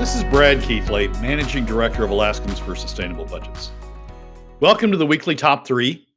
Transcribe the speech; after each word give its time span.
This 0.00 0.16
is 0.16 0.24
Brad 0.24 0.62
Keithley, 0.62 1.08
Managing 1.20 1.66
Director 1.66 2.02
of 2.02 2.10
Alaskans 2.10 2.58
for 2.58 2.74
Sustainable 2.74 3.26
Budgets. 3.26 3.70
Welcome 4.60 4.90
to 4.92 4.96
the 4.96 5.04
weekly 5.04 5.34
top 5.34 5.66
three, 5.66 6.08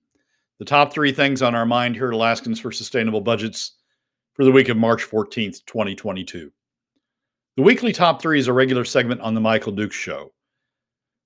the 0.57 0.63
top 0.63 0.93
three 0.93 1.11
things 1.11 1.41
on 1.41 1.54
our 1.54 1.66
mind 1.66 1.98
here 1.98 2.07
at 2.07 2.13
Alaskans 2.13 2.61
for 2.61 2.71
Sustainable 2.71 3.20
Budgets 3.20 3.73
for 4.35 4.45
the 4.45 4.54
week 4.54 4.70
of 4.70 4.77
March 4.77 5.05
14th, 5.05 5.66
2022. 5.66 6.49
The 7.57 7.61
weekly 7.61 7.91
top 7.91 8.21
three 8.21 8.39
is 8.39 8.48
a 8.48 8.54
regular 8.54 8.85
segment 8.85 9.20
on 9.20 9.34
The 9.34 9.41
Michael 9.41 9.73
Dukes 9.73 9.97
Show. 9.97 10.31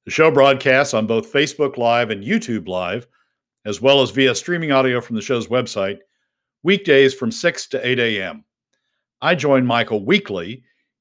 The 0.06 0.12
show 0.12 0.32
broadcasts 0.32 0.96
on 0.96 1.06
both 1.06 1.32
Facebook 1.32 1.78
Live 1.78 2.10
and 2.10 2.24
YouTube 2.24 2.68
Live, 2.68 3.06
as 3.66 3.84
well 3.84 4.02
as 4.02 4.10
via 4.10 4.34
streaming 4.34 4.72
audio 4.72 5.00
from 5.00 5.16
the 5.16 5.22
show's 5.22 5.46
website, 5.46 6.00
weekdays 6.64 7.14
from 7.14 7.32
6 7.32 7.68
to 7.68 7.88
8 7.88 8.00
a.m. 8.00 8.44
I 9.22 9.36
join 9.36 9.64
Michael 9.64 10.04
weekly 10.04 10.64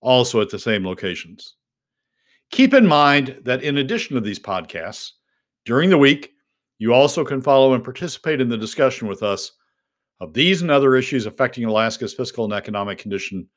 also 0.00 0.40
at 0.40 0.50
the 0.50 0.58
same 0.58 0.84
locations. 0.84 1.56
Keep 2.50 2.74
in 2.74 2.86
mind 2.86 3.40
that 3.44 3.62
in 3.62 3.78
addition 3.78 4.14
to 4.14 4.20
these 4.20 4.38
podcasts, 4.38 5.12
during 5.64 5.90
the 5.90 5.98
week, 5.98 6.32
you 6.78 6.92
also 6.92 7.24
can 7.24 7.42
follow 7.42 7.74
and 7.74 7.82
participate 7.82 8.40
in 8.40 8.48
the 8.48 8.58
discussion 8.58 9.08
with 9.08 9.22
us 9.22 9.52
of 10.20 10.32
these 10.32 10.62
and 10.62 10.70
other 10.70 10.96
issues 10.96 11.26
affecting 11.26 11.64
Alaska's 11.64 12.14
fiscal 12.14 12.44
and 12.44 12.52
economic 12.52 12.98
condition 12.98 13.48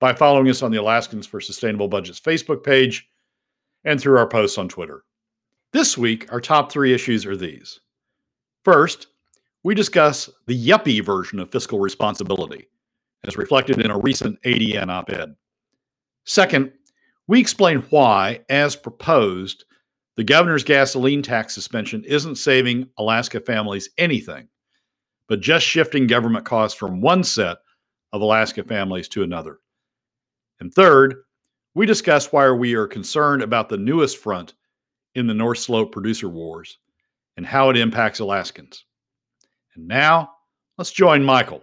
by 0.00 0.12
following 0.12 0.48
us 0.48 0.62
on 0.62 0.70
the 0.70 0.80
Alaskans 0.80 1.26
for 1.26 1.40
Sustainable 1.40 1.88
Budgets 1.88 2.20
Facebook 2.20 2.62
page 2.62 3.08
and 3.84 4.00
through 4.00 4.18
our 4.18 4.28
posts 4.28 4.58
on 4.58 4.68
Twitter. 4.68 5.04
This 5.72 5.96
week, 5.96 6.30
our 6.32 6.40
top 6.40 6.70
three 6.70 6.92
issues 6.92 7.24
are 7.24 7.36
these. 7.36 7.80
First, 8.64 9.08
we 9.64 9.74
discuss 9.74 10.28
the 10.46 10.68
yuppie 10.68 11.04
version 11.04 11.38
of 11.38 11.50
fiscal 11.50 11.78
responsibility, 11.78 12.66
as 13.24 13.36
reflected 13.36 13.80
in 13.80 13.90
a 13.90 13.98
recent 13.98 14.40
ADN 14.42 14.88
op 14.88 15.10
ed. 15.10 15.34
Second, 16.24 16.72
we 17.26 17.40
explain 17.40 17.78
why, 17.90 18.40
as 18.48 18.76
proposed, 18.76 19.64
the 20.16 20.24
governor's 20.24 20.64
gasoline 20.64 21.22
tax 21.22 21.54
suspension 21.54 22.04
isn't 22.04 22.36
saving 22.36 22.88
Alaska 22.98 23.40
families 23.40 23.90
anything, 23.98 24.48
but 25.28 25.40
just 25.40 25.66
shifting 25.66 26.06
government 26.06 26.44
costs 26.44 26.78
from 26.78 27.00
one 27.00 27.24
set 27.24 27.58
of 28.12 28.20
Alaska 28.20 28.62
families 28.62 29.08
to 29.08 29.22
another. 29.22 29.58
And 30.60 30.72
third, 30.72 31.16
we 31.74 31.86
discuss 31.86 32.30
why 32.30 32.50
we 32.50 32.74
are 32.74 32.86
concerned 32.86 33.42
about 33.42 33.68
the 33.68 33.78
newest 33.78 34.18
front 34.18 34.54
in 35.14 35.26
the 35.26 35.34
North 35.34 35.58
Slope 35.58 35.92
producer 35.92 36.28
wars 36.28 36.78
and 37.36 37.46
how 37.46 37.70
it 37.70 37.76
impacts 37.76 38.20
Alaskans. 38.20 38.84
And 39.74 39.88
now, 39.88 40.30
let's 40.76 40.92
join 40.92 41.24
Michael. 41.24 41.62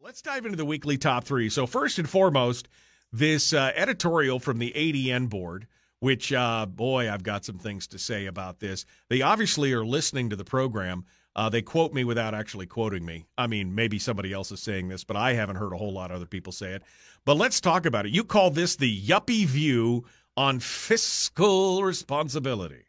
Let's 0.00 0.22
dive 0.22 0.46
into 0.46 0.56
the 0.56 0.64
weekly 0.64 0.96
top 0.96 1.24
three. 1.24 1.50
So, 1.50 1.66
first 1.66 1.98
and 1.98 2.08
foremost, 2.08 2.68
this 3.12 3.52
uh, 3.52 3.72
editorial 3.74 4.38
from 4.38 4.58
the 4.58 4.72
ADN 4.76 5.28
board, 5.28 5.66
which, 6.00 6.32
uh, 6.32 6.66
boy, 6.66 7.10
I've 7.10 7.22
got 7.22 7.44
some 7.44 7.58
things 7.58 7.86
to 7.88 7.98
say 7.98 8.26
about 8.26 8.60
this. 8.60 8.84
They 9.08 9.22
obviously 9.22 9.72
are 9.72 9.84
listening 9.84 10.30
to 10.30 10.36
the 10.36 10.44
program. 10.44 11.04
Uh, 11.34 11.48
they 11.48 11.62
quote 11.62 11.92
me 11.92 12.04
without 12.04 12.34
actually 12.34 12.66
quoting 12.66 13.04
me. 13.04 13.26
I 13.36 13.46
mean, 13.46 13.74
maybe 13.74 13.98
somebody 13.98 14.32
else 14.32 14.50
is 14.50 14.60
saying 14.60 14.88
this, 14.88 15.04
but 15.04 15.16
I 15.16 15.34
haven't 15.34 15.56
heard 15.56 15.72
a 15.72 15.76
whole 15.76 15.92
lot 15.92 16.10
of 16.10 16.16
other 16.16 16.26
people 16.26 16.52
say 16.52 16.72
it. 16.72 16.82
But 17.24 17.36
let's 17.36 17.60
talk 17.60 17.86
about 17.86 18.06
it. 18.06 18.12
You 18.12 18.24
call 18.24 18.50
this 18.50 18.76
the 18.76 19.02
yuppie 19.02 19.46
view 19.46 20.04
on 20.36 20.60
fiscal 20.60 21.82
responsibility. 21.82 22.84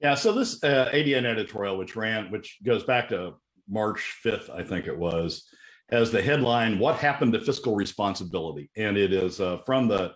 Yeah, 0.00 0.14
so 0.14 0.32
this 0.32 0.62
uh, 0.62 0.90
ADN 0.92 1.24
editorial, 1.24 1.78
which 1.78 1.96
ran, 1.96 2.30
which 2.30 2.58
goes 2.64 2.84
back 2.84 3.08
to 3.08 3.34
March 3.68 4.18
5th, 4.24 4.50
I 4.50 4.62
think 4.62 4.86
it 4.86 4.96
was, 4.96 5.48
has 5.90 6.10
the 6.10 6.22
headline 6.22 6.78
"What 6.78 6.96
Happened 6.96 7.32
to 7.34 7.40
Fiscal 7.40 7.74
Responsibility," 7.74 8.70
and 8.76 8.96
it 8.96 9.12
is 9.12 9.40
uh, 9.40 9.58
from 9.66 9.88
the 9.88 10.14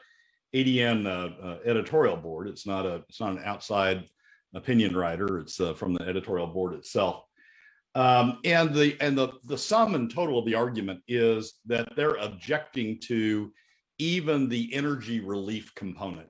ADN 0.55 1.07
uh, 1.07 1.47
uh, 1.47 1.59
editorial 1.65 2.17
board. 2.17 2.49
It's 2.49 2.67
not 2.67 2.87
a 2.87 3.03
it's 3.09 3.21
not 3.21 3.33
an 3.33 3.43
outside 3.45 4.05
opinion 4.55 4.97
writer. 4.97 5.39
It's 5.39 5.61
uh, 5.61 5.75
from 5.75 5.95
the 5.95 6.05
editorial 6.05 6.47
board 6.47 6.75
itself. 6.75 7.25
Um, 7.95 8.39
and 8.45 8.75
the 8.75 8.97
and 9.01 9.17
the 9.17 9.29
the 9.45 9.59
sum 9.59 9.95
and 9.95 10.11
total 10.11 10.39
of 10.39 10.47
the 10.47 10.55
argument 10.55 11.01
is 11.09 11.55
that 11.67 11.95
they're 11.97 12.17
objecting 12.17 12.99
to 13.01 13.53
even 13.99 14.49
the 14.49 14.73
energy 14.73 15.21
relief 15.21 15.75
component 15.75 16.29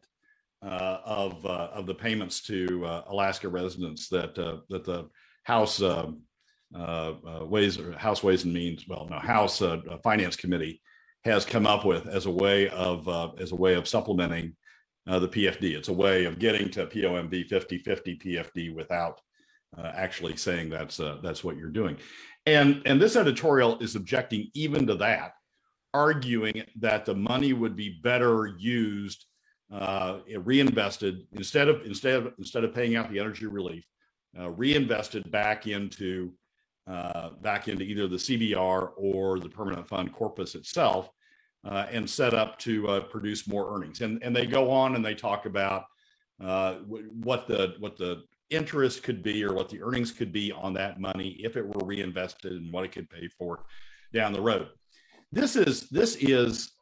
uh, 0.62 0.98
of 1.04 1.44
uh, 1.46 1.68
of 1.72 1.86
the 1.86 1.94
payments 1.94 2.42
to 2.42 2.84
Alaska 3.06 3.48
residents 3.48 4.08
that 4.08 4.34
that 4.34 4.84
the 4.84 5.08
House 5.44 5.80
uh, 6.74 7.14
uh, 7.26 7.44
ways 7.44 7.78
House 7.96 8.22
Ways 8.22 8.44
and 8.44 8.52
Means, 8.52 8.86
well, 8.88 9.06
no, 9.10 9.18
House 9.18 9.62
uh, 9.62 9.80
Finance 10.02 10.36
Committee 10.36 10.82
has 11.24 11.44
come 11.44 11.66
up 11.66 11.84
with 11.84 12.06
as 12.06 12.26
a 12.26 12.30
way 12.30 12.68
of 12.70 13.08
as 13.40 13.52
a 13.52 13.56
way 13.56 13.74
of 13.74 13.88
supplementing 13.88 14.54
the 15.06 15.28
PFD. 15.28 15.74
It's 15.74 15.88
a 15.88 15.92
way 15.92 16.26
of 16.26 16.38
getting 16.38 16.70
to 16.72 16.84
POMV 16.84 17.48
50-50 17.48 18.22
PFD 18.22 18.74
without 18.74 19.18
actually 19.78 20.36
saying 20.36 20.68
that's 20.68 21.00
that's 21.22 21.42
what 21.42 21.56
you're 21.56 21.70
doing. 21.70 21.96
And 22.46 22.82
and 22.84 23.00
this 23.00 23.16
editorial 23.16 23.78
is 23.78 23.96
objecting 23.96 24.50
even 24.54 24.86
to 24.86 24.94
that, 24.96 25.32
arguing 25.94 26.62
that 26.80 27.06
the 27.06 27.14
money 27.14 27.54
would 27.54 27.76
be 27.76 28.00
better 28.02 28.54
used 28.58 29.24
uh, 29.72 30.18
reinvested 30.38 31.26
instead 31.32 31.68
of 31.68 31.84
instead 31.84 32.14
of 32.14 32.32
instead 32.38 32.64
of 32.64 32.74
paying 32.74 32.96
out 32.96 33.10
the 33.10 33.18
energy 33.18 33.46
relief, 33.46 33.84
uh, 34.38 34.50
reinvested 34.50 35.30
back 35.30 35.66
into 35.66 36.32
uh, 36.88 37.30
back 37.40 37.68
into 37.68 37.84
either 37.84 38.08
the 38.08 38.16
CBR 38.16 38.92
or 38.96 39.38
the 39.38 39.48
permanent 39.48 39.86
fund 39.86 40.12
corpus 40.12 40.54
itself 40.54 41.10
uh, 41.64 41.86
and 41.90 42.08
set 42.08 42.34
up 42.34 42.58
to 42.60 42.88
uh, 42.88 43.00
produce 43.00 43.46
more 43.46 43.74
earnings. 43.74 44.00
And, 44.00 44.22
and 44.22 44.34
they 44.34 44.46
go 44.46 44.70
on 44.70 44.96
and 44.96 45.04
they 45.04 45.14
talk 45.14 45.46
about 45.46 45.84
uh, 46.42 46.74
what 46.76 47.48
the 47.48 47.74
what 47.78 47.96
the 47.96 48.22
interest 48.50 49.02
could 49.02 49.22
be 49.22 49.44
or 49.44 49.52
what 49.52 49.68
the 49.68 49.82
earnings 49.82 50.12
could 50.12 50.32
be 50.32 50.52
on 50.52 50.72
that 50.74 51.00
money 51.00 51.36
if 51.40 51.56
it 51.56 51.66
were 51.66 51.84
reinvested 51.84 52.52
and 52.52 52.72
what 52.72 52.84
it 52.84 52.92
could 52.92 53.10
pay 53.10 53.28
for 53.28 53.64
down 54.12 54.32
the 54.32 54.40
road. 54.40 54.68
This 55.32 55.56
is 55.56 55.88
this 55.90 56.16
is 56.16 56.72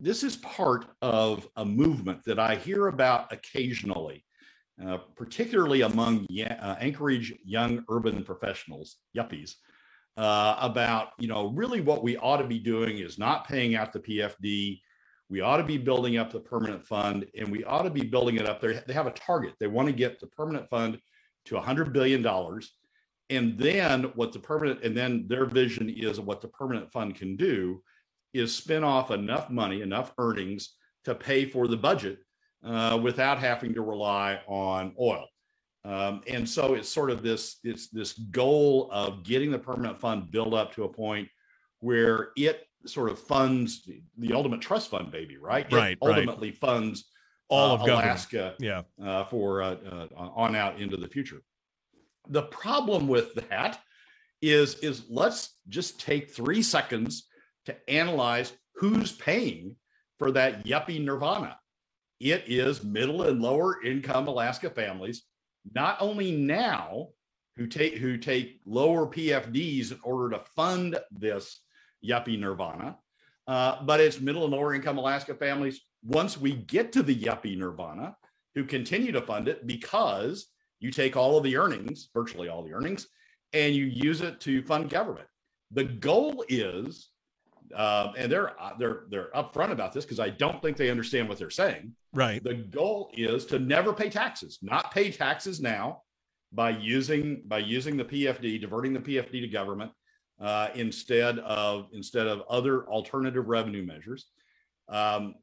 this 0.00 0.22
is 0.22 0.36
part 0.36 0.86
of 1.02 1.46
a 1.56 1.64
movement 1.64 2.24
that 2.24 2.38
I 2.38 2.54
hear 2.54 2.86
about 2.86 3.32
occasionally 3.32 4.24
uh, 4.84 4.98
particularly 5.16 5.82
among 5.82 6.26
uh, 6.40 6.76
Anchorage 6.80 7.34
young 7.44 7.84
urban 7.90 8.24
professionals, 8.24 8.96
yuppies, 9.16 9.56
uh, 10.16 10.56
about 10.60 11.10
you 11.18 11.28
know 11.28 11.48
really 11.48 11.80
what 11.80 12.02
we 12.02 12.16
ought 12.16 12.38
to 12.38 12.46
be 12.46 12.58
doing 12.58 12.98
is 12.98 13.18
not 13.18 13.46
paying 13.46 13.74
out 13.74 13.92
the 13.92 14.00
PFD. 14.00 14.80
We 15.28 15.40
ought 15.40 15.58
to 15.58 15.64
be 15.64 15.78
building 15.78 16.16
up 16.16 16.32
the 16.32 16.40
permanent 16.40 16.84
fund, 16.84 17.26
and 17.38 17.50
we 17.50 17.62
ought 17.64 17.82
to 17.82 17.90
be 17.90 18.02
building 18.02 18.36
it 18.36 18.46
up. 18.46 18.60
There, 18.60 18.82
they 18.86 18.92
have 18.92 19.06
a 19.06 19.12
target. 19.12 19.54
They 19.60 19.68
want 19.68 19.86
to 19.88 19.94
get 19.94 20.18
the 20.18 20.26
permanent 20.26 20.68
fund 20.68 20.98
to 21.46 21.54
100 21.54 21.92
billion 21.92 22.22
dollars, 22.22 22.72
and 23.28 23.56
then 23.58 24.04
what 24.14 24.32
the 24.32 24.40
permanent 24.40 24.82
and 24.82 24.96
then 24.96 25.26
their 25.28 25.46
vision 25.46 25.88
is 25.88 26.20
what 26.20 26.40
the 26.40 26.48
permanent 26.48 26.90
fund 26.92 27.14
can 27.14 27.36
do 27.36 27.82
is 28.32 28.54
spin 28.54 28.84
off 28.84 29.10
enough 29.10 29.50
money, 29.50 29.82
enough 29.82 30.12
earnings 30.18 30.74
to 31.04 31.14
pay 31.14 31.44
for 31.44 31.66
the 31.66 31.76
budget 31.76 32.18
uh, 32.64 32.98
without 33.02 33.38
having 33.38 33.74
to 33.74 33.82
rely 33.82 34.40
on 34.46 34.94
oil. 35.00 35.26
Um, 35.84 36.22
and 36.26 36.46
so 36.48 36.74
it's 36.74 36.88
sort 36.88 37.10
of 37.10 37.22
this 37.22 37.56
it's 37.64 37.88
this 37.88 38.12
goal 38.12 38.90
of 38.92 39.24
getting 39.24 39.50
the 39.50 39.58
permanent 39.58 39.98
fund 39.98 40.30
built 40.30 40.52
up 40.52 40.74
to 40.74 40.84
a 40.84 40.88
point 40.88 41.28
where 41.78 42.30
it 42.36 42.66
sort 42.86 43.10
of 43.10 43.18
funds 43.18 43.88
the 44.18 44.32
ultimate 44.32 44.60
trust 44.60 44.90
fund 44.90 45.10
baby, 45.10 45.38
right? 45.38 45.66
It 45.70 45.74
right. 45.74 45.98
ultimately 46.02 46.50
right. 46.50 46.58
funds 46.58 47.06
all 47.48 47.74
of 47.74 47.82
uh, 47.82 47.84
Alaska, 47.84 48.54
yeah, 48.58 48.82
uh, 49.02 49.24
for 49.24 49.62
uh, 49.62 49.76
uh, 49.90 50.06
on 50.16 50.54
out 50.54 50.80
into 50.80 50.96
the 50.96 51.08
future. 51.08 51.42
The 52.28 52.42
problem 52.42 53.08
with 53.08 53.34
that 53.48 53.80
is 54.42 54.76
is 54.76 55.04
let's 55.08 55.56
just 55.68 55.98
take 55.98 56.30
three 56.30 56.62
seconds 56.62 57.26
to 57.66 57.90
analyze 57.90 58.52
who's 58.74 59.12
paying 59.12 59.76
for 60.18 60.30
that 60.32 60.64
yuppie 60.64 61.02
nirvana 61.02 61.56
it 62.20 62.44
is 62.46 62.84
middle 62.84 63.22
and 63.22 63.40
lower 63.40 63.82
income 63.82 64.28
Alaska 64.28 64.70
families, 64.70 65.22
not 65.74 65.96
only 66.00 66.30
now 66.32 67.08
who 67.56 67.66
take 67.66 67.96
who 67.96 68.16
take 68.16 68.60
lower 68.66 69.06
PFDs 69.06 69.92
in 69.92 69.98
order 70.02 70.36
to 70.36 70.44
fund 70.54 70.98
this 71.10 71.60
yuppie 72.04 72.38
nirvana, 72.38 72.96
uh, 73.46 73.82
but 73.82 74.00
it's 74.00 74.20
middle 74.20 74.44
and 74.44 74.52
lower 74.52 74.74
income 74.74 74.98
Alaska 74.98 75.34
families 75.34 75.80
once 76.02 76.38
we 76.38 76.52
get 76.52 76.92
to 76.92 77.02
the 77.02 77.14
yuppie 77.14 77.56
nirvana 77.56 78.16
who 78.54 78.64
continue 78.64 79.12
to 79.12 79.22
fund 79.22 79.48
it 79.48 79.66
because 79.66 80.46
you 80.80 80.90
take 80.90 81.16
all 81.16 81.36
of 81.36 81.44
the 81.44 81.56
earnings, 81.56 82.08
virtually 82.14 82.48
all 82.48 82.62
the 82.62 82.72
earnings, 82.72 83.06
and 83.52 83.74
you 83.74 83.84
use 83.84 84.20
it 84.20 84.40
to 84.40 84.62
fund 84.62 84.88
government. 84.88 85.26
The 85.70 85.84
goal 85.84 86.44
is, 86.48 87.09
uh, 87.74 88.12
and 88.16 88.30
they're 88.30 88.60
uh, 88.60 88.72
they're 88.78 89.04
they're 89.10 89.30
upfront 89.34 89.70
about 89.70 89.92
this 89.92 90.04
because 90.04 90.20
I 90.20 90.30
don't 90.30 90.60
think 90.62 90.76
they 90.76 90.90
understand 90.90 91.28
what 91.28 91.38
they're 91.38 91.50
saying. 91.50 91.94
Right. 92.12 92.42
The 92.42 92.54
goal 92.54 93.10
is 93.14 93.44
to 93.46 93.58
never 93.58 93.92
pay 93.92 94.10
taxes, 94.10 94.58
not 94.62 94.92
pay 94.92 95.10
taxes 95.10 95.60
now 95.60 96.02
by 96.52 96.70
using 96.70 97.42
by 97.46 97.58
using 97.58 97.96
the 97.96 98.04
PFD, 98.04 98.60
diverting 98.60 98.92
the 98.92 99.00
PFD 99.00 99.40
to 99.40 99.48
government 99.48 99.92
uh, 100.40 100.68
instead 100.74 101.38
of 101.40 101.88
instead 101.92 102.26
of 102.26 102.42
other 102.48 102.88
alternative 102.88 103.46
revenue 103.48 103.84
measures, 103.84 104.26
um, 104.88 105.34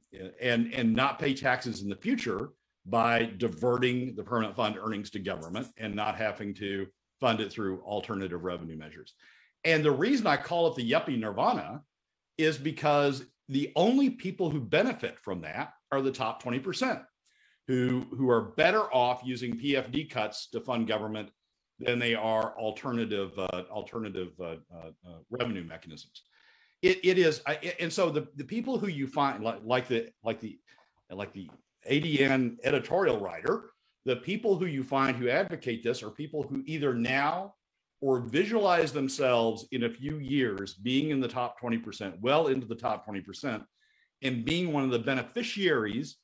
and 0.42 0.74
and 0.74 0.94
not 0.94 1.20
pay 1.20 1.34
taxes 1.34 1.82
in 1.82 1.90
the 1.90 1.96
future 1.96 2.50
by 2.86 3.24
diverting 3.38 4.16
the 4.16 4.24
permanent 4.24 4.56
fund 4.56 4.78
earnings 4.80 5.10
to 5.12 5.20
government 5.20 5.68
and 5.78 5.94
not 5.94 6.16
having 6.16 6.54
to 6.54 6.88
fund 7.20 7.42
it 7.42 7.52
through 7.52 7.82
alternative 7.82 8.44
revenue 8.44 8.78
measures. 8.78 9.14
And 9.64 9.84
the 9.84 9.92
reason 9.92 10.28
I 10.28 10.38
call 10.38 10.68
it 10.68 10.76
the 10.76 10.90
yuppie 10.90 11.20
nirvana 11.20 11.82
is 12.38 12.58
because 12.58 13.24
the 13.50 13.72
only 13.76 14.10
people 14.10 14.50
who 14.50 14.60
benefit 14.60 15.18
from 15.20 15.42
that 15.42 15.74
are 15.92 16.02
the 16.02 16.12
top 16.12 16.44
20% 16.44 17.04
who, 17.68 18.06
who 18.16 18.30
are 18.30 18.42
better 18.42 18.84
off 18.94 19.22
using 19.24 19.58
PFD 19.58 20.10
cuts 20.10 20.48
to 20.52 20.62
fund 20.62 20.88
government 20.88 21.30
than 21.80 22.00
they 22.00 22.16
are 22.16 22.58
alternative 22.58 23.38
uh, 23.38 23.64
alternative 23.70 24.32
uh, 24.40 24.56
uh, 24.74 24.90
uh 25.06 25.18
revenue 25.30 25.64
mechanisms. 25.64 26.24
It, 26.82 27.00
it 27.04 27.18
is, 27.18 27.42
and 27.80 27.92
so 27.92 28.10
the, 28.10 28.28
the 28.36 28.44
people 28.44 28.78
who 28.78 28.88
you 28.88 29.08
find 29.08 29.44
like, 29.44 29.60
like 29.64 29.88
the 29.88 30.10
like 30.24 30.40
the 30.40 30.58
like 31.12 31.34
the 31.34 31.50
ADN 31.90 32.58
editorial 32.64 33.20
writer, 33.20 33.72
the 34.06 34.16
people 34.16 34.58
who 34.58 34.66
you 34.66 34.84
find 34.84 35.16
who 35.16 35.30
advocate 35.30 35.84
this 35.84 36.04
are 36.04 36.10
people 36.10 36.44
who 36.44 36.64
either 36.66 36.94
now 36.94 37.54
or 38.02 38.20
visualize 38.20 38.94
themselves 38.94 39.68
in 39.72 39.84
a 39.84 39.90
few 39.90 40.18
years 40.20 40.76
being 40.76 41.10
in 41.10 41.20
the 41.20 41.28
top 41.28 41.60
20%, 41.60 42.20
well 42.22 42.48
into 42.48 42.68
the 42.68 42.76
top 42.76 43.08
20%, 43.08 43.64
and 44.22 44.46
being 44.46 44.72
one 44.72 44.84
of 44.84 44.92
the 44.92 45.00
beneficiaries 45.00 46.18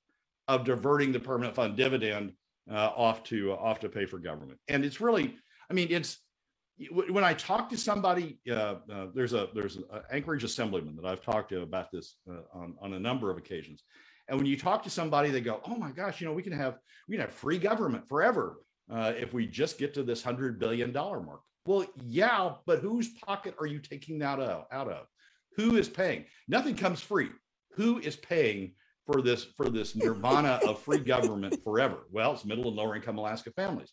of 0.47 0.65
diverting 0.65 1.11
the 1.11 1.19
permanent 1.19 1.55
fund 1.55 1.75
dividend 1.75 2.33
uh, 2.71 2.91
off 2.95 3.23
to 3.23 3.53
uh, 3.53 3.55
off 3.55 3.79
to 3.79 3.89
pay 3.89 4.05
for 4.05 4.19
government. 4.19 4.59
And 4.67 4.85
it's 4.85 5.01
really, 5.01 5.35
I 5.69 5.73
mean, 5.73 5.87
it's 5.89 6.19
when 6.91 7.23
I 7.23 7.33
talk 7.33 7.69
to 7.69 7.77
somebody, 7.77 8.39
uh, 8.49 8.75
uh, 8.91 9.07
there's 9.13 9.33
a 9.33 9.49
there's 9.53 9.77
an 9.77 9.83
Anchorage 10.11 10.43
assemblyman 10.43 10.95
that 10.95 11.05
I've 11.05 11.21
talked 11.21 11.49
to 11.49 11.61
about 11.61 11.91
this 11.91 12.17
uh, 12.29 12.41
on 12.53 12.75
on 12.81 12.93
a 12.93 12.99
number 12.99 13.29
of 13.29 13.37
occasions, 13.37 13.83
and 14.27 14.37
when 14.37 14.45
you 14.45 14.57
talk 14.57 14.83
to 14.83 14.89
somebody, 14.89 15.29
they 15.29 15.41
go, 15.41 15.61
"Oh 15.65 15.75
my 15.75 15.91
gosh, 15.91 16.19
you 16.19 16.27
know, 16.27 16.33
we 16.33 16.43
can 16.43 16.53
have 16.53 16.77
we 17.07 17.15
can 17.15 17.25
have 17.25 17.33
free 17.33 17.57
government 17.57 18.07
forever 18.07 18.57
uh, 18.91 19.13
if 19.15 19.33
we 19.33 19.45
just 19.45 19.77
get 19.77 19.93
to 19.95 20.03
this 20.03 20.23
hundred 20.23 20.59
billion 20.59 20.91
dollar 20.91 21.21
mark." 21.21 21.41
Well, 21.65 21.85
yeah, 22.03 22.53
but 22.65 22.79
whose 22.79 23.09
pocket 23.09 23.55
are 23.59 23.65
you 23.65 23.79
taking 23.79 24.19
that 24.19 24.39
out 24.39 24.87
of? 24.89 25.07
Who 25.55 25.75
is 25.75 25.87
paying? 25.87 26.25
Nothing 26.47 26.75
comes 26.75 26.99
free. 26.99 27.29
Who 27.75 27.99
is 27.99 28.15
paying 28.15 28.73
for 29.05 29.21
this 29.21 29.45
for 29.55 29.69
this 29.69 29.95
nirvana 29.95 30.59
of 30.67 30.79
free 30.81 30.99
government 31.13 31.63
forever? 31.63 32.07
Well, 32.11 32.33
it's 32.33 32.45
middle 32.45 32.67
and 32.67 32.75
lower 32.75 32.95
income 32.95 33.17
Alaska 33.17 33.51
families. 33.51 33.91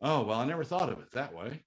Oh 0.00 0.22
well, 0.22 0.40
I 0.40 0.46
never 0.46 0.64
thought 0.64 0.90
of 0.90 0.98
it 0.98 1.10
that 1.12 1.34
way. 1.34 1.62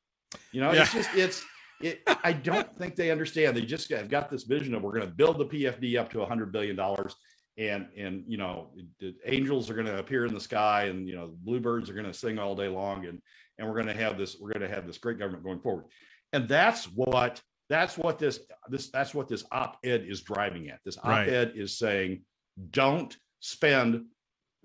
You 0.51 0.61
know, 0.61 0.71
yeah. 0.71 0.81
it's 0.81 0.93
just 0.93 1.09
it's 1.15 1.43
it, 1.81 2.01
I 2.23 2.33
don't 2.33 2.73
think 2.75 2.95
they 2.95 3.11
understand. 3.11 3.55
They 3.55 3.61
just 3.61 3.89
have 3.91 4.09
got 4.09 4.29
this 4.29 4.43
vision 4.43 4.73
of 4.73 4.81
we're 4.81 4.93
going 4.93 5.07
to 5.07 5.13
build 5.13 5.37
the 5.37 5.45
PFD 5.45 5.99
up 5.99 6.09
to 6.11 6.21
a 6.21 6.25
hundred 6.25 6.51
billion 6.51 6.75
dollars, 6.75 7.15
and 7.57 7.87
and 7.97 8.23
you 8.27 8.37
know 8.37 8.71
the 8.99 9.15
angels 9.25 9.69
are 9.69 9.75
going 9.75 9.85
to 9.85 9.99
appear 9.99 10.25
in 10.25 10.33
the 10.33 10.39
sky 10.39 10.85
and 10.85 11.07
you 11.07 11.15
know 11.15 11.35
bluebirds 11.43 11.89
are 11.89 11.93
going 11.93 12.05
to 12.05 12.13
sing 12.13 12.39
all 12.39 12.55
day 12.55 12.67
long 12.67 13.05
and 13.05 13.21
and 13.57 13.67
we're 13.67 13.75
going 13.75 13.87
to 13.87 14.01
have 14.03 14.17
this 14.17 14.37
we're 14.39 14.51
going 14.51 14.67
to 14.67 14.73
have 14.73 14.87
this 14.87 14.97
great 14.97 15.19
government 15.19 15.43
going 15.43 15.59
forward. 15.59 15.85
And 16.33 16.47
that's 16.47 16.85
what 16.85 17.41
that's 17.69 17.97
what 17.97 18.19
this 18.19 18.39
this 18.69 18.89
that's 18.89 19.13
what 19.13 19.27
this 19.27 19.43
op-ed 19.51 20.05
is 20.07 20.21
driving 20.21 20.69
at. 20.69 20.79
This 20.85 20.97
op-ed 20.97 21.49
right. 21.49 21.57
is 21.57 21.77
saying 21.77 22.23
don't 22.71 23.15
spend 23.39 24.05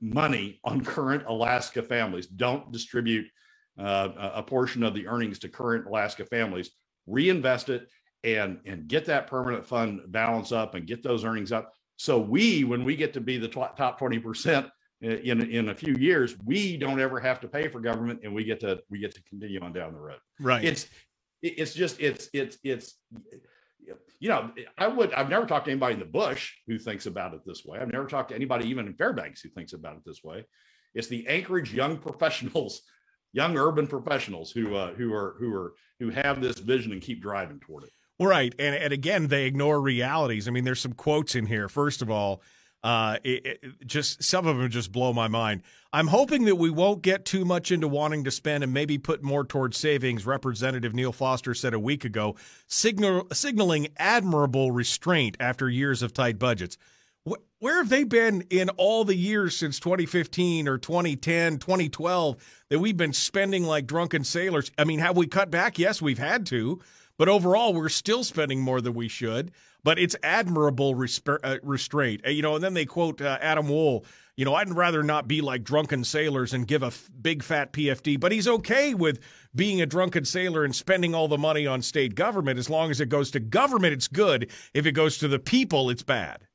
money 0.00 0.60
on 0.64 0.84
current 0.84 1.24
alaska 1.26 1.82
families. 1.82 2.26
Don't 2.26 2.72
distribute 2.72 3.26
uh, 3.78 4.30
a 4.34 4.42
portion 4.42 4.82
of 4.82 4.94
the 4.94 5.06
earnings 5.06 5.38
to 5.40 5.48
current 5.48 5.86
alaska 5.86 6.24
families. 6.24 6.70
Reinvest 7.06 7.68
it 7.68 7.88
and 8.24 8.60
and 8.66 8.88
get 8.88 9.06
that 9.06 9.26
permanent 9.26 9.66
fund 9.66 10.00
balance 10.08 10.52
up 10.52 10.74
and 10.74 10.86
get 10.86 11.02
those 11.02 11.24
earnings 11.24 11.52
up. 11.52 11.72
So 11.96 12.18
we, 12.18 12.64
when 12.64 12.84
we 12.84 12.96
get 12.96 13.12
to 13.12 13.20
be 13.20 13.36
the 13.36 13.46
top 13.46 14.00
20% 14.00 14.70
in, 15.00 15.50
in 15.50 15.68
a 15.70 15.74
few 15.74 15.94
years, 15.94 16.36
we 16.44 16.76
don't 16.76 17.00
ever 17.00 17.18
have 17.20 17.40
to 17.40 17.48
pay 17.48 17.68
for 17.68 17.80
government 17.80 18.20
and 18.22 18.34
we 18.34 18.44
get 18.44 18.60
to, 18.60 18.80
we 18.90 18.98
get 18.98 19.14
to 19.14 19.22
continue 19.22 19.60
on 19.60 19.72
down 19.72 19.92
the 19.92 20.00
road. 20.00 20.18
Right. 20.38 20.64
It's, 20.64 20.86
it's 21.42 21.72
just, 21.72 22.00
it's, 22.00 22.28
it's, 22.32 22.58
it's, 22.62 22.96
you 24.18 24.28
know, 24.28 24.50
I 24.76 24.88
would, 24.88 25.14
I've 25.14 25.30
never 25.30 25.46
talked 25.46 25.64
to 25.64 25.70
anybody 25.70 25.94
in 25.94 26.00
the 26.00 26.06
bush 26.06 26.52
who 26.66 26.78
thinks 26.78 27.06
about 27.06 27.32
it 27.32 27.40
this 27.46 27.64
way. 27.64 27.78
I've 27.78 27.90
never 27.90 28.06
talked 28.06 28.28
to 28.28 28.34
anybody 28.34 28.68
even 28.68 28.86
in 28.86 28.94
Fairbanks 28.94 29.40
who 29.40 29.48
thinks 29.48 29.72
about 29.72 29.96
it 29.96 30.02
this 30.04 30.22
way. 30.22 30.44
It's 30.94 31.08
the 31.08 31.26
Anchorage 31.26 31.72
young 31.72 31.96
professionals, 31.96 32.82
young 33.32 33.56
urban 33.56 33.86
professionals 33.86 34.50
who, 34.50 34.74
uh, 34.74 34.92
who 34.94 35.14
are, 35.14 35.36
who 35.38 35.54
are, 35.54 35.74
who 35.98 36.10
have 36.10 36.42
this 36.42 36.58
vision 36.58 36.92
and 36.92 37.00
keep 37.00 37.22
driving 37.22 37.58
toward 37.60 37.84
it. 37.84 37.90
Right. 38.18 38.54
And, 38.58 38.74
and 38.74 38.92
again, 38.92 39.28
they 39.28 39.46
ignore 39.46 39.80
realities. 39.80 40.46
I 40.46 40.50
mean, 40.50 40.64
there's 40.64 40.80
some 40.80 40.92
quotes 40.92 41.34
in 41.34 41.46
here. 41.46 41.70
First 41.70 42.02
of 42.02 42.10
all, 42.10 42.42
uh, 42.82 43.18
it, 43.24 43.46
it, 43.46 43.86
just 43.86 44.22
some 44.22 44.46
of 44.46 44.56
them 44.56 44.70
just 44.70 44.92
blow 44.92 45.12
my 45.12 45.28
mind. 45.28 45.62
I'm 45.92 46.06
hoping 46.06 46.44
that 46.44 46.56
we 46.56 46.70
won't 46.70 47.02
get 47.02 47.24
too 47.24 47.44
much 47.44 47.72
into 47.72 47.88
wanting 47.88 48.24
to 48.24 48.30
spend 48.30 48.64
and 48.64 48.72
maybe 48.72 48.96
put 48.96 49.22
more 49.22 49.44
towards 49.44 49.76
savings. 49.76 50.24
Representative 50.24 50.94
Neal 50.94 51.12
Foster 51.12 51.52
said 51.52 51.74
a 51.74 51.80
week 51.80 52.04
ago, 52.04 52.36
signal, 52.66 53.26
signaling 53.32 53.88
admirable 53.98 54.70
restraint 54.70 55.36
after 55.40 55.68
years 55.68 56.02
of 56.02 56.12
tight 56.12 56.38
budgets. 56.38 56.78
where 57.58 57.76
have 57.76 57.90
they 57.90 58.04
been 58.04 58.42
in 58.48 58.70
all 58.70 59.04
the 59.04 59.16
years 59.16 59.56
since 59.56 59.78
2015 59.80 60.66
or 60.66 60.78
2010, 60.78 61.58
2012 61.58 62.36
that 62.70 62.78
we've 62.78 62.96
been 62.96 63.12
spending 63.12 63.64
like 63.64 63.86
drunken 63.86 64.24
sailors? 64.24 64.70
I 64.78 64.84
mean, 64.84 65.00
have 65.00 65.16
we 65.16 65.26
cut 65.26 65.50
back? 65.50 65.78
Yes, 65.78 66.00
we've 66.00 66.18
had 66.18 66.46
to. 66.46 66.80
But 67.18 67.28
overall, 67.28 67.74
we're 67.74 67.90
still 67.90 68.24
spending 68.24 68.62
more 68.62 68.80
than 68.80 68.94
we 68.94 69.06
should. 69.08 69.50
But 69.82 69.98
it's 69.98 70.16
admirable 70.22 70.94
resp- 70.94 71.38
uh, 71.42 71.58
restraint. 71.62 72.22
Uh, 72.26 72.30
you 72.30 72.42
know, 72.42 72.54
and 72.54 72.64
then 72.64 72.74
they 72.74 72.84
quote 72.84 73.20
uh, 73.20 73.38
Adam 73.40 73.68
Wool. 73.68 74.04
You 74.36 74.44
know, 74.44 74.54
I'd 74.54 74.74
rather 74.74 75.02
not 75.02 75.28
be 75.28 75.40
like 75.40 75.64
drunken 75.64 76.04
sailors 76.04 76.54
and 76.54 76.66
give 76.66 76.82
a 76.82 76.86
f- 76.86 77.10
big 77.20 77.42
fat 77.42 77.72
PFD, 77.72 78.18
but 78.18 78.32
he's 78.32 78.48
okay 78.48 78.94
with 78.94 79.20
being 79.54 79.82
a 79.82 79.86
drunken 79.86 80.24
sailor 80.24 80.64
and 80.64 80.74
spending 80.74 81.14
all 81.14 81.28
the 81.28 81.36
money 81.38 81.66
on 81.66 81.82
state 81.82 82.14
government 82.14 82.58
as 82.58 82.70
long 82.70 82.90
as 82.90 83.00
it 83.00 83.08
goes 83.08 83.30
to 83.32 83.40
government. 83.40 83.92
It's 83.92 84.08
good. 84.08 84.50
If 84.72 84.86
it 84.86 84.92
goes 84.92 85.18
to 85.18 85.28
the 85.28 85.38
people, 85.38 85.90
it's 85.90 86.02
bad. 86.02 86.46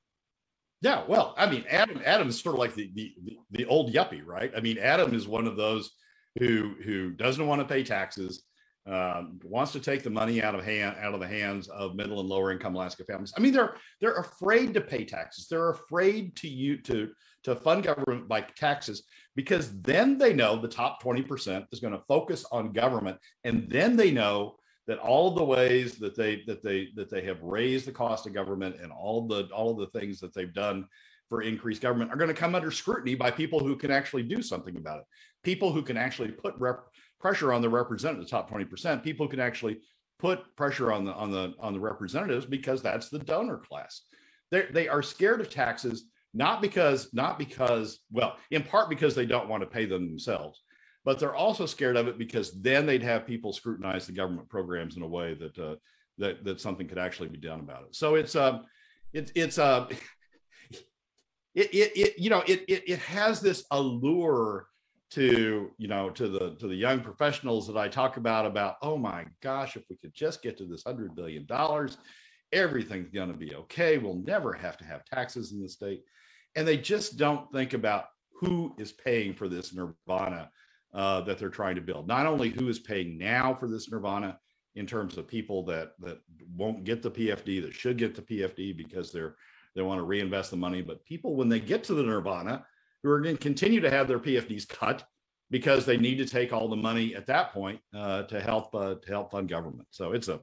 Yeah, 0.81 1.03
well, 1.07 1.33
I 1.37 1.49
mean, 1.49 1.63
Adam 1.69 2.01
Adam 2.05 2.27
is 2.29 2.39
sort 2.39 2.55
of 2.55 2.59
like 2.59 2.75
the, 2.75 2.91
the 2.93 3.13
the 3.51 3.65
old 3.65 3.93
yuppie, 3.93 4.25
right? 4.25 4.51
I 4.55 4.59
mean, 4.59 4.77
Adam 4.77 5.13
is 5.13 5.27
one 5.27 5.47
of 5.47 5.55
those 5.55 5.91
who 6.37 6.75
who 6.83 7.11
doesn't 7.11 7.47
want 7.47 7.61
to 7.61 7.67
pay 7.67 7.83
taxes 7.83 8.43
um, 8.87 9.39
wants 9.43 9.71
to 9.71 9.79
take 9.79 10.03
the 10.03 10.09
money 10.09 10.43
out 10.43 10.53
of 10.53 10.63
hand 10.63 10.95
out 11.01 11.13
of 11.13 11.19
the 11.19 11.27
hands 11.27 11.67
of 11.69 11.95
middle 11.95 12.19
and 12.19 12.29
lower 12.29 12.51
income 12.51 12.75
Alaska 12.75 13.03
families. 13.03 13.33
I 13.35 13.39
mean, 13.39 13.51
they're 13.51 13.75
they're 13.99 14.17
afraid 14.17 14.73
to 14.75 14.81
pay 14.81 15.05
taxes. 15.05 15.47
They're 15.47 15.71
afraid 15.71 16.35
to 16.37 16.47
you 16.47 16.77
to 16.83 17.09
to 17.45 17.55
fund 17.55 17.83
government 17.83 18.27
by 18.27 18.41
taxes 18.41 19.03
because 19.35 19.79
then 19.81 20.17
they 20.17 20.33
know 20.33 20.59
the 20.59 20.67
top 20.67 21.01
20% 21.03 21.65
is 21.71 21.79
going 21.79 21.93
to 21.93 22.03
focus 22.07 22.43
on 22.51 22.73
government 22.73 23.17
and 23.43 23.69
then 23.69 23.95
they 23.95 24.09
know 24.09 24.55
that 24.87 24.97
all 24.97 25.29
of 25.29 25.35
the 25.35 25.43
ways 25.43 25.95
that 25.95 26.15
they 26.15 26.43
that 26.47 26.63
they 26.63 26.89
that 26.95 27.09
they 27.09 27.21
have 27.21 27.41
raised 27.41 27.85
the 27.85 27.91
cost 27.91 28.25
of 28.25 28.33
government 28.33 28.75
and 28.81 28.91
all 28.91 29.27
the 29.27 29.45
all 29.53 29.71
of 29.71 29.77
the 29.77 29.99
things 29.99 30.19
that 30.19 30.33
they've 30.33 30.53
done 30.53 30.87
for 31.29 31.41
increased 31.41 31.81
government 31.81 32.11
are 32.11 32.17
going 32.17 32.27
to 32.27 32.35
come 32.35 32.55
under 32.55 32.71
scrutiny 32.71 33.15
by 33.15 33.31
people 33.31 33.59
who 33.59 33.75
can 33.75 33.89
actually 33.89 34.23
do 34.23 34.41
something 34.41 34.77
about 34.77 34.99
it 34.99 35.05
people 35.45 35.71
who 35.71 35.83
can 35.83 35.95
actually 35.95 36.31
put 36.31 36.55
rep, 36.57 36.87
pressure 37.25 37.51
on 37.51 37.59
the 37.63 37.67
representative, 37.67 38.23
the 38.23 38.29
top 38.29 38.51
20%, 38.51 39.01
people 39.01 39.27
can 39.27 39.39
actually 39.39 39.79
put 40.19 40.55
pressure 40.55 40.93
on 40.93 41.03
the 41.05 41.11
on 41.13 41.31
the 41.31 41.55
on 41.57 41.73
the 41.73 41.79
representatives 41.79 42.45
because 42.45 42.83
that's 42.83 43.09
the 43.09 43.17
donor 43.17 43.57
class. 43.57 44.03
They 44.51 44.67
they 44.71 44.87
are 44.87 45.01
scared 45.01 45.41
of 45.41 45.49
taxes 45.49 46.05
not 46.35 46.61
because 46.61 47.11
not 47.13 47.39
because 47.39 48.01
well 48.11 48.37
in 48.51 48.61
part 48.61 48.89
because 48.89 49.15
they 49.15 49.25
don't 49.25 49.49
want 49.49 49.61
to 49.61 49.67
pay 49.67 49.85
them 49.85 50.07
themselves 50.07 50.61
but 51.03 51.17
they're 51.17 51.33
also 51.33 51.65
scared 51.65 51.97
of 51.97 52.07
it 52.07 52.19
because 52.19 52.61
then 52.61 52.85
they'd 52.85 53.01
have 53.01 53.25
people 53.25 53.51
scrutinize 53.51 54.05
the 54.05 54.11
government 54.11 54.47
programs 54.47 54.95
in 54.95 55.01
a 55.01 55.07
way 55.07 55.33
that 55.33 55.57
uh, 55.57 55.75
that 56.19 56.43
that 56.43 56.61
something 56.61 56.87
could 56.87 56.99
actually 56.99 57.29
be 57.29 57.37
done 57.37 57.59
about 57.59 57.83
it 57.83 57.95
so 57.95 58.15
it's 58.15 58.35
um 58.35 58.55
uh, 58.55 58.59
it's 59.13 59.31
it's 59.33 59.57
uh 59.57 59.87
it, 61.55 61.73
it, 61.73 61.91
it 61.95 62.19
you 62.19 62.29
know 62.29 62.43
it, 62.45 62.63
it 62.67 62.83
it 62.87 62.99
has 62.99 63.39
this 63.39 63.63
allure 63.71 64.67
to 65.11 65.71
you 65.77 65.87
know 65.87 66.09
to 66.09 66.27
the 66.27 66.55
to 66.55 66.67
the 66.67 66.75
young 66.75 66.99
professionals 66.99 67.67
that 67.67 67.77
I 67.77 67.87
talk 67.87 68.17
about 68.17 68.45
about 68.45 68.77
oh 68.81 68.97
my 68.97 69.25
gosh 69.41 69.75
if 69.75 69.83
we 69.89 69.95
could 69.97 70.13
just 70.13 70.41
get 70.41 70.57
to 70.57 70.65
this 70.65 70.83
100 70.85 71.15
billion 71.15 71.45
dollars 71.45 71.97
everything's 72.51 73.09
going 73.09 73.31
to 73.31 73.37
be 73.37 73.53
okay 73.55 73.97
we'll 73.97 74.21
never 74.25 74.51
have 74.53 74.77
to 74.77 74.85
have 74.85 75.05
taxes 75.05 75.51
in 75.51 75.61
the 75.61 75.69
state 75.69 76.03
and 76.55 76.67
they 76.67 76.77
just 76.77 77.17
don't 77.17 77.51
think 77.51 77.73
about 77.73 78.05
who 78.39 78.73
is 78.77 78.91
paying 78.91 79.33
for 79.33 79.47
this 79.47 79.73
nirvana 79.73 80.49
uh, 80.93 81.21
that 81.21 81.37
they're 81.37 81.49
trying 81.49 81.75
to 81.75 81.81
build. 81.81 82.07
Not 82.07 82.25
only 82.25 82.49
who 82.49 82.67
is 82.67 82.79
paying 82.79 83.17
now 83.17 83.53
for 83.53 83.67
this 83.67 83.91
nirvana 83.91 84.39
in 84.75 84.85
terms 84.85 85.17
of 85.17 85.27
people 85.27 85.63
that 85.65 85.91
that 85.99 86.19
won't 86.55 86.83
get 86.83 87.01
the 87.01 87.11
PFD 87.11 87.61
that 87.61 87.73
should 87.73 87.97
get 87.97 88.15
the 88.15 88.21
PFD 88.21 88.75
because 88.77 89.11
they're 89.11 89.35
they 89.75 89.81
want 89.81 89.99
to 89.99 90.05
reinvest 90.05 90.51
the 90.51 90.57
money, 90.57 90.81
but 90.81 91.05
people 91.05 91.35
when 91.35 91.49
they 91.49 91.59
get 91.59 91.83
to 91.85 91.93
the 91.93 92.03
nirvana 92.03 92.65
who 93.05 93.11
are 93.11 93.19
going 93.21 93.37
to 93.37 93.41
continue 93.41 93.79
to 93.79 93.91
have 93.91 94.07
their 94.07 94.17
PFDs 94.17 94.67
cut 94.67 95.03
because 95.51 95.85
they 95.85 95.95
need 95.95 96.17
to 96.17 96.25
take 96.25 96.51
all 96.51 96.67
the 96.67 96.75
money 96.75 97.13
at 97.13 97.27
that 97.27 97.53
point 97.53 97.79
uh, 97.95 98.23
to 98.23 98.41
help 98.41 98.73
uh, 98.73 98.95
to 98.95 99.07
help 99.07 99.29
fund 99.29 99.47
government. 99.47 99.87
So 99.91 100.13
it's 100.13 100.27
a 100.27 100.39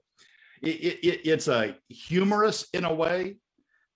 it, 0.62 1.00
it, 1.02 1.20
it's 1.24 1.48
a 1.48 1.76
humorous 1.88 2.68
in 2.72 2.84
a 2.84 2.94
way 2.94 3.38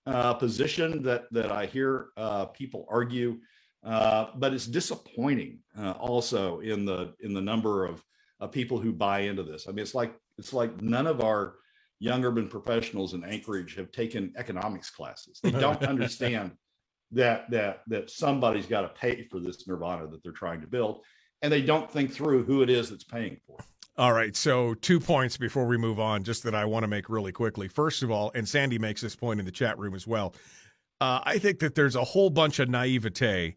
uh, 0.05 0.35
position 0.35 1.05
that 1.05 1.27
that 1.31 1.53
I 1.53 1.67
hear 1.67 2.09
uh, 2.17 2.47
people 2.47 2.89
argue, 2.91 3.39
uh, 3.85 4.31
but 4.35 4.53
it's 4.53 4.67
disappointing 4.67 5.61
uh, 5.79 5.93
also 5.93 6.59
in 6.59 6.85
the 6.85 7.15
in 7.21 7.35
the 7.35 7.41
number 7.41 7.87
of, 7.87 8.03
of 8.41 8.51
people 8.51 8.81
who 8.81 8.93
buy 8.93 9.21
into 9.21 9.45
this. 9.45 9.69
I 9.69 9.71
mean, 9.71 9.85
it's 9.85 9.95
like 9.95 10.13
it's 10.39 10.53
like 10.53 10.83
none 10.83 11.07
of 11.07 11.21
our 11.21 11.55
young 12.01 12.25
urban 12.25 12.49
professionals 12.49 13.15
in 13.15 13.23
Anchorage 13.23 13.77
have 13.77 13.93
taken 13.93 14.33
economics 14.37 14.91
classes. 14.91 15.39
They 15.41 15.53
don't 15.53 15.83
understand 15.95 16.51
that 17.17 17.51
that 17.51 17.83
that 17.89 18.11
somebody's 18.11 18.67
got 18.67 18.83
to 18.83 18.89
pay 18.89 19.25
for 19.25 19.41
this 19.41 19.67
nirvana 19.67 20.07
that 20.07 20.23
they're 20.23 20.33
trying 20.33 20.61
to 20.61 20.67
build, 20.67 21.03
and 21.43 21.53
they 21.53 21.63
don't 21.63 21.91
think 21.91 22.13
through 22.13 22.45
who 22.45 22.63
it 22.63 22.71
is 22.71 22.91
that's 22.91 23.05
paying 23.05 23.39
for. 23.47 23.59
It. 23.59 23.65
All 23.99 24.13
right. 24.13 24.37
So, 24.37 24.75
two 24.75 25.01
points 25.01 25.37
before 25.37 25.67
we 25.67 25.79
move 25.79 25.99
on, 25.99 26.23
just 26.23 26.43
that 26.43 26.55
I 26.55 26.67
want 26.67 26.85
to 26.85 26.89
make 26.89 27.09
really 27.09 27.33
quickly. 27.33 27.67
First 27.67 28.03
of 28.03 28.11
all, 28.11 28.31
and 28.35 28.49
Sandy 28.49 28.79
makes 28.79 29.01
this 29.01 29.17
point 29.17 29.41
in 29.41 29.47
the 29.47 29.53
chat 29.53 29.79
room 29.79 29.95
as 29.95 30.07
well. 30.07 30.35
Uh, 31.01 31.21
I 31.25 31.39
think 31.39 31.59
that 31.61 31.75
there's 31.75 31.97
a 31.97 32.05
whole 32.05 32.31
bunch 32.31 32.59
of 32.59 32.69
naivete 32.69 33.57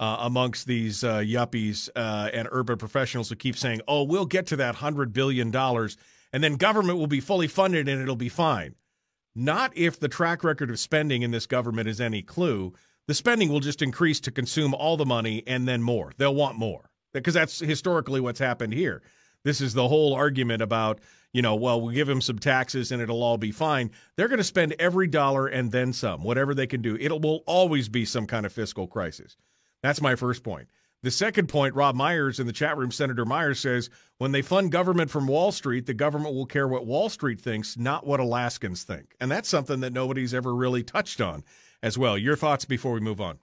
uh, 0.00 0.16
amongst 0.20 0.66
these 0.66 1.04
uh, 1.04 1.18
yuppies 1.18 1.88
uh, 1.94 2.30
and 2.32 2.48
urban 2.50 2.78
professionals 2.78 3.28
who 3.28 3.36
keep 3.36 3.56
saying, 3.56 3.80
oh, 3.86 4.02
we'll 4.02 4.26
get 4.26 4.46
to 4.46 4.56
that 4.56 4.76
$100 4.76 5.12
billion 5.12 5.54
and 5.54 6.44
then 6.44 6.56
government 6.56 6.98
will 6.98 7.06
be 7.06 7.20
fully 7.20 7.46
funded 7.46 7.88
and 7.88 8.00
it'll 8.00 8.16
be 8.16 8.28
fine. 8.28 8.74
Not 9.34 9.76
if 9.76 10.00
the 10.00 10.08
track 10.08 10.42
record 10.42 10.70
of 10.70 10.78
spending 10.78 11.22
in 11.22 11.30
this 11.30 11.46
government 11.46 11.88
is 11.88 12.00
any 12.00 12.22
clue. 12.22 12.72
The 13.10 13.14
spending 13.14 13.48
will 13.48 13.58
just 13.58 13.82
increase 13.82 14.20
to 14.20 14.30
consume 14.30 14.72
all 14.72 14.96
the 14.96 15.04
money 15.04 15.42
and 15.44 15.66
then 15.66 15.82
more. 15.82 16.12
They'll 16.16 16.32
want 16.32 16.56
more 16.56 16.92
because 17.12 17.34
that's 17.34 17.58
historically 17.58 18.20
what's 18.20 18.38
happened 18.38 18.72
here. 18.72 19.02
This 19.42 19.60
is 19.60 19.74
the 19.74 19.88
whole 19.88 20.14
argument 20.14 20.62
about, 20.62 21.00
you 21.32 21.42
know, 21.42 21.56
well, 21.56 21.80
we'll 21.80 21.92
give 21.92 22.06
them 22.06 22.20
some 22.20 22.38
taxes 22.38 22.92
and 22.92 23.02
it'll 23.02 23.24
all 23.24 23.36
be 23.36 23.50
fine. 23.50 23.90
They're 24.14 24.28
going 24.28 24.38
to 24.38 24.44
spend 24.44 24.76
every 24.78 25.08
dollar 25.08 25.48
and 25.48 25.72
then 25.72 25.92
some, 25.92 26.22
whatever 26.22 26.54
they 26.54 26.68
can 26.68 26.82
do. 26.82 26.96
It 27.00 27.10
will 27.20 27.42
always 27.48 27.88
be 27.88 28.04
some 28.04 28.28
kind 28.28 28.46
of 28.46 28.52
fiscal 28.52 28.86
crisis. 28.86 29.36
That's 29.82 30.00
my 30.00 30.14
first 30.14 30.44
point. 30.44 30.68
The 31.02 31.10
second 31.10 31.48
point, 31.48 31.74
Rob 31.74 31.96
Myers 31.96 32.38
in 32.38 32.46
the 32.46 32.52
chat 32.52 32.76
room, 32.76 32.92
Senator 32.92 33.24
Myers 33.24 33.58
says, 33.58 33.90
when 34.18 34.30
they 34.30 34.42
fund 34.42 34.70
government 34.70 35.10
from 35.10 35.26
Wall 35.26 35.50
Street, 35.50 35.86
the 35.86 35.94
government 35.94 36.36
will 36.36 36.46
care 36.46 36.68
what 36.68 36.86
Wall 36.86 37.08
Street 37.08 37.40
thinks, 37.40 37.76
not 37.76 38.06
what 38.06 38.20
Alaskans 38.20 38.84
think. 38.84 39.16
And 39.20 39.32
that's 39.32 39.48
something 39.48 39.80
that 39.80 39.92
nobody's 39.92 40.32
ever 40.32 40.54
really 40.54 40.84
touched 40.84 41.20
on 41.20 41.42
as 41.82 41.98
well. 41.98 42.16
Your 42.18 42.36
thoughts 42.36 42.64
before 42.64 42.92
we 42.92 43.00
move 43.00 43.20
on? 43.20 43.38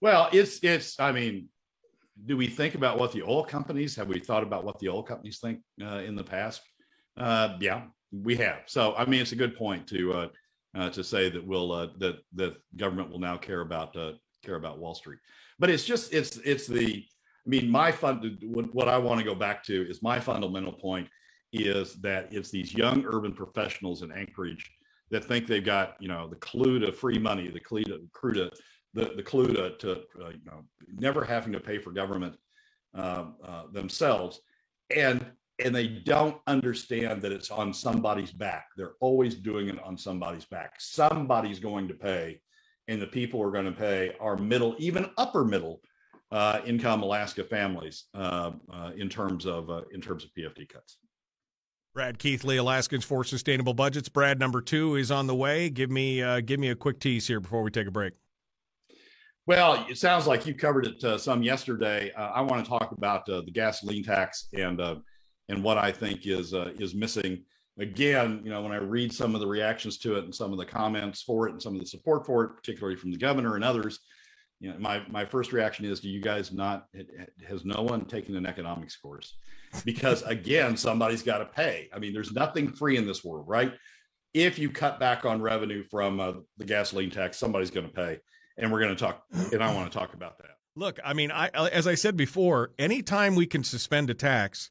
Well, 0.00 0.28
it's 0.32 0.58
it's 0.62 1.00
I 1.00 1.12
mean, 1.12 1.48
do 2.26 2.36
we 2.36 2.46
think 2.46 2.74
about 2.74 2.98
what 2.98 3.12
the 3.12 3.22
oil 3.22 3.44
companies 3.44 3.96
have 3.96 4.08
we 4.08 4.20
thought 4.20 4.42
about 4.42 4.64
what 4.64 4.78
the 4.78 4.88
oil 4.88 5.02
companies 5.02 5.38
think 5.38 5.60
uh, 5.82 5.98
in 5.98 6.14
the 6.14 6.24
past 6.24 6.62
uh, 7.16 7.56
yeah 7.60 7.82
we 8.12 8.36
have 8.36 8.60
so 8.66 8.94
i 8.96 9.04
mean 9.04 9.20
it's 9.20 9.32
a 9.32 9.36
good 9.36 9.56
point 9.56 9.86
to 9.86 10.12
uh, 10.12 10.28
uh 10.76 10.90
to 10.90 11.02
say 11.02 11.28
that 11.28 11.44
we'll 11.44 11.72
uh, 11.72 11.88
that 11.98 12.16
that 12.32 12.54
government 12.76 13.10
will 13.10 13.18
now 13.18 13.36
care 13.36 13.60
about 13.60 13.96
uh, 13.96 14.12
care 14.44 14.56
about 14.56 14.78
wall 14.78 14.94
street 14.94 15.18
but 15.58 15.70
it's 15.70 15.84
just 15.84 16.12
it's 16.12 16.36
it's 16.38 16.66
the 16.66 17.04
i 17.46 17.48
mean 17.48 17.68
my 17.68 17.90
fund 17.90 18.38
what 18.72 18.88
i 18.88 18.96
want 18.96 19.18
to 19.18 19.24
go 19.24 19.34
back 19.34 19.64
to 19.64 19.88
is 19.88 20.02
my 20.02 20.20
fundamental 20.20 20.72
point 20.72 21.08
is 21.52 21.94
that 21.94 22.32
it's 22.32 22.50
these 22.50 22.74
young 22.74 23.04
urban 23.06 23.32
professionals 23.32 24.02
in 24.02 24.12
anchorage 24.12 24.70
that 25.14 25.24
think 25.24 25.46
they've 25.46 25.64
got 25.64 25.96
you 26.00 26.08
know 26.08 26.28
the 26.28 26.36
clue 26.36 26.78
to 26.80 26.92
free 26.92 27.18
money 27.18 27.48
the 27.48 27.60
clue 27.60 27.84
to, 27.84 28.00
clue 28.12 28.34
to 28.34 28.50
the, 28.94 29.12
the 29.16 29.22
clue 29.22 29.48
to, 29.48 29.76
to 29.78 29.92
uh, 30.22 30.28
you 30.28 30.44
know 30.46 30.64
never 30.88 31.24
having 31.24 31.52
to 31.52 31.60
pay 31.60 31.78
for 31.78 31.90
government 31.90 32.36
uh, 32.96 33.26
uh, 33.44 33.62
themselves. 33.72 34.40
And 34.94 35.24
and 35.64 35.74
they 35.74 35.86
don't 35.86 36.38
understand 36.48 37.22
that 37.22 37.30
it's 37.30 37.50
on 37.52 37.72
somebody's 37.72 38.32
back. 38.32 38.66
They're 38.76 38.96
always 39.00 39.36
doing 39.36 39.68
it 39.68 39.82
on 39.84 39.96
somebody's 39.96 40.44
back. 40.44 40.74
Somebody's 40.80 41.60
going 41.60 41.86
to 41.88 41.94
pay 41.94 42.40
and 42.88 43.00
the 43.00 43.06
people 43.06 43.42
are 43.42 43.50
going 43.50 43.64
to 43.64 43.72
pay 43.72 44.14
are 44.20 44.36
middle 44.36 44.74
even 44.78 45.10
upper 45.16 45.44
middle 45.44 45.80
uh, 46.32 46.60
income 46.66 47.02
alaska 47.02 47.44
families 47.44 48.04
uh, 48.14 48.52
uh, 48.72 48.90
in 48.96 49.08
terms 49.08 49.46
of 49.46 49.70
in 49.92 50.00
terms 50.00 50.24
of 50.24 50.30
pfd 50.34 50.68
cuts 50.68 50.98
Brad 51.94 52.18
Keithley, 52.18 52.56
Alaskans 52.56 53.04
for 53.04 53.22
Sustainable 53.22 53.72
Budgets. 53.72 54.08
Brad, 54.08 54.40
number 54.40 54.60
two 54.60 54.96
is 54.96 55.10
on 55.10 55.28
the 55.28 55.34
way. 55.34 55.70
Give 55.70 55.90
me 55.90 56.40
give 56.42 56.58
me 56.58 56.68
a 56.68 56.74
quick 56.74 56.98
tease 56.98 57.26
here 57.26 57.40
before 57.40 57.62
we 57.62 57.70
take 57.70 57.86
a 57.86 57.92
break. 57.92 58.14
Well, 59.46 59.84
it 59.90 59.98
sounds 59.98 60.26
like 60.26 60.46
you 60.46 60.54
covered 60.54 60.86
it 60.86 61.04
uh, 61.04 61.18
some 61.18 61.42
yesterday. 61.42 62.10
Uh, 62.12 62.30
I 62.30 62.40
want 62.40 62.64
to 62.64 62.68
talk 62.68 62.92
about 62.92 63.28
uh, 63.28 63.42
the 63.42 63.50
gasoline 63.50 64.02
tax 64.02 64.48
and 64.54 64.80
uh, 64.80 64.96
and 65.50 65.62
what 65.62 65.76
I 65.76 65.92
think 65.92 66.26
is 66.26 66.54
uh, 66.54 66.72
is 66.78 66.94
missing. 66.94 67.44
Again, 67.78 68.40
you 68.42 68.50
know, 68.50 68.62
when 68.62 68.72
I 68.72 68.76
read 68.76 69.12
some 69.12 69.34
of 69.34 69.40
the 69.40 69.46
reactions 69.46 69.98
to 69.98 70.16
it 70.16 70.24
and 70.24 70.34
some 70.34 70.52
of 70.52 70.58
the 70.58 70.64
comments 70.64 71.22
for 71.22 71.46
it 71.46 71.52
and 71.52 71.60
some 71.60 71.74
of 71.74 71.80
the 71.80 71.86
support 71.86 72.24
for 72.24 72.44
it, 72.44 72.56
particularly 72.56 72.96
from 72.96 73.10
the 73.10 73.18
governor 73.18 73.56
and 73.56 73.64
others, 73.64 73.98
you 74.60 74.70
know, 74.70 74.78
my 74.78 75.02
my 75.10 75.26
first 75.26 75.52
reaction 75.52 75.84
is, 75.84 76.00
do 76.00 76.08
you 76.08 76.22
guys 76.22 76.50
not? 76.50 76.86
Has 77.46 77.66
no 77.66 77.82
one 77.82 78.06
taken 78.06 78.36
an 78.36 78.46
economics 78.46 78.96
course? 78.96 79.34
Because 79.84 80.22
again, 80.22 80.76
somebody's 80.76 81.22
got 81.22 81.38
to 81.38 81.46
pay. 81.46 81.88
I 81.94 81.98
mean, 81.98 82.12
there's 82.12 82.32
nothing 82.32 82.72
free 82.72 82.96
in 82.96 83.06
this 83.06 83.24
world, 83.24 83.48
right? 83.48 83.72
If 84.32 84.58
you 84.58 84.70
cut 84.70 84.98
back 84.98 85.24
on 85.24 85.40
revenue 85.40 85.84
from 85.90 86.20
uh, 86.20 86.32
the 86.58 86.64
gasoline 86.64 87.10
tax, 87.10 87.38
somebody's 87.38 87.70
going 87.70 87.86
to 87.86 87.92
pay 87.92 88.18
and 88.56 88.70
we're 88.70 88.80
going 88.80 88.94
to 88.94 89.00
talk 89.00 89.24
and 89.52 89.62
i 89.62 89.74
want 89.74 89.90
to 89.90 89.98
talk 89.98 90.14
about 90.14 90.38
that 90.38 90.58
look 90.76 90.98
i 91.04 91.12
mean 91.12 91.30
i 91.30 91.48
as 91.48 91.86
i 91.86 91.94
said 91.94 92.16
before 92.16 92.70
anytime 92.78 93.34
we 93.34 93.46
can 93.46 93.64
suspend 93.64 94.10
a 94.10 94.14
tax 94.14 94.70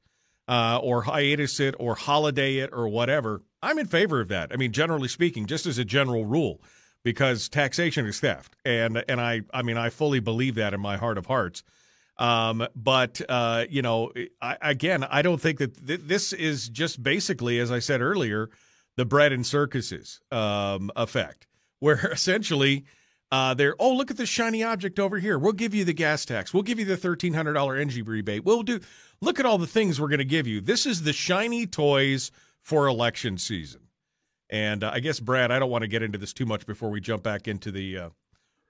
uh, 0.49 0.77
or 0.83 1.03
hiatus 1.03 1.61
it 1.61 1.73
or 1.79 1.95
holiday 1.95 2.57
it 2.57 2.69
or 2.73 2.87
whatever 2.87 3.41
i'm 3.61 3.79
in 3.79 3.87
favor 3.87 4.19
of 4.19 4.27
that 4.27 4.51
i 4.51 4.55
mean 4.55 4.71
generally 4.71 5.07
speaking 5.07 5.45
just 5.45 5.65
as 5.65 5.77
a 5.77 5.85
general 5.85 6.25
rule 6.25 6.61
because 7.03 7.47
taxation 7.49 8.05
is 8.05 8.19
theft 8.19 8.55
and 8.65 9.03
and 9.07 9.21
i 9.21 9.41
i 9.53 9.61
mean 9.61 9.77
i 9.77 9.89
fully 9.89 10.19
believe 10.19 10.55
that 10.55 10.73
in 10.73 10.79
my 10.81 10.97
heart 10.97 11.17
of 11.17 11.25
hearts 11.27 11.63
um, 12.17 12.67
but 12.75 13.21
uh, 13.27 13.65
you 13.69 13.81
know 13.81 14.11
I, 14.41 14.57
again 14.61 15.03
i 15.03 15.21
don't 15.21 15.41
think 15.41 15.59
that 15.59 15.87
th- 15.87 16.01
this 16.03 16.33
is 16.33 16.69
just 16.69 17.01
basically 17.01 17.59
as 17.59 17.71
i 17.71 17.79
said 17.79 18.01
earlier 18.01 18.49
the 18.95 19.05
bread 19.05 19.31
and 19.31 19.45
circuses 19.45 20.21
um, 20.31 20.91
effect 20.95 21.47
where 21.79 22.07
essentially 22.11 22.85
uh, 23.33 23.55
they're 23.55 23.75
oh 23.79 23.91
look 23.95 24.11
at 24.11 24.17
this 24.17 24.29
shiny 24.29 24.63
object 24.63 24.99
over 24.99 25.17
here. 25.17 25.39
We'll 25.39 25.53
give 25.53 25.73
you 25.73 25.83
the 25.83 25.93
gas 25.93 26.23
tax. 26.23 26.53
We'll 26.53 26.61
give 26.61 26.77
you 26.77 26.85
the 26.85 26.95
thirteen 26.95 27.33
hundred 27.33 27.53
dollar 27.53 27.75
energy 27.75 28.03
rebate. 28.03 28.45
We'll 28.45 28.61
do. 28.61 28.79
Look 29.21 29.39
at 29.39 29.45
all 29.47 29.57
the 29.57 29.65
things 29.65 29.99
we're 29.99 30.09
going 30.09 30.19
to 30.19 30.23
give 30.23 30.45
you. 30.45 30.61
This 30.61 30.85
is 30.85 31.01
the 31.01 31.13
shiny 31.13 31.65
toys 31.65 32.29
for 32.61 32.85
election 32.85 33.39
season. 33.39 33.81
And 34.51 34.83
uh, 34.83 34.91
I 34.93 34.99
guess 34.99 35.19
Brad, 35.19 35.49
I 35.51 35.57
don't 35.57 35.71
want 35.71 35.81
to 35.81 35.87
get 35.87 36.03
into 36.03 36.19
this 36.19 36.31
too 36.31 36.45
much 36.45 36.67
before 36.67 36.91
we 36.91 37.01
jump 37.01 37.23
back 37.23 37.47
into 37.47 37.71
the 37.71 37.97
uh, 37.97 38.09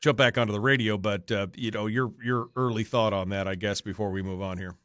jump 0.03 0.17
back 0.17 0.37
onto 0.37 0.51
the 0.51 0.59
radio. 0.59 0.97
But 0.97 1.31
uh, 1.31 1.47
you 1.55 1.71
know 1.71 1.87
your 1.87 2.11
your 2.23 2.49
early 2.55 2.83
thought 2.83 3.13
on 3.13 3.29
that, 3.29 3.47
I 3.47 3.55
guess, 3.55 3.81
before 3.81 4.11
we 4.11 4.21
move 4.21 4.41
on 4.41 4.57
here. 4.57 4.75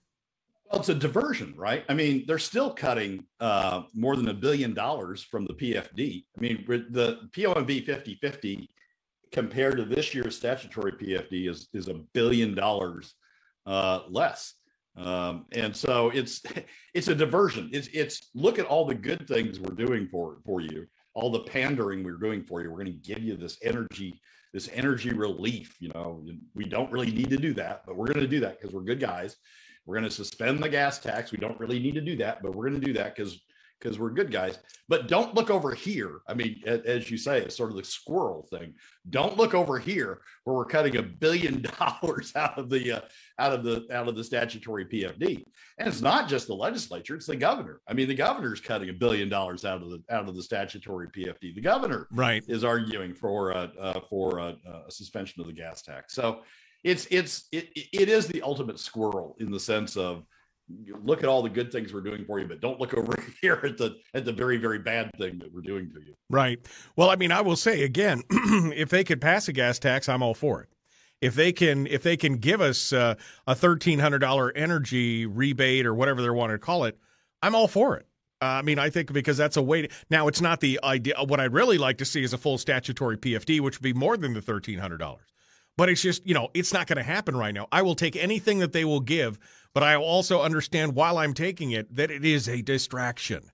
Well, 0.70 0.80
it's 0.80 0.90
a 0.90 0.94
diversion, 0.94 1.54
right? 1.56 1.84
I 1.88 1.94
mean, 1.94 2.24
they're 2.26 2.38
still 2.38 2.72
cutting 2.72 3.24
uh, 3.40 3.82
more 3.94 4.16
than 4.16 4.28
a 4.28 4.34
billion 4.34 4.74
dollars 4.74 5.22
from 5.22 5.46
the 5.46 5.54
PFD. 5.54 6.24
I 6.36 6.40
mean, 6.40 6.64
the 6.90 7.28
POMV 7.32 7.84
50 7.86 8.18
50 8.20 8.70
compared 9.32 9.76
to 9.78 9.84
this 9.84 10.14
year's 10.14 10.36
statutory 10.36 10.92
PFD 10.92 11.50
is 11.50 11.68
is 11.74 11.88
a 11.88 11.94
billion 12.14 12.54
dollars 12.54 13.14
uh, 13.66 14.00
less. 14.08 14.54
Um, 14.96 15.46
and 15.52 15.74
so 15.74 16.10
it's 16.10 16.42
it's 16.94 17.08
a 17.08 17.14
diversion. 17.14 17.70
It's 17.72 17.88
it's 17.88 18.30
look 18.34 18.58
at 18.58 18.66
all 18.66 18.84
the 18.84 18.94
good 18.94 19.26
things 19.26 19.58
we're 19.58 19.74
doing 19.74 20.06
for 20.08 20.38
for 20.44 20.60
you, 20.60 20.86
all 21.14 21.30
the 21.30 21.40
pandering 21.40 22.04
we're 22.04 22.18
doing 22.18 22.44
for 22.44 22.62
you. 22.62 22.70
We're 22.70 22.84
going 22.84 23.00
to 23.00 23.14
give 23.14 23.22
you 23.22 23.36
this 23.36 23.58
energy, 23.62 24.20
this 24.52 24.68
energy 24.72 25.12
relief. 25.12 25.76
You 25.80 25.90
know, 25.94 26.24
we 26.54 26.64
don't 26.64 26.90
really 26.90 27.10
need 27.10 27.30
to 27.30 27.36
do 27.36 27.52
that, 27.54 27.82
but 27.86 27.96
we're 27.96 28.06
going 28.06 28.20
to 28.20 28.26
do 28.26 28.40
that 28.40 28.60
because 28.60 28.74
we're 28.74 28.82
good 28.82 29.00
guys. 29.00 29.36
We're 29.86 29.94
going 29.94 30.08
to 30.08 30.14
suspend 30.14 30.62
the 30.62 30.68
gas 30.68 30.98
tax. 30.98 31.32
We 31.32 31.38
don't 31.38 31.58
really 31.58 31.78
need 31.78 31.94
to 31.94 32.00
do 32.00 32.16
that, 32.16 32.42
but 32.42 32.54
we're 32.54 32.68
going 32.68 32.80
to 32.80 32.86
do 32.86 32.92
that 32.94 33.16
because 33.16 33.40
because 33.78 33.98
we're 33.98 34.10
good 34.10 34.30
guys. 34.30 34.58
But 34.88 35.08
don't 35.08 35.34
look 35.34 35.50
over 35.50 35.74
here. 35.74 36.20
I 36.26 36.34
mean, 36.34 36.62
as 36.66 37.10
you 37.10 37.16
say, 37.16 37.40
it's 37.40 37.56
sort 37.56 37.70
of 37.70 37.76
the 37.76 37.84
squirrel 37.84 38.46
thing. 38.50 38.74
Don't 39.10 39.36
look 39.36 39.54
over 39.54 39.78
here 39.78 40.20
where 40.44 40.56
we're 40.56 40.64
cutting 40.64 40.96
a 40.96 41.02
billion 41.02 41.62
dollars 41.78 42.32
out 42.34 42.58
of 42.58 42.70
the 42.70 42.92
uh, 42.92 43.00
out 43.38 43.52
of 43.52 43.64
the 43.64 43.86
out 43.92 44.08
of 44.08 44.16
the 44.16 44.24
statutory 44.24 44.84
PFD. 44.84 45.44
And 45.78 45.88
it's 45.88 46.00
not 46.00 46.28
just 46.28 46.46
the 46.46 46.54
legislature; 46.54 47.14
it's 47.14 47.26
the 47.26 47.36
governor. 47.36 47.80
I 47.86 47.94
mean, 47.94 48.08
the 48.08 48.14
governor's 48.14 48.60
cutting 48.60 48.88
a 48.88 48.94
billion 48.94 49.28
dollars 49.28 49.64
out 49.64 49.82
of 49.82 49.90
the 49.90 50.02
out 50.10 50.28
of 50.28 50.34
the 50.34 50.42
statutory 50.42 51.08
PFD. 51.08 51.54
The 51.54 51.60
governor, 51.60 52.08
right, 52.12 52.42
is 52.48 52.64
arguing 52.64 53.14
for 53.14 53.54
uh, 53.54 53.68
uh 53.80 54.00
for 54.08 54.38
a 54.38 54.56
suspension 54.88 55.40
of 55.40 55.46
the 55.46 55.52
gas 55.52 55.82
tax. 55.82 56.14
So 56.14 56.42
it's 56.84 57.06
it's 57.10 57.48
it, 57.52 57.70
it 57.74 58.08
is 58.08 58.26
the 58.26 58.42
ultimate 58.42 58.78
squirrel 58.78 59.36
in 59.40 59.50
the 59.50 59.60
sense 59.60 59.96
of 59.96 60.24
look 61.04 61.22
at 61.22 61.28
all 61.28 61.42
the 61.42 61.48
good 61.48 61.72
things 61.72 61.92
we're 61.92 62.00
doing 62.00 62.24
for 62.24 62.38
you, 62.38 62.46
but 62.46 62.60
don't 62.60 62.80
look 62.80 62.94
over 62.98 63.14
here 63.40 63.60
at 63.64 63.78
the 63.78 63.96
at 64.14 64.24
the 64.24 64.32
very 64.32 64.56
very 64.56 64.78
bad 64.78 65.10
thing 65.18 65.38
that 65.38 65.52
we're 65.52 65.60
doing 65.60 65.90
to 65.90 66.00
you. 66.00 66.14
Right. 66.30 66.58
Well, 66.96 67.10
I 67.10 67.16
mean, 67.16 67.32
I 67.32 67.40
will 67.40 67.56
say 67.56 67.82
again, 67.82 68.22
if 68.30 68.90
they 68.90 69.04
could 69.04 69.20
pass 69.20 69.48
a 69.48 69.52
gas 69.52 69.78
tax, 69.78 70.08
I'm 70.08 70.22
all 70.22 70.34
for 70.34 70.62
it. 70.62 70.68
If 71.20 71.34
they 71.34 71.52
can, 71.52 71.86
if 71.88 72.02
they 72.02 72.16
can 72.16 72.36
give 72.36 72.60
us 72.60 72.92
uh, 72.92 73.14
a 73.46 73.54
thirteen 73.54 73.98
hundred 73.98 74.20
dollar 74.20 74.52
energy 74.52 75.26
rebate 75.26 75.86
or 75.86 75.94
whatever 75.94 76.22
they 76.22 76.30
want 76.30 76.52
to 76.52 76.58
call 76.58 76.84
it, 76.84 76.96
I'm 77.42 77.54
all 77.54 77.68
for 77.68 77.96
it. 77.96 78.06
Uh, 78.40 78.46
I 78.46 78.62
mean, 78.62 78.78
I 78.78 78.88
think 78.88 79.12
because 79.12 79.36
that's 79.36 79.56
a 79.56 79.62
way. 79.62 79.82
To, 79.82 79.88
now, 80.10 80.28
it's 80.28 80.40
not 80.40 80.60
the 80.60 80.78
idea. 80.84 81.14
What 81.18 81.40
I'd 81.40 81.52
really 81.52 81.76
like 81.76 81.98
to 81.98 82.04
see 82.04 82.22
is 82.22 82.32
a 82.32 82.38
full 82.38 82.56
statutory 82.56 83.16
PFD, 83.16 83.60
which 83.60 83.78
would 83.78 83.82
be 83.82 83.92
more 83.92 84.16
than 84.16 84.32
the 84.32 84.42
thirteen 84.42 84.78
hundred 84.78 84.98
dollars. 84.98 85.24
But 85.78 85.88
it's 85.88 86.02
just, 86.02 86.26
you 86.26 86.34
know, 86.34 86.48
it's 86.54 86.72
not 86.72 86.88
going 86.88 86.96
to 86.96 87.04
happen 87.04 87.36
right 87.36 87.54
now. 87.54 87.68
I 87.70 87.82
will 87.82 87.94
take 87.94 88.16
anything 88.16 88.58
that 88.58 88.72
they 88.72 88.84
will 88.84 88.98
give, 88.98 89.38
but 89.72 89.84
I 89.84 89.94
also 89.94 90.42
understand 90.42 90.96
while 90.96 91.16
I'm 91.18 91.34
taking 91.34 91.70
it 91.70 91.94
that 91.94 92.10
it 92.10 92.24
is 92.24 92.48
a 92.48 92.62
distraction, 92.62 93.52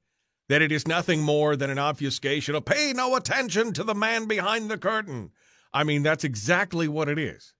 that 0.48 0.62
it 0.62 0.72
is 0.72 0.88
nothing 0.88 1.20
more 1.20 1.54
than 1.54 1.68
an 1.68 1.78
obfuscation 1.78 2.54
of 2.54 2.64
pay 2.64 2.94
no 2.96 3.14
attention 3.14 3.74
to 3.74 3.84
the 3.84 3.94
man 3.94 4.24
behind 4.24 4.70
the 4.70 4.78
curtain. 4.78 5.32
I 5.74 5.84
mean, 5.84 6.02
that's 6.02 6.24
exactly 6.24 6.88
what 6.88 7.10
it 7.10 7.18
is. 7.18 7.52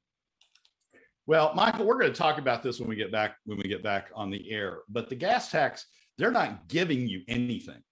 Well, 1.27 1.53
Michael, 1.55 1.85
we're 1.85 1.99
going 1.99 2.13
to 2.13 2.19
talk 2.19 2.39
about 2.39 2.63
this 2.63 2.81
when 2.81 2.89
we 2.89 2.97
get 2.97 3.13
back 3.13 3.37
when 3.45 3.59
we 3.59 3.69
get 3.69 3.83
back 3.83 4.09
on 4.15 4.31
the 4.31 4.51
air. 4.51 4.79
But 4.89 5.11
the 5.11 5.15
gas 5.15 5.51
tax, 5.51 5.85
they're 6.17 6.31
not 6.31 6.69
giving 6.69 7.07
you 7.07 7.21
anything. 7.29 7.83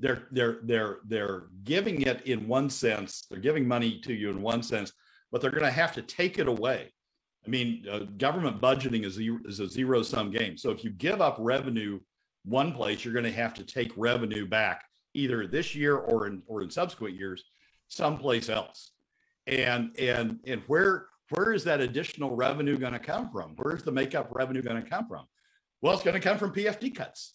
They're 0.00 0.26
they're 0.32 0.58
they're 0.64 0.98
they're 1.06 1.44
giving 1.62 2.02
it 2.02 2.26
in 2.26 2.48
one 2.48 2.68
sense. 2.68 3.26
They're 3.30 3.38
giving 3.38 3.66
money 3.66 4.00
to 4.00 4.12
you 4.12 4.30
in 4.30 4.42
one 4.42 4.64
sense 4.64 4.92
but 5.36 5.42
they're 5.42 5.50
going 5.50 5.64
to 5.64 5.70
have 5.70 5.92
to 5.92 6.00
take 6.00 6.38
it 6.38 6.48
away. 6.48 6.90
I 7.46 7.50
mean, 7.50 7.84
uh, 7.92 7.98
government 8.16 8.58
budgeting 8.58 9.04
is 9.04 9.18
a, 9.18 9.36
is 9.44 9.60
a 9.60 9.68
zero 9.68 10.00
sum 10.00 10.30
game. 10.30 10.56
So 10.56 10.70
if 10.70 10.82
you 10.82 10.88
give 10.88 11.20
up 11.20 11.36
revenue 11.38 12.00
one 12.46 12.72
place, 12.72 13.04
you're 13.04 13.12
going 13.12 13.26
to 13.26 13.32
have 13.32 13.52
to 13.52 13.62
take 13.62 13.92
revenue 13.98 14.46
back 14.46 14.82
either 15.12 15.46
this 15.46 15.74
year 15.74 15.96
or 15.96 16.26
in 16.26 16.42
or 16.46 16.62
in 16.62 16.70
subsequent 16.70 17.16
years 17.16 17.44
someplace 17.88 18.48
else. 18.48 18.92
And 19.46 19.94
and 19.98 20.40
and 20.46 20.62
where 20.68 21.08
where 21.28 21.52
is 21.52 21.64
that 21.64 21.82
additional 21.82 22.34
revenue 22.34 22.78
going 22.78 22.94
to 22.94 22.98
come 22.98 23.30
from? 23.30 23.56
Where's 23.56 23.82
the 23.82 23.92
makeup 23.92 24.28
revenue 24.30 24.62
going 24.62 24.82
to 24.82 24.88
come 24.88 25.06
from? 25.06 25.26
Well, 25.82 25.92
it's 25.92 26.02
going 26.02 26.18
to 26.18 26.26
come 26.26 26.38
from 26.38 26.54
PFD 26.54 26.94
cuts. 26.94 27.34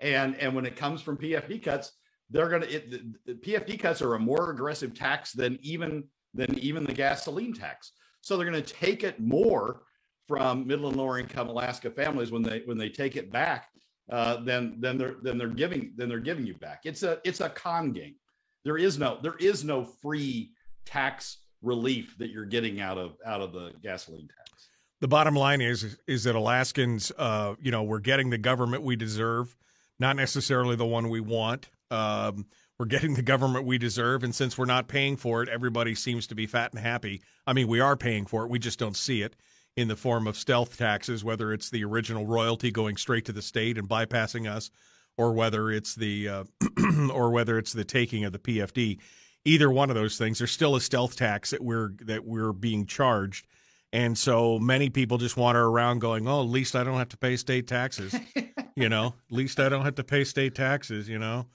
And 0.00 0.36
and 0.36 0.54
when 0.54 0.64
it 0.64 0.74
comes 0.74 1.02
from 1.02 1.18
PFD 1.18 1.62
cuts, 1.62 1.92
they're 2.30 2.48
going 2.48 2.62
to 2.62 2.68
the, 2.68 3.14
the 3.26 3.34
PFD 3.34 3.78
cuts 3.78 4.00
are 4.00 4.14
a 4.14 4.18
more 4.18 4.50
aggressive 4.50 4.94
tax 4.94 5.32
than 5.32 5.58
even 5.60 6.04
than 6.34 6.58
even 6.58 6.84
the 6.84 6.92
gasoline 6.92 7.54
tax. 7.54 7.92
So 8.20 8.36
they're 8.36 8.50
going 8.50 8.62
to 8.62 8.74
take 8.74 9.04
it 9.04 9.20
more 9.20 9.82
from 10.26 10.66
middle 10.66 10.88
and 10.88 10.96
lower 10.96 11.18
income 11.18 11.48
Alaska 11.48 11.90
families 11.90 12.30
when 12.30 12.42
they 12.42 12.62
when 12.64 12.78
they 12.78 12.88
take 12.88 13.16
it 13.16 13.30
back 13.30 13.68
uh, 14.10 14.36
then 14.42 14.76
then 14.78 14.98
they're 14.98 15.16
then 15.22 15.38
they're 15.38 15.48
giving 15.48 15.92
then 15.96 16.08
they're 16.08 16.18
giving 16.18 16.46
you 16.46 16.54
back. 16.54 16.80
It's 16.84 17.02
a 17.02 17.18
it's 17.24 17.40
a 17.40 17.48
con 17.48 17.92
game. 17.92 18.16
There 18.64 18.76
is 18.76 18.98
no 18.98 19.18
there 19.22 19.36
is 19.38 19.64
no 19.64 19.84
free 19.84 20.52
tax 20.84 21.38
relief 21.62 22.16
that 22.18 22.30
you're 22.30 22.44
getting 22.44 22.80
out 22.80 22.98
of 22.98 23.16
out 23.24 23.40
of 23.40 23.52
the 23.52 23.72
gasoline 23.82 24.28
tax. 24.28 24.68
The 25.00 25.08
bottom 25.08 25.34
line 25.34 25.60
is 25.60 25.96
is 26.06 26.24
that 26.24 26.34
Alaskans, 26.34 27.12
uh, 27.16 27.54
you 27.60 27.70
know, 27.70 27.82
we're 27.82 27.98
getting 27.98 28.30
the 28.30 28.38
government 28.38 28.82
we 28.82 28.96
deserve, 28.96 29.56
not 29.98 30.16
necessarily 30.16 30.76
the 30.76 30.86
one 30.86 31.08
we 31.08 31.20
want. 31.20 31.70
Um, 31.90 32.46
we're 32.78 32.86
getting 32.86 33.14
the 33.14 33.22
government 33.22 33.66
we 33.66 33.78
deserve. 33.78 34.24
And 34.24 34.34
since 34.34 34.58
we're 34.58 34.64
not 34.64 34.88
paying 34.88 35.16
for 35.16 35.42
it, 35.42 35.48
everybody 35.48 35.94
seems 35.94 36.26
to 36.28 36.34
be 36.34 36.46
fat 36.46 36.72
and 36.72 36.80
happy. 36.80 37.22
I 37.46 37.52
mean, 37.52 37.68
we 37.68 37.80
are 37.80 37.96
paying 37.96 38.26
for 38.26 38.44
it, 38.44 38.50
we 38.50 38.58
just 38.58 38.78
don't 38.78 38.96
see 38.96 39.22
it 39.22 39.36
in 39.76 39.88
the 39.88 39.96
form 39.96 40.26
of 40.26 40.36
stealth 40.36 40.78
taxes, 40.78 41.24
whether 41.24 41.52
it's 41.52 41.70
the 41.70 41.84
original 41.84 42.26
royalty 42.26 42.70
going 42.70 42.96
straight 42.96 43.24
to 43.24 43.32
the 43.32 43.42
state 43.42 43.76
and 43.76 43.88
bypassing 43.88 44.48
us, 44.50 44.70
or 45.16 45.32
whether 45.32 45.70
it's 45.70 45.94
the 45.94 46.28
uh, 46.28 46.44
or 47.12 47.30
whether 47.30 47.58
it's 47.58 47.72
the 47.72 47.84
taking 47.84 48.24
of 48.24 48.32
the 48.32 48.38
PFD. 48.38 48.98
Either 49.44 49.70
one 49.70 49.90
of 49.90 49.96
those 49.96 50.16
things, 50.16 50.38
there's 50.38 50.52
still 50.52 50.76
a 50.76 50.80
stealth 50.80 51.16
tax 51.16 51.50
that 51.50 51.62
we're 51.62 51.90
that 52.02 52.24
we're 52.24 52.52
being 52.52 52.86
charged. 52.86 53.46
And 53.92 54.18
so 54.18 54.58
many 54.58 54.90
people 54.90 55.18
just 55.18 55.36
wander 55.36 55.64
around 55.64 56.00
going, 56.00 56.26
"Oh, 56.26 56.40
at 56.40 56.48
least 56.48 56.74
I 56.74 56.82
don't 56.82 56.98
have 56.98 57.10
to 57.10 57.16
pay 57.16 57.36
state 57.36 57.66
taxes." 57.66 58.14
you 58.76 58.88
know, 58.88 59.06
at 59.06 59.36
least 59.36 59.60
I 59.60 59.68
don't 59.68 59.84
have 59.84 59.96
to 59.96 60.04
pay 60.04 60.24
state 60.24 60.54
taxes, 60.54 61.08
you 61.08 61.18
know. 61.18 61.46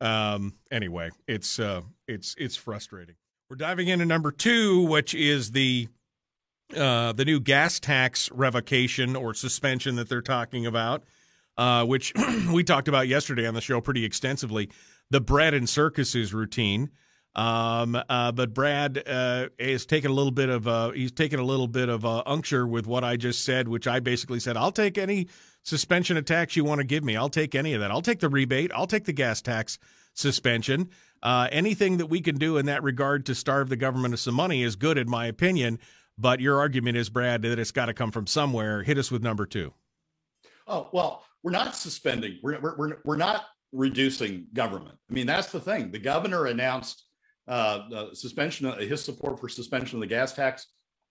Um, 0.00 0.54
anyway, 0.70 1.10
it's 1.26 1.58
uh, 1.58 1.82
it's 2.06 2.34
it's 2.38 2.56
frustrating. 2.56 3.16
We're 3.48 3.56
diving 3.56 3.88
into 3.88 4.04
number 4.04 4.32
two, 4.32 4.82
which 4.82 5.14
is 5.14 5.52
the 5.52 5.88
uh, 6.76 7.12
the 7.12 7.24
new 7.24 7.40
gas 7.40 7.78
tax 7.78 8.30
revocation 8.32 9.16
or 9.16 9.34
suspension 9.34 9.96
that 9.96 10.08
they're 10.08 10.20
talking 10.22 10.66
about, 10.66 11.04
uh, 11.56 11.84
which 11.84 12.12
we 12.52 12.64
talked 12.64 12.88
about 12.88 13.08
yesterday 13.08 13.46
on 13.46 13.54
the 13.54 13.60
show 13.60 13.80
pretty 13.80 14.04
extensively. 14.04 14.68
The 15.10 15.20
bread 15.20 15.54
and 15.54 15.68
circuses 15.68 16.34
routine. 16.34 16.90
Um, 17.36 18.02
uh, 18.08 18.32
but 18.32 18.54
Brad 18.54 19.02
uh, 19.06 19.48
is 19.58 19.84
taking 19.84 20.10
a 20.10 20.14
little 20.14 20.32
bit 20.32 20.48
of 20.48 20.66
uh, 20.66 20.90
he's 20.92 21.12
taking 21.12 21.38
a 21.38 21.44
little 21.44 21.68
bit 21.68 21.90
of 21.90 22.04
uh, 22.04 22.22
uncture 22.24 22.66
with 22.66 22.86
what 22.86 23.04
I 23.04 23.16
just 23.16 23.44
said, 23.44 23.68
which 23.68 23.86
I 23.86 24.00
basically 24.00 24.40
said 24.40 24.56
I'll 24.56 24.72
take 24.72 24.96
any 24.96 25.28
suspension 25.66 26.16
of 26.16 26.24
tax 26.24 26.54
you 26.56 26.64
want 26.64 26.78
to 26.78 26.86
give 26.86 27.04
me. 27.04 27.16
I'll 27.16 27.28
take 27.28 27.54
any 27.54 27.74
of 27.74 27.80
that. 27.80 27.90
I'll 27.90 28.02
take 28.02 28.20
the 28.20 28.28
rebate. 28.28 28.70
I'll 28.72 28.86
take 28.86 29.04
the 29.04 29.12
gas 29.12 29.42
tax 29.42 29.78
suspension. 30.14 30.90
Uh, 31.22 31.48
anything 31.50 31.96
that 31.96 32.06
we 32.06 32.20
can 32.20 32.36
do 32.36 32.56
in 32.56 32.66
that 32.66 32.82
regard 32.82 33.26
to 33.26 33.34
starve 33.34 33.68
the 33.68 33.76
government 33.76 34.14
of 34.14 34.20
some 34.20 34.34
money 34.34 34.62
is 34.62 34.76
good, 34.76 34.96
in 34.96 35.10
my 35.10 35.26
opinion. 35.26 35.80
But 36.16 36.40
your 36.40 36.58
argument 36.58 36.96
is, 36.96 37.10
Brad, 37.10 37.42
that 37.42 37.58
it's 37.58 37.72
got 37.72 37.86
to 37.86 37.94
come 37.94 38.12
from 38.12 38.26
somewhere. 38.26 38.82
Hit 38.82 38.96
us 38.96 39.10
with 39.10 39.22
number 39.22 39.44
two. 39.44 39.74
Oh 40.68 40.88
well, 40.92 41.24
we're 41.42 41.50
not 41.50 41.74
suspending. 41.74 42.38
We're 42.42 42.58
we're 42.60 42.98
we're 43.04 43.16
not 43.16 43.44
reducing 43.72 44.46
government. 44.54 44.96
I 45.10 45.12
mean, 45.12 45.26
that's 45.26 45.50
the 45.52 45.60
thing. 45.60 45.90
The 45.90 45.98
governor 45.98 46.46
announced 46.46 47.04
uh, 47.48 48.14
suspension, 48.14 48.66
of, 48.66 48.78
his 48.78 49.04
support 49.04 49.38
for 49.38 49.48
suspension 49.48 49.98
of 49.98 50.00
the 50.00 50.06
gas 50.06 50.32
tax. 50.32 50.68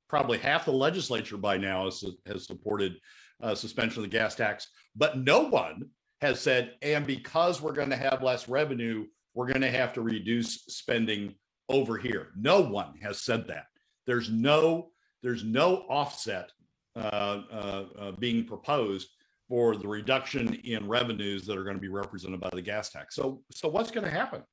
Probably 0.07 0.37
half 0.37 0.65
the 0.65 0.71
legislature 0.71 1.37
by 1.37 1.57
now 1.57 1.85
has, 1.85 2.03
has 2.25 2.45
supported 2.45 2.95
uh, 3.41 3.55
suspension 3.55 4.03
of 4.03 4.09
the 4.09 4.17
gas 4.17 4.35
tax, 4.35 4.67
but 4.95 5.17
no 5.17 5.41
one 5.41 5.89
has 6.21 6.39
said, 6.39 6.73
and 6.81 7.05
because 7.05 7.61
we're 7.61 7.73
going 7.73 7.89
to 7.89 7.95
have 7.95 8.23
less 8.23 8.47
revenue, 8.47 9.05
we're 9.33 9.47
going 9.47 9.61
to 9.61 9.71
have 9.71 9.93
to 9.93 10.01
reduce 10.01 10.63
spending 10.65 11.35
over 11.69 11.97
here. 11.97 12.29
No 12.35 12.61
one 12.61 12.93
has 13.01 13.21
said 13.21 13.47
that. 13.47 13.65
There's 14.07 14.29
no 14.29 14.91
there's 15.21 15.43
no 15.43 15.85
offset 15.89 16.51
uh, 16.95 17.41
uh, 17.51 17.85
uh, 17.99 18.11
being 18.11 18.45
proposed 18.45 19.09
for 19.49 19.75
the 19.75 19.87
reduction 19.87 20.53
in 20.63 20.87
revenues 20.87 21.45
that 21.45 21.57
are 21.57 21.63
going 21.63 21.75
to 21.75 21.81
be 21.81 21.87
represented 21.87 22.39
by 22.39 22.49
the 22.53 22.61
gas 22.61 22.89
tax. 22.89 23.15
So 23.15 23.41
so 23.51 23.67
what's 23.67 23.91
going 23.91 24.05
to 24.05 24.11
happen 24.11 24.43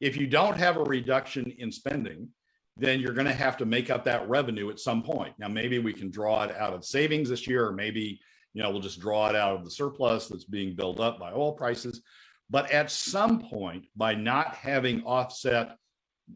if 0.00 0.16
you 0.16 0.26
don't 0.26 0.56
have 0.56 0.76
a 0.76 0.84
reduction 0.84 1.52
in 1.58 1.72
spending? 1.72 2.28
Then 2.76 3.00
you're 3.00 3.12
going 3.12 3.26
to 3.26 3.32
have 3.32 3.56
to 3.58 3.66
make 3.66 3.90
up 3.90 4.04
that 4.04 4.28
revenue 4.28 4.70
at 4.70 4.80
some 4.80 5.02
point. 5.02 5.34
Now, 5.38 5.48
maybe 5.48 5.78
we 5.78 5.92
can 5.92 6.10
draw 6.10 6.42
it 6.44 6.56
out 6.56 6.72
of 6.72 6.84
savings 6.84 7.28
this 7.28 7.46
year, 7.46 7.66
or 7.66 7.72
maybe 7.72 8.20
you 8.54 8.62
know 8.62 8.70
we'll 8.70 8.80
just 8.80 9.00
draw 9.00 9.28
it 9.28 9.36
out 9.36 9.56
of 9.56 9.64
the 9.64 9.70
surplus 9.70 10.28
that's 10.28 10.44
being 10.44 10.74
built 10.74 11.00
up 11.00 11.18
by 11.18 11.32
oil 11.32 11.52
prices. 11.52 12.02
But 12.50 12.70
at 12.70 12.90
some 12.90 13.40
point, 13.40 13.86
by 13.96 14.14
not 14.14 14.54
having 14.54 15.02
offset 15.04 15.76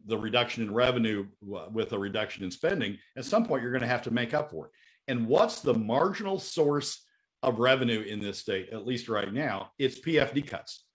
the 0.05 0.17
reduction 0.17 0.63
in 0.63 0.73
revenue 0.73 1.27
with 1.41 1.93
a 1.93 1.99
reduction 1.99 2.43
in 2.43 2.51
spending, 2.51 2.97
at 3.15 3.25
some 3.25 3.45
point 3.45 3.61
you're 3.61 3.71
going 3.71 3.81
to 3.81 3.87
have 3.87 4.01
to 4.03 4.11
make 4.11 4.33
up 4.33 4.51
for 4.51 4.65
it. 4.65 4.71
And 5.07 5.27
what's 5.27 5.61
the 5.61 5.73
marginal 5.73 6.39
source 6.39 7.05
of 7.43 7.59
revenue 7.59 8.01
in 8.01 8.19
this 8.19 8.39
state, 8.39 8.69
at 8.71 8.85
least 8.85 9.09
right 9.09 9.31
now? 9.31 9.71
It's 9.79 9.99
PFD 9.99 10.47
cuts. 10.47 10.85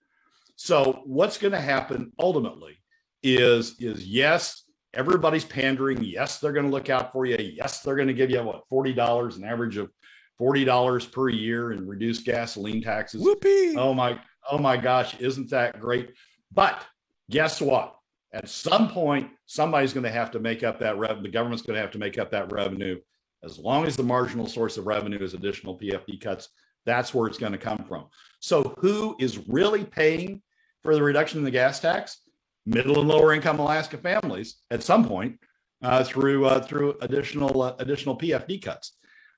So 0.55 1.01
what's 1.05 1.37
going 1.37 1.53
to 1.53 1.59
happen 1.59 2.11
ultimately 2.19 2.77
is 3.23 3.75
is 3.79 4.05
yes, 4.05 4.62
everybody's 4.93 5.45
pandering. 5.45 6.03
Yes, 6.03 6.39
they're 6.39 6.51
going 6.51 6.65
to 6.65 6.71
look 6.71 6.89
out 6.89 7.11
for 7.11 7.25
you. 7.25 7.37
Yes, 7.37 7.81
they're 7.81 7.95
going 7.95 8.07
to 8.07 8.13
give 8.13 8.29
you 8.29 8.41
what 8.43 8.67
forty 8.69 8.93
dollars, 8.93 9.37
an 9.37 9.43
average 9.43 9.77
of 9.77 9.91
forty 10.37 10.65
dollars 10.65 11.05
per 11.05 11.29
year, 11.29 11.71
and 11.71 11.87
reduce 11.87 12.19
gasoline 12.19 12.81
taxes. 12.81 13.21
Whoopee! 13.21 13.75
Oh 13.77 13.93
my, 13.93 14.19
oh 14.49 14.57
my 14.57 14.77
gosh, 14.77 15.19
isn't 15.19 15.49
that 15.49 15.79
great? 15.79 16.13
But 16.51 16.83
guess 17.29 17.61
what? 17.61 17.95
At 18.33 18.49
some 18.49 18.89
point, 18.89 19.29
somebody's 19.45 19.93
going 19.93 20.05
to 20.05 20.11
have 20.11 20.31
to 20.31 20.39
make 20.39 20.63
up 20.63 20.79
that 20.79 20.97
revenue. 20.97 21.23
The 21.23 21.29
government's 21.29 21.63
going 21.63 21.75
to 21.75 21.81
have 21.81 21.91
to 21.91 21.99
make 21.99 22.17
up 22.17 22.31
that 22.31 22.51
revenue. 22.51 22.99
As 23.43 23.59
long 23.59 23.85
as 23.85 23.95
the 23.95 24.03
marginal 24.03 24.47
source 24.47 24.77
of 24.77 24.87
revenue 24.87 25.19
is 25.19 25.33
additional 25.33 25.77
PFD 25.77 26.19
cuts, 26.19 26.49
That's 26.85 27.13
where 27.13 27.27
it's 27.27 27.37
going 27.37 27.51
to 27.51 27.57
come 27.57 27.85
from. 27.87 28.05
So, 28.39 28.73
who 28.79 29.15
is 29.19 29.47
really 29.47 29.83
paying 29.85 30.41
for 30.81 30.95
the 30.95 31.03
reduction 31.03 31.39
in 31.39 31.43
the 31.45 31.51
gas 31.51 31.79
tax? 31.79 32.21
Middle 32.65 32.99
and 32.99 33.09
lower 33.09 33.33
income 33.33 33.59
Alaska 33.59 33.97
families 33.97 34.55
at 34.71 34.83
some 34.83 35.05
point 35.05 35.37
uh, 35.83 36.03
through 36.03 36.45
uh, 36.45 36.61
through 36.61 36.95
additional 37.01 37.61
uh, 37.61 37.75
additional 37.79 38.17
PFD 38.17 38.61
cuts. 38.61 38.93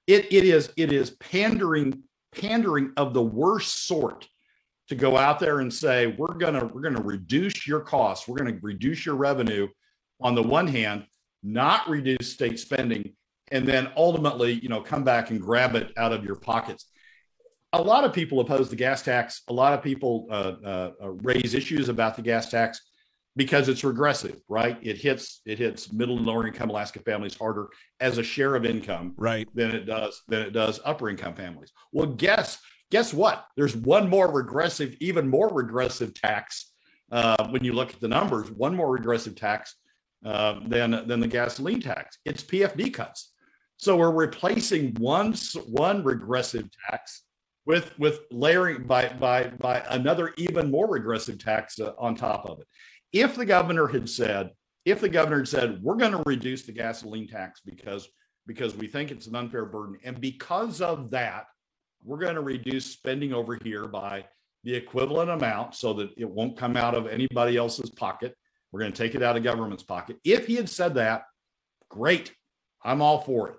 It, 0.08 0.32
it 0.32 0.44
is 0.44 0.72
it 0.78 0.92
is 0.92 1.12
pandering 1.12 2.04
pandering 2.40 2.92
of 2.98 3.14
the 3.14 3.24
worst 3.24 3.88
sort 3.88 4.28
to 4.88 4.96
go 4.96 5.18
out 5.18 5.40
there 5.40 5.60
and 5.60 5.74
say 5.74 6.08
we're 6.18 6.36
gonna 6.36 6.66
we're 6.66 6.82
gonna 6.82 7.02
reduce 7.02 7.66
your 7.68 7.80
costs, 7.80 8.28
we're 8.28 8.38
gonna 8.38 8.60
reduce 8.62 9.06
your 9.06 9.16
revenue. 9.16 9.68
On 10.22 10.36
the 10.36 10.44
one 10.44 10.68
hand, 10.68 11.06
not 11.44 11.90
reduce 11.90 12.32
state 12.32 12.60
spending, 12.60 13.14
and 13.52 13.68
then 13.68 13.92
ultimately, 13.98 14.54
you 14.54 14.70
know, 14.70 14.82
come 14.82 15.04
back 15.04 15.30
and 15.32 15.42
grab 15.42 15.76
it 15.76 15.92
out 15.98 16.14
of 16.14 16.24
your 16.24 16.36
pockets. 16.36 16.86
A 17.74 17.82
lot 17.82 18.06
of 18.06 18.14
people 18.14 18.40
oppose 18.40 18.70
the 18.70 18.78
gas 18.78 19.02
tax. 19.02 19.42
A 19.50 19.54
lot 19.54 19.74
of 19.74 19.84
people 19.84 20.28
uh, 20.30 20.54
uh, 20.64 20.92
uh 21.04 21.12
raise 21.12 21.56
issues 21.56 21.90
about 21.90 22.16
the 22.16 22.22
gas 22.22 22.50
tax 22.52 22.80
because 23.36 23.68
it's 23.68 23.84
regressive, 23.84 24.40
right? 24.48 24.78
It 24.82 24.98
hits 24.98 25.42
it 25.46 25.58
hits 25.58 25.92
middle 25.92 26.18
and 26.18 26.26
lower 26.26 26.48
income 26.48 26.70
Alaska 26.70 27.00
families 27.00 27.36
harder 27.36 27.68
as 28.00 28.18
a 28.18 28.24
share 28.24 28.56
of 28.56 28.66
income, 28.66 29.14
right, 29.18 29.48
than 29.54 29.72
it 29.72 29.86
does 29.86 30.22
than 30.28 30.42
it 30.42 30.52
does 30.52 30.80
upper 30.86 31.10
income 31.10 31.36
families. 31.36 31.72
Well, 31.92 32.08
guess 32.08 32.60
guess 32.92 33.14
what? 33.14 33.46
There's 33.58 33.76
one 33.76 34.10
more 34.10 34.32
regressive, 34.32 34.96
even 35.00 35.28
more 35.28 35.50
regressive 35.50 36.14
tax 36.14 36.72
uh, 37.12 37.48
when 37.50 37.64
you 37.64 37.74
look 37.74 37.94
at 37.94 38.00
the 38.00 38.08
numbers. 38.08 38.50
One 38.52 38.76
more 38.76 38.90
regressive 38.90 39.36
tax 39.36 39.76
uh, 40.26 40.60
than 40.68 40.92
than 41.08 41.20
the 41.20 41.28
gasoline 41.28 41.82
tax. 41.82 42.18
It's 42.26 42.44
PFD 42.44 42.94
cuts. 42.94 43.34
So 43.78 43.98
we're 43.98 44.12
replacing 44.12 44.94
one 44.96 45.34
one 45.68 46.04
regressive 46.04 46.70
tax 46.90 47.24
with 47.66 47.98
with 48.00 48.22
layering 48.32 48.84
by 48.84 49.10
by 49.10 49.48
by 49.60 49.84
another 49.90 50.34
even 50.38 50.72
more 50.72 50.88
regressive 50.90 51.38
tax 51.38 51.80
uh, 51.80 51.92
on 51.98 52.16
top 52.16 52.46
of 52.46 52.62
it 52.62 52.68
if 53.16 53.36
the 53.36 53.46
governor 53.46 53.88
had 53.88 54.10
said, 54.10 54.52
if 54.84 55.00
the 55.00 55.08
governor 55.08 55.38
had 55.38 55.48
said, 55.48 55.82
we're 55.82 55.96
going 55.96 56.12
to 56.12 56.22
reduce 56.26 56.64
the 56.64 56.74
gasoline 56.74 57.28
tax 57.28 57.62
because 57.66 58.10
because 58.46 58.76
we 58.76 58.86
think 58.86 59.10
it's 59.10 59.26
an 59.26 59.36
unfair 59.36 59.66
burden, 59.66 59.98
and 60.04 60.22
because 60.22 60.80
of 60.80 61.10
that, 61.10 61.46
we're 62.04 62.20
going 62.20 62.36
to 62.36 62.42
reduce 62.42 62.86
spending 62.86 63.34
over 63.34 63.58
here 63.64 63.88
by 63.88 64.24
the 64.64 64.76
equivalent 64.76 65.32
amount 65.32 65.74
so 65.74 65.94
that 65.94 66.12
it 66.16 66.30
won't 66.30 66.56
come 66.56 66.78
out 66.78 66.94
of 66.94 67.08
anybody 67.08 67.58
else's 67.58 67.90
pocket. 67.90 68.36
We're 68.72 68.82
going 68.82 68.92
to 68.92 68.98
take 68.98 69.16
it 69.16 69.24
out 69.24 69.36
of 69.36 69.44
government's 69.44 69.82
pocket. 69.82 70.18
If 70.24 70.46
he 70.46 70.56
had 70.56 70.70
said 70.70 70.94
that, 70.94 71.24
great. 71.90 72.34
I'm 72.84 73.02
all 73.02 73.22
for 73.22 73.50
it. 73.50 73.56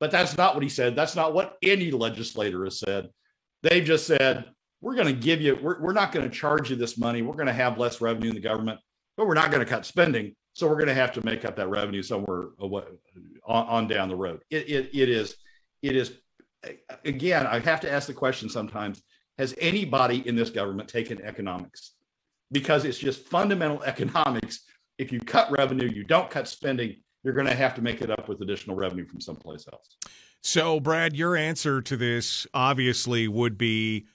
But 0.00 0.10
that's 0.10 0.38
not 0.38 0.54
what 0.54 0.62
he 0.62 0.70
said. 0.70 0.96
That's 0.96 1.16
not 1.16 1.34
what 1.34 1.58
any 1.62 1.90
legislator 1.90 2.64
has 2.64 2.78
said. 2.78 3.10
They've 3.62 3.84
just 3.84 4.06
said, 4.06 4.46
we're 4.80 4.94
going 4.94 5.14
to 5.14 5.20
give 5.20 5.42
you, 5.42 5.58
we're, 5.60 5.78
we're 5.78 5.92
not 5.92 6.12
going 6.12 6.28
to 6.28 6.34
charge 6.34 6.70
you 6.70 6.76
this 6.76 6.96
money. 6.96 7.20
We're 7.20 7.34
going 7.34 7.46
to 7.48 7.52
have 7.52 7.76
less 7.76 8.00
revenue 8.00 8.30
in 8.30 8.34
the 8.34 8.40
government 8.40 8.80
but 9.22 9.28
we're 9.28 9.34
not 9.34 9.52
going 9.52 9.64
to 9.64 9.70
cut 9.70 9.86
spending. 9.86 10.34
So 10.52 10.66
we're 10.66 10.74
going 10.74 10.88
to 10.88 10.94
have 10.94 11.12
to 11.12 11.24
make 11.24 11.44
up 11.44 11.54
that 11.54 11.68
revenue 11.68 12.02
somewhere 12.02 12.48
away, 12.58 12.82
on, 13.46 13.66
on 13.66 13.86
down 13.86 14.08
the 14.08 14.16
road. 14.16 14.42
It, 14.50 14.68
it, 14.68 14.90
it 14.92 15.08
is, 15.08 15.36
it 15.80 15.94
is, 15.94 16.14
again, 17.04 17.46
I 17.46 17.60
have 17.60 17.80
to 17.82 17.90
ask 17.90 18.08
the 18.08 18.14
question 18.14 18.48
sometimes, 18.48 19.00
has 19.38 19.54
anybody 19.60 20.26
in 20.26 20.34
this 20.34 20.50
government 20.50 20.88
taken 20.88 21.22
economics? 21.22 21.92
Because 22.50 22.84
it's 22.84 22.98
just 22.98 23.24
fundamental 23.28 23.80
economics. 23.86 24.64
If 24.98 25.12
you 25.12 25.20
cut 25.20 25.48
revenue, 25.52 25.88
you 25.88 26.02
don't 26.02 26.28
cut 26.28 26.48
spending, 26.48 26.96
you're 27.22 27.34
going 27.34 27.46
to 27.46 27.54
have 27.54 27.76
to 27.76 27.82
make 27.82 28.02
it 28.02 28.10
up 28.10 28.28
with 28.28 28.40
additional 28.40 28.74
revenue 28.74 29.06
from 29.06 29.20
someplace 29.20 29.66
else. 29.72 29.98
So, 30.40 30.80
Brad, 30.80 31.14
your 31.14 31.36
answer 31.36 31.80
to 31.80 31.96
this 31.96 32.44
obviously 32.52 33.28
would 33.28 33.56
be 33.56 34.06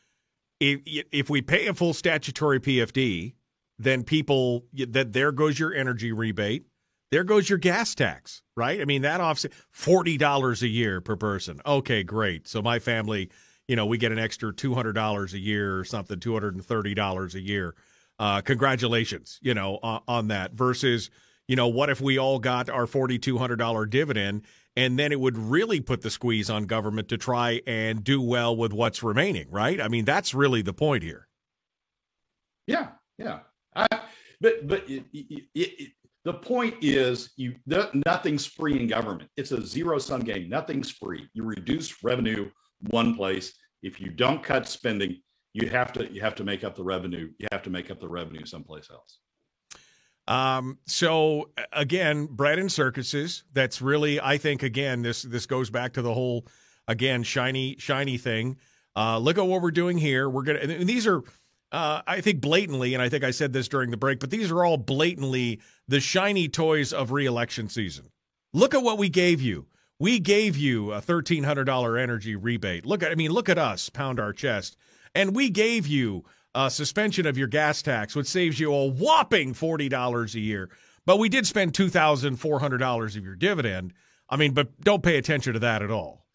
if, 0.60 0.82
if 1.14 1.30
we 1.30 1.42
pay 1.42 1.68
a 1.68 1.74
full 1.74 1.94
statutory 1.94 2.60
PFD, 2.60 3.36
then 3.80 4.04
people 4.04 4.66
that 4.74 5.14
there 5.14 5.32
goes 5.32 5.60
your 5.60 5.74
energy 5.74 6.12
rebate 6.12 6.66
there 7.12 7.24
goes 7.24 7.50
your 7.50 7.58
gas 7.60 7.96
tax 7.96 8.42
right? 8.56 8.82
I 8.82 8.86
mean 8.86 9.04
that 9.04 9.22
offset 9.22 9.52
$40 9.76 10.62
a 10.62 10.68
year 10.68 11.00
per 11.00 11.16
person. 11.16 11.62
Okay 11.66 12.04
great. 12.04 12.48
So 12.48 12.62
my 12.62 12.80
family 12.80 13.30
you 13.68 13.76
know 13.76 13.86
we 13.86 13.98
get 13.98 14.12
an 14.12 14.20
extra 14.20 14.54
$200 14.54 15.34
a 15.34 15.40
year 15.40 15.78
or 15.78 15.86
something 15.86 16.20
$230 16.20 17.34
a 17.34 17.40
year. 17.40 17.76
Uh, 18.20 18.42
congratulations 18.42 19.40
you 19.42 19.54
know 19.54 19.80
on, 19.84 20.02
on 20.08 20.28
that 20.30 20.54
versus 20.54 21.10
you 21.48 21.56
know 21.56 21.68
what 21.68 21.90
if 21.90 22.02
we 22.02 22.18
all 22.18 22.40
got 22.40 22.70
our 22.70 22.86
$4200 22.86 23.90
dividend 23.90 24.44
and 24.76 25.00
then 25.00 25.12
it 25.12 25.20
would 25.20 25.38
really 25.38 25.80
put 25.80 26.02
the 26.02 26.10
squeeze 26.10 26.50
on 26.50 26.66
government 26.66 27.10
to 27.10 27.18
try 27.18 27.62
and 27.66 28.04
do 28.04 28.22
well 28.22 28.56
with 28.56 28.74
what's 28.74 29.04
remaining 29.04 29.48
right? 29.52 29.80
I 29.80 29.88
mean 29.88 30.04
that's 30.04 30.34
really 30.34 30.62
the 30.62 30.74
point 30.74 31.04
here. 31.04 31.28
Yeah 32.66 32.90
yeah 33.18 33.40
I, 33.78 33.88
but 34.42 34.68
but 34.68 34.90
it, 34.90 35.06
it, 35.14 35.46
it, 35.56 35.92
the 36.26 36.34
point 36.34 36.76
is, 36.82 37.30
you 37.38 37.56
nothing's 38.06 38.46
free 38.46 38.80
in 38.80 38.88
government. 38.88 39.30
It's 39.38 39.52
a 39.54 39.66
zero 39.66 39.98
sum 39.98 40.22
game. 40.22 40.50
Nothing's 40.50 40.92
free. 40.92 41.30
You 41.34 41.44
reduce 41.44 42.04
revenue 42.04 42.50
one 42.90 43.16
place. 43.16 43.54
If 43.84 44.02
you 44.02 44.10
don't 44.10 44.44
cut 44.44 44.68
spending, 44.68 45.22
you 45.54 45.70
have 45.70 45.94
to 45.94 46.12
you 46.12 46.22
have 46.22 46.36
to 46.36 46.44
make 46.44 46.64
up 46.64 46.76
the 46.76 46.84
revenue. 46.84 47.32
You 47.38 47.48
have 47.52 47.64
to 47.64 47.70
make 47.70 47.90
up 47.90 48.00
the 48.00 48.10
revenue 48.10 48.46
someplace 48.46 48.90
else. 48.92 49.20
Um, 50.28 50.80
so 50.86 51.52
again, 51.72 52.26
bread 52.26 52.60
and 52.60 52.72
circuses. 52.72 53.44
That's 53.54 53.82
really, 53.82 54.20
I 54.20 54.38
think, 54.38 54.64
again, 54.64 55.02
this 55.02 55.22
this 55.22 55.46
goes 55.46 55.70
back 55.70 55.94
to 55.94 56.02
the 56.02 56.14
whole 56.14 56.46
again 56.88 57.24
shiny 57.24 57.78
shiny 57.80 58.18
thing. 58.18 58.58
Uh, 58.96 59.20
look 59.20 59.38
at 59.38 59.46
what 59.46 59.62
we're 59.62 59.72
doing 59.72 59.98
here. 59.98 60.30
We're 60.30 60.44
gonna, 60.44 60.60
and 60.60 60.90
these 60.90 61.08
are 61.08 61.22
uh, 61.72 62.02
I 62.08 62.22
think 62.22 62.42
blatantly, 62.42 62.94
and 62.94 63.02
I 63.04 63.10
think 63.10 63.24
I 63.24 63.32
said 63.32 63.54
this 63.54 63.68
during 63.68 63.92
the 63.92 63.98
break, 63.98 64.20
but 64.20 64.30
these 64.30 64.52
are 64.52 64.64
all 64.64 64.78
blatantly 64.78 65.60
the 65.88 66.00
shiny 66.00 66.48
toys 66.48 66.94
of 66.94 67.12
reelection 67.12 67.70
season. 67.70 68.10
Look 68.54 68.74
at 68.74 68.84
what 68.84 68.98
we 68.98 69.10
gave 69.10 69.42
you. 69.42 69.68
We 70.00 70.20
gave 70.20 70.56
you 70.56 70.92
a 70.92 71.02
thirteen 71.02 71.44
hundred 71.44 71.66
dollar 71.66 71.98
energy 71.98 72.36
rebate. 72.36 72.86
Look 72.86 73.04
at, 73.04 73.12
I 73.12 73.16
mean, 73.16 73.32
look 73.32 73.50
at 73.50 73.58
us 73.58 73.90
pound 73.90 74.20
our 74.20 74.32
chest, 74.32 74.78
and 75.16 75.36
we 75.36 75.50
gave 75.50 75.88
you 75.88 76.24
a 76.54 76.70
suspension 76.70 77.26
of 77.26 77.38
your 77.38 77.48
gas 77.48 77.82
tax, 77.82 78.16
which 78.16 78.28
saves 78.28 78.60
you 78.60 78.74
a 78.74 78.86
whopping 78.86 79.54
forty 79.54 79.90
dollars 79.90 80.36
a 80.36 80.40
year. 80.40 80.70
But 81.06 81.18
we 81.18 81.30
did 81.30 81.48
spend 81.48 81.74
two 81.74 81.90
thousand 81.90 82.38
four 82.38 82.60
hundred 82.60 82.78
dollars 82.78 83.16
of 83.16 83.24
your 83.24 83.36
dividend. 83.36 83.94
I 84.30 84.36
mean, 84.36 84.54
but 84.54 84.80
don't 84.82 85.04
pay 85.04 85.18
attention 85.18 85.54
to 85.54 85.60
that 85.60 85.82
at 85.82 85.92
all. 85.92 86.26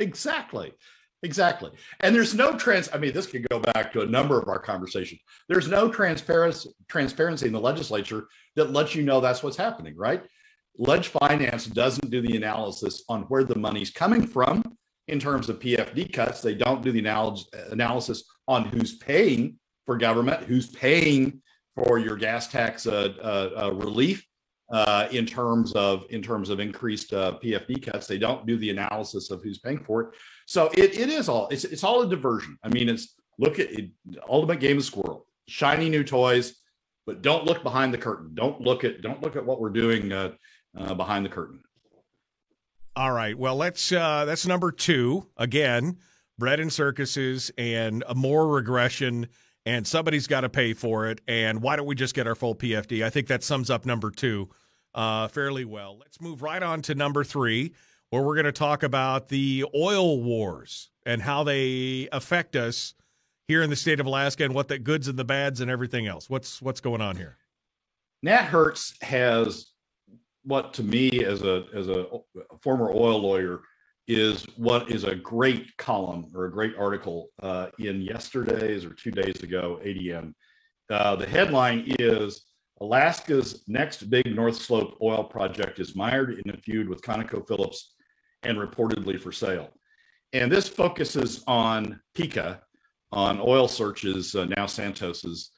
Exactly. 0.00 0.74
Exactly. 1.22 1.72
And 2.00 2.14
there's 2.14 2.34
no 2.34 2.56
trans 2.56 2.88
I 2.92 2.98
mean 2.98 3.12
this 3.12 3.26
could 3.26 3.48
go 3.48 3.58
back 3.58 3.92
to 3.92 4.02
a 4.02 4.06
number 4.06 4.40
of 4.40 4.48
our 4.48 4.58
conversations. 4.58 5.20
There's 5.48 5.68
no 5.68 5.88
transparency 5.88 6.70
transparency 6.88 7.46
in 7.46 7.52
the 7.52 7.60
legislature 7.60 8.28
that 8.56 8.72
lets 8.72 8.94
you 8.94 9.02
know 9.02 9.20
that's 9.20 9.42
what's 9.42 9.56
happening, 9.56 9.96
right? 9.96 10.22
Ledge 10.76 11.08
Finance 11.08 11.66
doesn't 11.66 12.10
do 12.10 12.20
the 12.20 12.36
analysis 12.36 13.02
on 13.08 13.22
where 13.22 13.42
the 13.42 13.58
money's 13.58 13.90
coming 13.90 14.24
from 14.24 14.62
in 15.08 15.18
terms 15.18 15.48
of 15.48 15.58
PFD 15.58 16.12
cuts. 16.12 16.40
They 16.40 16.54
don't 16.54 16.82
do 16.82 16.92
the 16.92 17.00
analysis 17.72 18.24
on 18.46 18.66
who's 18.66 18.96
paying 18.98 19.58
for 19.86 19.96
government, 19.96 20.44
who's 20.44 20.68
paying 20.68 21.42
for 21.74 21.98
your 21.98 22.16
gas 22.16 22.46
tax 22.48 22.86
uh, 22.86 23.14
uh, 23.20 23.64
uh, 23.64 23.72
relief 23.72 24.24
uh, 24.70 25.08
in 25.10 25.26
terms 25.26 25.72
of 25.72 26.04
in 26.10 26.22
terms 26.22 26.50
of 26.50 26.60
increased 26.60 27.12
uh, 27.12 27.38
PFD 27.42 27.82
cuts. 27.82 28.06
They 28.06 28.18
don't 28.18 28.46
do 28.46 28.56
the 28.56 28.70
analysis 28.70 29.30
of 29.30 29.42
who's 29.42 29.58
paying 29.58 29.82
for 29.82 30.02
it. 30.02 30.08
So 30.48 30.70
it, 30.72 30.98
it 30.98 31.10
is 31.10 31.28
all 31.28 31.46
it's 31.48 31.64
it's 31.64 31.84
all 31.84 32.00
a 32.00 32.08
diversion. 32.08 32.56
I 32.64 32.68
mean, 32.70 32.88
it's 32.88 33.14
look 33.38 33.58
at 33.58 33.70
it, 33.70 33.90
ultimate 34.30 34.60
game 34.60 34.78
of 34.78 34.84
squirrel, 34.84 35.26
shiny 35.46 35.90
new 35.90 36.02
toys, 36.02 36.54
but 37.04 37.20
don't 37.20 37.44
look 37.44 37.62
behind 37.62 37.92
the 37.92 37.98
curtain. 37.98 38.30
Don't 38.32 38.58
look 38.58 38.82
at 38.82 39.02
don't 39.02 39.22
look 39.22 39.36
at 39.36 39.44
what 39.44 39.60
we're 39.60 39.68
doing 39.68 40.10
uh, 40.10 40.32
uh 40.74 40.94
behind 40.94 41.26
the 41.26 41.28
curtain. 41.28 41.60
All 42.96 43.12
right. 43.12 43.36
Well, 43.36 43.56
let's 43.56 43.92
uh, 43.92 44.24
that's 44.24 44.46
number 44.46 44.72
two 44.72 45.26
again. 45.36 45.98
Bread 46.38 46.60
and 46.60 46.72
circuses 46.72 47.50
and 47.58 48.02
more 48.14 48.48
regression 48.48 49.26
and 49.66 49.86
somebody's 49.86 50.26
got 50.26 50.42
to 50.42 50.48
pay 50.48 50.72
for 50.72 51.08
it. 51.08 51.20
And 51.28 51.60
why 51.60 51.76
don't 51.76 51.84
we 51.84 51.94
just 51.94 52.14
get 52.14 52.26
our 52.26 52.34
full 52.34 52.54
PFD? 52.54 53.04
I 53.04 53.10
think 53.10 53.26
that 53.26 53.42
sums 53.42 53.68
up 53.68 53.84
number 53.84 54.10
two 54.10 54.48
uh, 54.94 55.28
fairly 55.28 55.66
well. 55.66 55.98
Let's 55.98 56.22
move 56.22 56.40
right 56.40 56.62
on 56.62 56.80
to 56.82 56.94
number 56.94 57.22
three, 57.22 57.74
where 58.10 58.22
we're 58.22 58.34
going 58.34 58.46
to 58.46 58.52
talk 58.52 58.82
about 58.82 59.28
the 59.28 59.64
oil 59.74 60.22
wars 60.22 60.90
and 61.04 61.20
how 61.22 61.44
they 61.44 62.08
affect 62.12 62.56
us 62.56 62.94
here 63.46 63.62
in 63.62 63.70
the 63.70 63.76
state 63.76 64.00
of 64.00 64.06
Alaska 64.06 64.44
and 64.44 64.54
what 64.54 64.68
the 64.68 64.78
goods 64.78 65.08
and 65.08 65.18
the 65.18 65.24
bads 65.24 65.60
and 65.60 65.70
everything 65.70 66.06
else. 66.06 66.28
What's 66.28 66.62
what's 66.62 66.80
going 66.80 67.00
on 67.00 67.16
here? 67.16 67.36
Nat 68.22 68.44
Herz 68.44 68.94
has 69.02 69.72
what 70.44 70.72
to 70.74 70.82
me 70.82 71.24
as 71.24 71.42
a 71.42 71.64
as 71.74 71.88
a 71.88 72.06
former 72.62 72.90
oil 72.90 73.20
lawyer 73.20 73.60
is 74.06 74.46
what 74.56 74.90
is 74.90 75.04
a 75.04 75.14
great 75.14 75.76
column 75.76 76.26
or 76.34 76.46
a 76.46 76.50
great 76.50 76.74
article 76.78 77.28
uh, 77.42 77.66
in 77.78 78.00
yesterday's 78.00 78.84
or 78.84 78.94
two 78.94 79.10
days 79.10 79.42
ago 79.42 79.78
ADN. 79.84 80.32
Uh, 80.88 81.14
the 81.14 81.26
headline 81.26 81.84
is 81.98 82.46
Alaska's 82.80 83.64
next 83.68 84.08
big 84.08 84.34
North 84.34 84.56
Slope 84.56 84.96
oil 85.02 85.24
project 85.24 85.78
is 85.78 85.94
mired 85.94 86.40
in 86.42 86.54
a 86.54 86.56
feud 86.56 86.88
with 86.88 87.02
ConocoPhillips 87.02 87.80
and 88.42 88.58
reportedly 88.58 89.20
for 89.20 89.32
sale. 89.32 89.70
And 90.32 90.52
this 90.52 90.68
focuses 90.68 91.42
on 91.46 92.00
Pikka, 92.14 92.60
on 93.12 93.40
Oil 93.40 93.68
Search's, 93.68 94.34
uh, 94.34 94.44
now 94.44 94.66
Santos's 94.66 95.50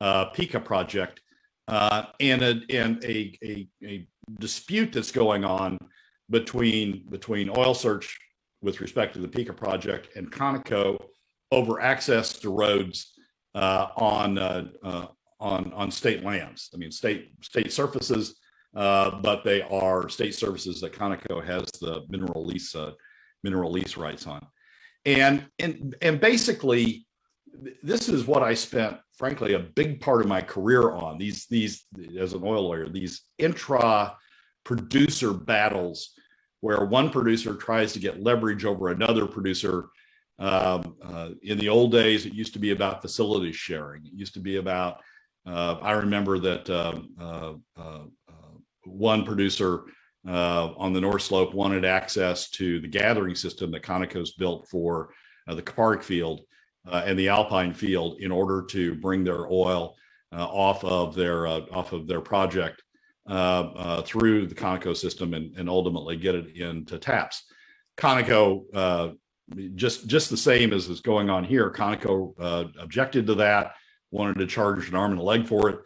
uh, 0.00 0.26
Pikka 0.26 0.60
project, 0.60 1.20
uh, 1.68 2.06
and, 2.20 2.42
a, 2.42 2.60
and 2.70 3.02
a, 3.04 3.36
a, 3.42 3.68
a 3.84 4.06
dispute 4.38 4.92
that's 4.92 5.12
going 5.12 5.44
on 5.44 5.78
between, 6.30 7.04
between 7.08 7.50
Oil 7.56 7.74
Search 7.74 8.18
with 8.62 8.80
respect 8.80 9.14
to 9.14 9.20
the 9.20 9.28
Pikka 9.28 9.52
project 9.52 10.16
and 10.16 10.30
Conoco 10.30 11.00
over 11.52 11.80
access 11.80 12.32
to 12.40 12.50
roads 12.50 13.12
uh, 13.54 13.88
on, 13.96 14.38
uh, 14.38 14.64
uh, 14.82 15.06
on, 15.38 15.72
on 15.72 15.90
state 15.90 16.24
lands. 16.24 16.70
I 16.74 16.76
mean, 16.76 16.90
state, 16.90 17.30
state 17.42 17.72
surfaces, 17.72 18.36
uh, 18.76 19.18
but 19.22 19.42
they 19.42 19.62
are 19.62 20.08
state 20.08 20.34
services 20.34 20.80
that 20.80 20.92
Conoco 20.92 21.44
has 21.44 21.64
the 21.80 22.04
mineral 22.08 22.44
lease 22.44 22.74
uh, 22.74 22.92
mineral 23.42 23.70
lease 23.70 23.96
rights 23.96 24.26
on. 24.26 24.44
And, 25.04 25.46
and, 25.60 25.94
and 26.02 26.20
basically, 26.20 27.06
this 27.82 28.08
is 28.08 28.26
what 28.26 28.42
I 28.42 28.54
spent, 28.54 28.96
frankly, 29.16 29.54
a 29.54 29.60
big 29.60 30.00
part 30.00 30.20
of 30.20 30.26
my 30.26 30.40
career 30.40 30.90
on 30.90 31.16
these, 31.16 31.46
these, 31.46 31.84
as 32.18 32.32
an 32.32 32.42
oil 32.44 32.62
lawyer, 32.62 32.88
these 32.88 33.22
intra 33.38 34.16
producer 34.64 35.32
battles 35.32 36.12
where 36.60 36.84
one 36.84 37.10
producer 37.10 37.54
tries 37.54 37.92
to 37.92 38.00
get 38.00 38.22
leverage 38.22 38.64
over 38.64 38.88
another 38.88 39.26
producer. 39.26 39.86
Um, 40.38 40.96
uh, 41.02 41.30
in 41.42 41.56
the 41.56 41.68
old 41.68 41.92
days, 41.92 42.26
it 42.26 42.34
used 42.34 42.52
to 42.54 42.58
be 42.58 42.72
about 42.72 43.00
facility 43.00 43.52
sharing. 43.52 44.04
It 44.04 44.12
used 44.12 44.34
to 44.34 44.40
be 44.40 44.56
about, 44.56 45.00
uh, 45.46 45.76
I 45.80 45.92
remember 45.92 46.38
that 46.40 46.68
um, 46.68 47.10
uh, 47.18 47.52
uh, 47.80 48.02
one 48.86 49.24
producer 49.24 49.84
uh, 50.26 50.72
on 50.76 50.92
the 50.92 51.00
North 51.00 51.22
Slope 51.22 51.54
wanted 51.54 51.84
access 51.84 52.50
to 52.50 52.80
the 52.80 52.88
gathering 52.88 53.34
system 53.34 53.70
that 53.70 53.82
Conoco's 53.82 54.32
built 54.32 54.68
for 54.68 55.10
uh, 55.48 55.54
the 55.54 55.62
Kuparuk 55.62 56.02
field 56.02 56.40
uh, 56.88 57.02
and 57.04 57.18
the 57.18 57.28
Alpine 57.28 57.72
field 57.72 58.20
in 58.20 58.30
order 58.30 58.62
to 58.70 58.94
bring 58.96 59.24
their 59.24 59.46
oil 59.46 59.94
uh, 60.32 60.44
off 60.46 60.84
of 60.84 61.14
their 61.14 61.46
uh, 61.46 61.60
off 61.70 61.92
of 61.92 62.06
their 62.06 62.20
project 62.20 62.82
uh, 63.28 64.02
through 64.02 64.46
the 64.46 64.54
Conoco 64.54 64.96
system 64.96 65.34
and, 65.34 65.56
and 65.56 65.68
ultimately 65.68 66.16
get 66.16 66.34
it 66.34 66.56
into 66.56 66.98
TAPS. 66.98 67.44
Conoco 67.96 69.16
just 69.76 70.08
just 70.08 70.28
the 70.28 70.36
same 70.36 70.72
as 70.72 70.88
is 70.88 71.00
going 71.00 71.30
on 71.30 71.44
here. 71.44 71.70
Conoco 71.70 72.34
objected 72.80 73.26
to 73.28 73.34
that, 73.36 73.74
wanted 74.10 74.38
to 74.38 74.46
charge 74.46 74.88
an 74.88 74.96
arm 74.96 75.12
and 75.12 75.20
a 75.20 75.24
leg 75.24 75.46
for 75.46 75.70
it. 75.70 75.78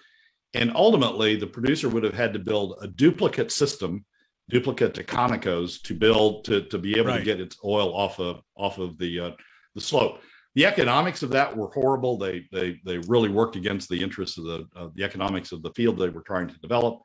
And 0.55 0.73
ultimately, 0.75 1.37
the 1.37 1.47
producer 1.47 1.89
would 1.89 2.03
have 2.03 2.15
had 2.15 2.33
to 2.33 2.39
build 2.39 2.79
a 2.83 2.89
duplicate 2.89 3.53
system 3.53 4.05
duplicate 4.51 4.93
to 4.95 5.05
Conoco's 5.05 5.81
to 5.83 5.95
build 5.95 6.45
to, 6.45 6.63
to 6.63 6.79
be 6.79 6.99
able 6.99 7.11
right. 7.11 7.19
to 7.19 7.25
get 7.25 7.41
its 7.41 7.57
oil 7.65 7.95
off 7.95 8.19
of 8.19 8.43
off 8.57 8.79
of 8.79 8.99
the 8.99 9.21
uh, 9.21 9.31
the 9.75 9.81
slope. 9.81 10.21
The 10.57 10.67
economics 10.67 11.23
of 11.23 11.31
that 11.31 11.57
were 11.57 11.71
horrible. 11.71 12.19
They 12.19 12.47
they 12.53 12.79
they 12.85 12.99
really 12.99 13.29
worked 13.29 13.57
against 13.57 13.89
the 13.89 14.03
interests 14.03 14.37
of 14.37 14.45
the 14.45 14.67
the 14.95 15.05
economics 15.05 15.53
of 15.53 15.63
the 15.63 15.71
field 15.71 15.99
they 15.99 16.09
were 16.09 16.23
trying 16.23 16.49
to 16.49 16.59
develop. 16.59 17.01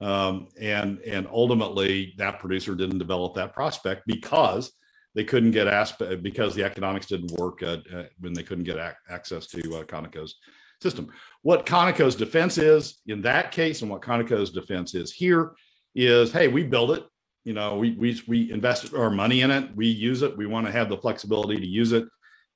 Um, 0.00 0.48
and 0.60 0.98
and 1.00 1.26
ultimately 1.28 2.12
that 2.18 2.38
producer 2.38 2.74
didn't 2.74 2.98
develop 2.98 3.34
that 3.34 3.54
prospect 3.54 4.02
because 4.06 4.72
they 5.14 5.24
couldn't 5.24 5.52
get 5.52 5.68
aspect 5.68 6.22
because 6.22 6.54
the 6.54 6.64
economics 6.64 7.06
didn't 7.06 7.38
work 7.38 7.62
uh, 7.62 7.78
uh, 7.94 8.04
when 8.20 8.32
they 8.32 8.42
couldn't 8.42 8.64
get 8.64 8.78
ac- 8.78 8.96
access 9.08 9.46
to 9.48 9.76
uh, 9.76 9.84
Conoco's 9.84 10.36
system. 10.82 11.08
What 11.42 11.66
Conoco's 11.66 12.16
defense 12.16 12.58
is 12.58 13.00
in 13.06 13.22
that 13.22 13.52
case, 13.52 13.82
and 13.82 13.90
what 13.90 14.02
Conoco's 14.02 14.50
defense 14.50 14.94
is 14.94 15.12
here, 15.12 15.52
is 15.94 16.32
hey, 16.32 16.48
we 16.48 16.64
build 16.64 16.92
it. 16.92 17.04
You 17.44 17.54
know, 17.54 17.76
we 17.76 17.92
we 17.92 18.20
we 18.28 18.52
invested 18.52 18.94
our 18.94 19.10
money 19.10 19.40
in 19.40 19.50
it. 19.50 19.74
We 19.74 19.86
use 19.86 20.22
it. 20.22 20.36
We 20.36 20.46
want 20.46 20.66
to 20.66 20.72
have 20.72 20.88
the 20.88 20.98
flexibility 20.98 21.56
to 21.56 21.66
use 21.66 21.92
it 21.92 22.04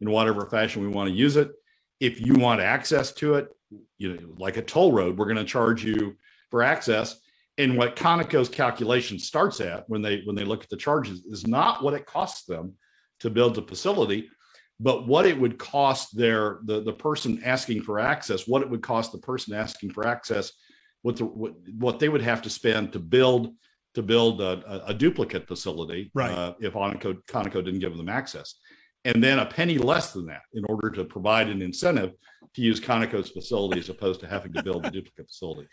in 0.00 0.10
whatever 0.10 0.46
fashion 0.46 0.82
we 0.82 0.88
want 0.88 1.08
to 1.08 1.14
use 1.14 1.36
it. 1.36 1.50
If 2.00 2.20
you 2.20 2.34
want 2.34 2.60
access 2.60 3.12
to 3.14 3.34
it, 3.34 3.48
you 3.98 4.14
know, 4.14 4.34
like 4.36 4.58
a 4.58 4.62
toll 4.62 4.92
road, 4.92 5.18
we're 5.18 5.24
going 5.24 5.36
to 5.36 5.44
charge 5.44 5.84
you 5.84 6.16
for 6.50 6.62
access. 6.62 7.18
And 7.58 7.78
what 7.78 7.96
Conoco's 7.96 8.50
calculation 8.50 9.18
starts 9.18 9.60
at 9.60 9.88
when 9.88 10.02
they 10.02 10.22
when 10.24 10.36
they 10.36 10.44
look 10.44 10.62
at 10.62 10.68
the 10.68 10.76
charges 10.76 11.24
is 11.24 11.46
not 11.46 11.82
what 11.82 11.94
it 11.94 12.06
costs 12.06 12.44
them 12.44 12.74
to 13.20 13.30
build 13.30 13.54
the 13.54 13.62
facility, 13.62 14.28
but 14.78 15.06
what 15.06 15.26
it 15.26 15.38
would 15.38 15.58
cost 15.58 16.16
their 16.16 16.58
the, 16.64 16.82
the 16.82 16.92
person 16.92 17.40
asking 17.44 17.82
for 17.82 17.98
access, 17.98 18.46
what 18.46 18.62
it 18.62 18.70
would 18.70 18.82
cost 18.82 19.12
the 19.12 19.18
person 19.18 19.54
asking 19.54 19.90
for 19.90 20.06
access 20.06 20.52
what 21.02 21.16
the 21.16 21.24
what, 21.24 21.54
what 21.78 21.98
they 21.98 22.08
would 22.08 22.22
have 22.22 22.42
to 22.42 22.50
spend 22.50 22.92
to 22.92 22.98
build 22.98 23.54
to 23.94 24.02
build 24.02 24.42
a, 24.42 24.82
a 24.86 24.92
duplicate 24.92 25.48
facility 25.48 26.10
right. 26.14 26.30
uh, 26.30 26.52
if 26.60 26.74
Conoco, 26.74 27.16
Conoco 27.26 27.64
didn't 27.64 27.78
give 27.78 27.96
them 27.96 28.10
access, 28.10 28.56
and 29.04 29.22
then 29.22 29.38
a 29.38 29.46
penny 29.46 29.78
less 29.78 30.12
than 30.12 30.26
that 30.26 30.42
in 30.52 30.64
order 30.68 30.90
to 30.90 31.04
provide 31.04 31.48
an 31.48 31.62
incentive 31.62 32.12
to 32.54 32.60
use 32.60 32.80
Conoco's 32.80 33.30
facility 33.30 33.80
as 33.80 33.88
opposed 33.88 34.20
to 34.20 34.26
having 34.26 34.52
to 34.52 34.62
build 34.62 34.84
a 34.84 34.90
duplicate 34.90 35.28
facility. 35.28 35.68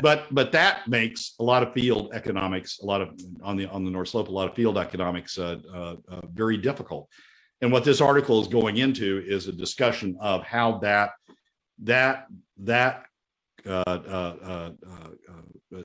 But 0.00 0.26
but 0.32 0.52
that 0.52 0.88
makes 0.88 1.34
a 1.38 1.44
lot 1.44 1.62
of 1.62 1.74
field 1.74 2.12
economics, 2.14 2.80
a 2.80 2.86
lot 2.86 3.02
of 3.02 3.10
on 3.42 3.56
the 3.56 3.66
on 3.66 3.84
the 3.84 3.90
North 3.90 4.08
Slope, 4.08 4.28
a 4.28 4.32
lot 4.32 4.48
of 4.48 4.56
field 4.56 4.78
economics 4.78 5.38
uh, 5.38 5.58
uh, 5.72 5.96
uh 6.08 6.20
very 6.32 6.56
difficult. 6.56 7.10
And 7.62 7.70
what 7.70 7.84
this 7.84 8.00
article 8.00 8.40
is 8.42 8.48
going 8.48 8.78
into 8.78 9.24
is 9.24 9.46
a 9.46 9.52
discussion 9.52 10.16
of 10.20 10.42
how 10.42 10.78
that 10.78 11.10
that 11.84 12.26
that 12.58 13.04
uh, 13.64 13.84
uh, 13.86 14.70
uh, 15.72 15.80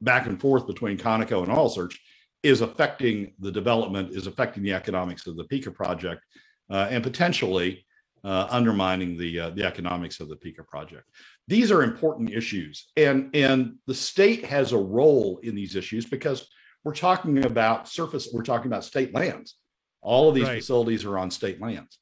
back 0.00 0.26
and 0.26 0.40
forth 0.40 0.66
between 0.66 0.96
Conoco 0.96 1.42
and 1.42 1.52
Oil 1.52 1.68
Search 1.68 2.00
is 2.42 2.62
affecting 2.62 3.34
the 3.38 3.52
development, 3.52 4.16
is 4.16 4.26
affecting 4.26 4.62
the 4.62 4.72
economics 4.72 5.26
of 5.26 5.36
the 5.36 5.44
Pikka 5.44 5.70
project, 5.70 6.22
and 6.70 7.02
potentially 7.04 7.84
undermining 8.24 9.18
the 9.18 9.50
the 9.50 9.64
economics 9.64 10.18
of 10.18 10.30
the 10.30 10.36
Pikka 10.36 10.64
project. 10.64 11.04
These 11.46 11.70
are 11.70 11.82
important 11.82 12.32
issues, 12.32 12.88
and 12.96 13.28
and 13.36 13.74
the 13.86 13.94
state 13.94 14.46
has 14.46 14.72
a 14.72 14.78
role 14.78 15.40
in 15.42 15.54
these 15.54 15.76
issues 15.76 16.06
because 16.06 16.48
we're 16.84 16.94
talking 16.94 17.44
about 17.44 17.86
surface, 17.86 18.30
we're 18.32 18.42
talking 18.42 18.68
about 18.68 18.84
state 18.84 19.14
lands. 19.14 19.56
All 20.02 20.28
of 20.28 20.34
these 20.34 20.44
right. 20.44 20.58
facilities 20.58 21.04
are 21.04 21.18
on 21.18 21.30
state 21.30 21.60
lands. 21.60 21.98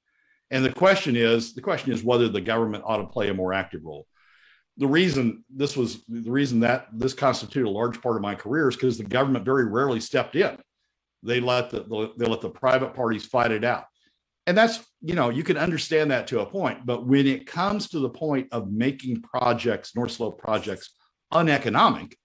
And 0.51 0.65
the 0.65 0.73
question 0.73 1.17
is, 1.17 1.55
the 1.55 1.61
question 1.61 1.93
is 1.93 2.03
whether 2.03 2.29
the 2.29 2.41
government 2.41 2.85
ought 2.87 2.99
to 2.99 3.07
play 3.07 3.29
a 3.29 3.35
more 3.35 3.53
active 3.53 3.85
role 3.85 4.07
the 4.79 4.87
reason 4.87 5.45
this 5.51 5.77
was 5.77 6.05
the 6.07 6.31
reason 6.31 6.61
that 6.61 6.87
this 6.93 7.13
constituted 7.13 7.67
a 7.67 7.71
large 7.71 8.01
part 8.01 8.17
of 8.17 8.23
my 8.23 8.35
career 8.35 8.69
is 8.69 8.77
because 8.77 8.97
the 8.97 9.05
government 9.05 9.45
very 9.45 9.67
rarely 9.67 10.01
stepped 10.01 10.37
in. 10.37 10.57
They 11.25 11.41
let 11.41 11.71
the 11.71 12.13
they 12.17 12.27
let 12.27 12.41
the 12.41 12.49
private 12.49 12.95
parties 12.95 13.27
fight 13.27 13.51
it 13.51 13.65
out, 13.65 13.87
and 14.47 14.57
that's 14.57 14.79
you 15.03 15.15
know 15.15 15.31
you 15.31 15.43
can 15.43 15.59
understand 15.59 16.13
that 16.13 16.29
to 16.29 16.41
a 16.41 16.47
point. 16.47 16.87
But 16.87 17.07
when 17.07 17.27
it 17.27 17.47
comes 17.47 17.89
to 17.89 17.99
the 17.99 18.09
point 18.09 18.49
of 18.53 18.71
making 18.71 19.23
projects, 19.23 19.97
North 19.97 20.13
Slope 20.13 20.39
projects, 20.39 20.95
uneconomic, 21.33 22.17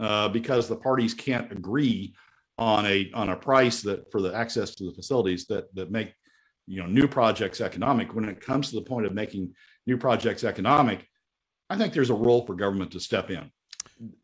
uh, 0.00 0.28
because 0.28 0.68
the 0.68 0.76
parties 0.76 1.12
can't 1.12 1.50
agree 1.50 2.14
on 2.58 2.86
a 2.86 3.10
on 3.12 3.28
a 3.28 3.36
price 3.36 3.82
that 3.82 4.10
for 4.10 4.20
the 4.20 4.34
access 4.34 4.74
to 4.74 4.84
the 4.84 4.92
facilities 4.92 5.46
that 5.46 5.74
that 5.74 5.90
make 5.90 6.12
you 6.66 6.80
know 6.80 6.86
new 6.86 7.06
projects 7.06 7.60
economic. 7.60 8.14
When 8.14 8.28
it 8.28 8.40
comes 8.40 8.70
to 8.70 8.76
the 8.76 8.82
point 8.82 9.06
of 9.06 9.12
making 9.12 9.54
new 9.86 9.96
projects 9.96 10.44
economic 10.44 11.06
I 11.68 11.76
think 11.76 11.92
there's 11.92 12.10
a 12.10 12.14
role 12.14 12.44
for 12.46 12.54
government 12.54 12.92
to 12.92 13.00
step 13.00 13.30
in. 13.30 13.50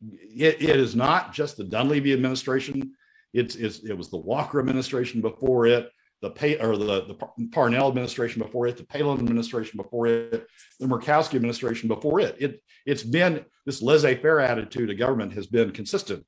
It, 0.01 0.63
it 0.63 0.77
is 0.77 0.95
not 0.95 1.33
just 1.33 1.57
the 1.57 1.65
Dunleavy 1.65 2.13
administration. 2.13 2.93
It's, 3.33 3.57
it's, 3.57 3.81
it 3.81 3.97
was 3.97 4.11
the 4.11 4.19
Walker 4.19 4.61
administration 4.61 5.21
before 5.21 5.67
it, 5.67 5.91
the 6.21 6.31
pay 6.31 6.59
or 6.59 6.77
the, 6.77 7.05
the 7.07 7.47
Parnell 7.51 7.89
administration 7.89 8.41
before 8.41 8.69
it, 8.69 8.77
the 8.77 8.85
Palin 8.85 9.19
administration 9.19 9.77
before 9.77 10.07
it, 10.07 10.47
the 10.79 10.87
Murkowski 10.87 11.35
administration 11.35 11.89
before 11.89 12.21
it. 12.21 12.37
It 12.39 12.63
it's 12.87 13.03
been 13.03 13.45
this 13.67 13.83
laissez-faire 13.83 14.39
attitude 14.39 14.91
of 14.91 14.99
government 14.99 15.33
has 15.33 15.47
been 15.49 15.73
consistent 15.73 16.25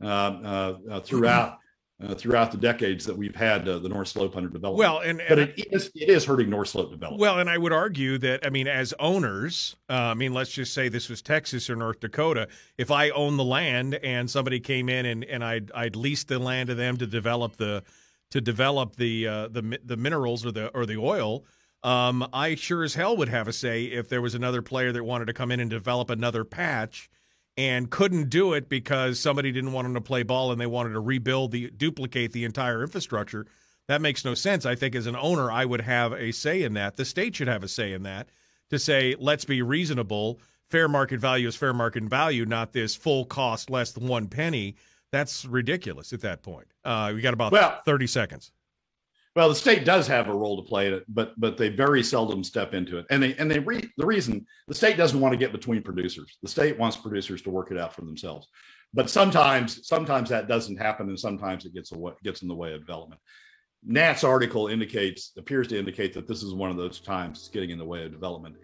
throughout 0.00 1.58
uh, 2.00 2.14
throughout 2.14 2.52
the 2.52 2.58
decades 2.58 3.04
that 3.04 3.16
we've 3.16 3.34
had 3.34 3.68
uh, 3.68 3.78
the 3.78 3.88
North 3.88 4.08
Slope 4.08 4.36
under 4.36 4.48
development. 4.48 4.78
Well, 4.78 5.00
and, 5.00 5.20
and 5.20 5.28
but 5.28 5.38
it 5.38 5.66
is, 5.72 5.90
it 5.94 6.08
is 6.08 6.24
hurting 6.24 6.48
North 6.48 6.68
Slope 6.68 6.90
development. 6.90 7.20
Well, 7.20 7.40
and 7.40 7.50
I 7.50 7.58
would 7.58 7.72
argue 7.72 8.18
that 8.18 8.46
I 8.46 8.50
mean, 8.50 8.68
as 8.68 8.94
owners, 9.00 9.74
uh, 9.90 9.94
I 9.94 10.14
mean, 10.14 10.32
let's 10.32 10.52
just 10.52 10.72
say 10.72 10.88
this 10.88 11.08
was 11.08 11.22
Texas 11.22 11.68
or 11.68 11.76
North 11.76 12.00
Dakota. 12.00 12.48
If 12.76 12.90
I 12.90 13.10
own 13.10 13.36
the 13.36 13.44
land 13.44 13.94
and 13.96 14.30
somebody 14.30 14.60
came 14.60 14.88
in 14.88 15.06
and, 15.06 15.24
and 15.24 15.42
I'd 15.42 15.72
I'd 15.72 15.96
lease 15.96 16.24
the 16.24 16.38
land 16.38 16.68
to 16.68 16.74
them 16.74 16.96
to 16.98 17.06
develop 17.06 17.56
the 17.56 17.82
to 18.30 18.40
develop 18.40 18.96
the 18.96 19.26
uh, 19.26 19.48
the 19.48 19.80
the 19.84 19.96
minerals 19.96 20.46
or 20.46 20.52
the 20.52 20.68
or 20.68 20.86
the 20.86 20.98
oil. 20.98 21.44
Um, 21.82 22.28
I 22.32 22.56
sure 22.56 22.82
as 22.82 22.94
hell 22.94 23.16
would 23.16 23.28
have 23.28 23.46
a 23.46 23.52
say 23.52 23.84
if 23.84 24.08
there 24.08 24.20
was 24.20 24.34
another 24.34 24.62
player 24.62 24.90
that 24.92 25.04
wanted 25.04 25.26
to 25.26 25.32
come 25.32 25.52
in 25.52 25.60
and 25.60 25.70
develop 25.70 26.10
another 26.10 26.44
patch 26.44 27.08
and 27.58 27.90
couldn't 27.90 28.30
do 28.30 28.52
it 28.52 28.68
because 28.68 29.18
somebody 29.18 29.50
didn't 29.50 29.72
want 29.72 29.84
them 29.84 29.94
to 29.94 30.00
play 30.00 30.22
ball 30.22 30.52
and 30.52 30.60
they 30.60 30.66
wanted 30.66 30.92
to 30.92 31.00
rebuild 31.00 31.50
the 31.50 31.68
duplicate 31.70 32.30
the 32.32 32.44
entire 32.44 32.84
infrastructure. 32.84 33.46
That 33.88 34.00
makes 34.00 34.24
no 34.24 34.34
sense. 34.34 34.64
I 34.64 34.76
think 34.76 34.94
as 34.94 35.08
an 35.08 35.16
owner, 35.16 35.50
I 35.50 35.64
would 35.64 35.80
have 35.80 36.12
a 36.12 36.30
say 36.30 36.62
in 36.62 36.74
that. 36.74 36.96
The 36.96 37.04
state 37.04 37.34
should 37.34 37.48
have 37.48 37.64
a 37.64 37.68
say 37.68 37.92
in 37.92 38.04
that 38.04 38.28
to 38.70 38.78
say, 38.78 39.16
let's 39.18 39.44
be 39.44 39.60
reasonable. 39.60 40.38
Fair 40.70 40.86
market 40.86 41.18
value 41.18 41.48
is 41.48 41.56
fair 41.56 41.74
market 41.74 42.04
value, 42.04 42.46
not 42.46 42.72
this 42.72 42.94
full 42.94 43.24
cost 43.24 43.70
less 43.70 43.90
than 43.90 44.06
one 44.06 44.28
penny. 44.28 44.76
That's 45.10 45.44
ridiculous 45.44 46.12
at 46.12 46.20
that 46.20 46.42
point. 46.42 46.68
Uh, 46.84 47.10
we 47.12 47.22
got 47.22 47.34
about 47.34 47.50
well, 47.50 47.80
30 47.84 48.06
seconds. 48.06 48.52
Well, 49.38 49.48
the 49.48 49.54
state 49.54 49.84
does 49.84 50.08
have 50.08 50.26
a 50.26 50.34
role 50.34 50.60
to 50.60 50.68
play 50.68 50.88
in 50.88 50.94
it, 50.94 51.04
but 51.06 51.38
but 51.38 51.56
they 51.56 51.68
very 51.68 52.02
seldom 52.02 52.42
step 52.42 52.74
into 52.74 52.98
it. 52.98 53.06
And 53.08 53.22
they 53.22 53.36
and 53.36 53.48
they 53.48 53.60
re, 53.60 53.88
the 53.96 54.04
reason 54.04 54.44
the 54.66 54.74
state 54.74 54.96
doesn't 54.96 55.20
want 55.20 55.32
to 55.32 55.36
get 55.36 55.52
between 55.52 55.80
producers. 55.80 56.36
The 56.42 56.48
state 56.48 56.76
wants 56.76 56.96
producers 56.96 57.40
to 57.42 57.50
work 57.50 57.70
it 57.70 57.78
out 57.78 57.94
for 57.94 58.00
themselves. 58.00 58.48
But 58.92 59.08
sometimes 59.08 59.86
sometimes 59.86 60.28
that 60.30 60.48
doesn't 60.48 60.76
happen, 60.76 61.08
and 61.08 61.16
sometimes 61.16 61.64
it 61.66 61.72
gets 61.72 61.92
away, 61.92 62.14
gets 62.24 62.42
in 62.42 62.48
the 62.48 62.54
way 62.56 62.72
of 62.72 62.80
development. 62.80 63.20
Nat's 63.84 64.24
article 64.24 64.66
indicates 64.66 65.30
appears 65.38 65.68
to 65.68 65.78
indicate 65.78 66.12
that 66.14 66.26
this 66.26 66.42
is 66.42 66.52
one 66.52 66.72
of 66.72 66.76
those 66.76 66.98
times 66.98 67.38
it's 67.38 67.48
getting 67.48 67.70
in 67.70 67.78
the 67.78 67.86
way 67.86 68.04
of 68.04 68.10
development, 68.10 68.56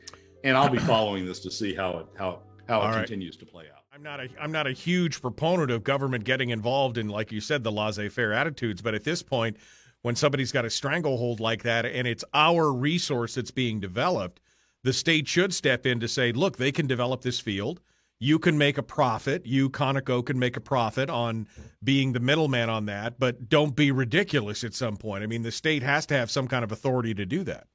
and 0.42 0.56
I'll 0.56 0.68
be 0.68 0.78
following 0.92 1.24
this 1.24 1.38
to 1.44 1.52
see 1.52 1.72
how 1.72 1.98
it 1.98 2.06
how 2.18 2.42
how 2.68 2.82
it 2.82 2.86
right. 2.86 2.96
continues 2.96 3.36
to 3.36 3.46
play 3.46 3.66
out. 3.72 3.84
I'm 3.94 4.02
not 4.02 4.18
a 4.18 4.28
I'm 4.40 4.50
not 4.50 4.66
a 4.66 4.72
huge 4.72 5.22
proponent 5.22 5.70
of 5.70 5.84
government 5.84 6.24
getting 6.24 6.50
involved 6.50 6.98
in, 6.98 7.06
like 7.06 7.30
you 7.30 7.40
said, 7.40 7.62
the 7.62 7.70
laissez-faire 7.70 8.32
attitudes, 8.32 8.82
but 8.82 8.92
at 8.92 9.04
this 9.04 9.22
point, 9.22 9.56
when 10.04 10.14
somebody's 10.14 10.52
got 10.52 10.64
a 10.64 10.70
stranglehold 10.70 11.40
like 11.40 11.62
that 11.64 11.84
and 11.84 12.06
it's 12.06 12.24
our 12.32 12.72
resource 12.72 13.34
that's 13.34 13.50
being 13.50 13.80
developed, 13.80 14.40
the 14.84 14.92
state 14.92 15.26
should 15.26 15.52
step 15.52 15.84
in 15.86 15.98
to 16.00 16.06
say, 16.06 16.30
look, 16.30 16.56
they 16.56 16.70
can 16.70 16.86
develop 16.86 17.22
this 17.22 17.40
field 17.40 17.80
you 18.24 18.38
can 18.38 18.56
make 18.56 18.78
a 18.78 18.82
profit. 18.82 19.44
You, 19.44 19.68
Conoco, 19.68 20.24
can 20.24 20.38
make 20.38 20.56
a 20.56 20.60
profit 20.60 21.10
on 21.10 21.46
being 21.82 22.12
the 22.12 22.20
middleman 22.20 22.70
on 22.70 22.86
that, 22.86 23.18
but 23.18 23.48
don't 23.48 23.76
be 23.76 23.90
ridiculous 23.90 24.64
at 24.64 24.74
some 24.74 24.96
point. 24.96 25.22
I 25.22 25.26
mean, 25.26 25.42
the 25.42 25.52
state 25.52 25.82
has 25.82 26.06
to 26.06 26.14
have 26.14 26.30
some 26.30 26.48
kind 26.48 26.64
of 26.64 26.72
authority 26.72 27.12
to 27.14 27.26
do 27.26 27.44
that. 27.44 27.66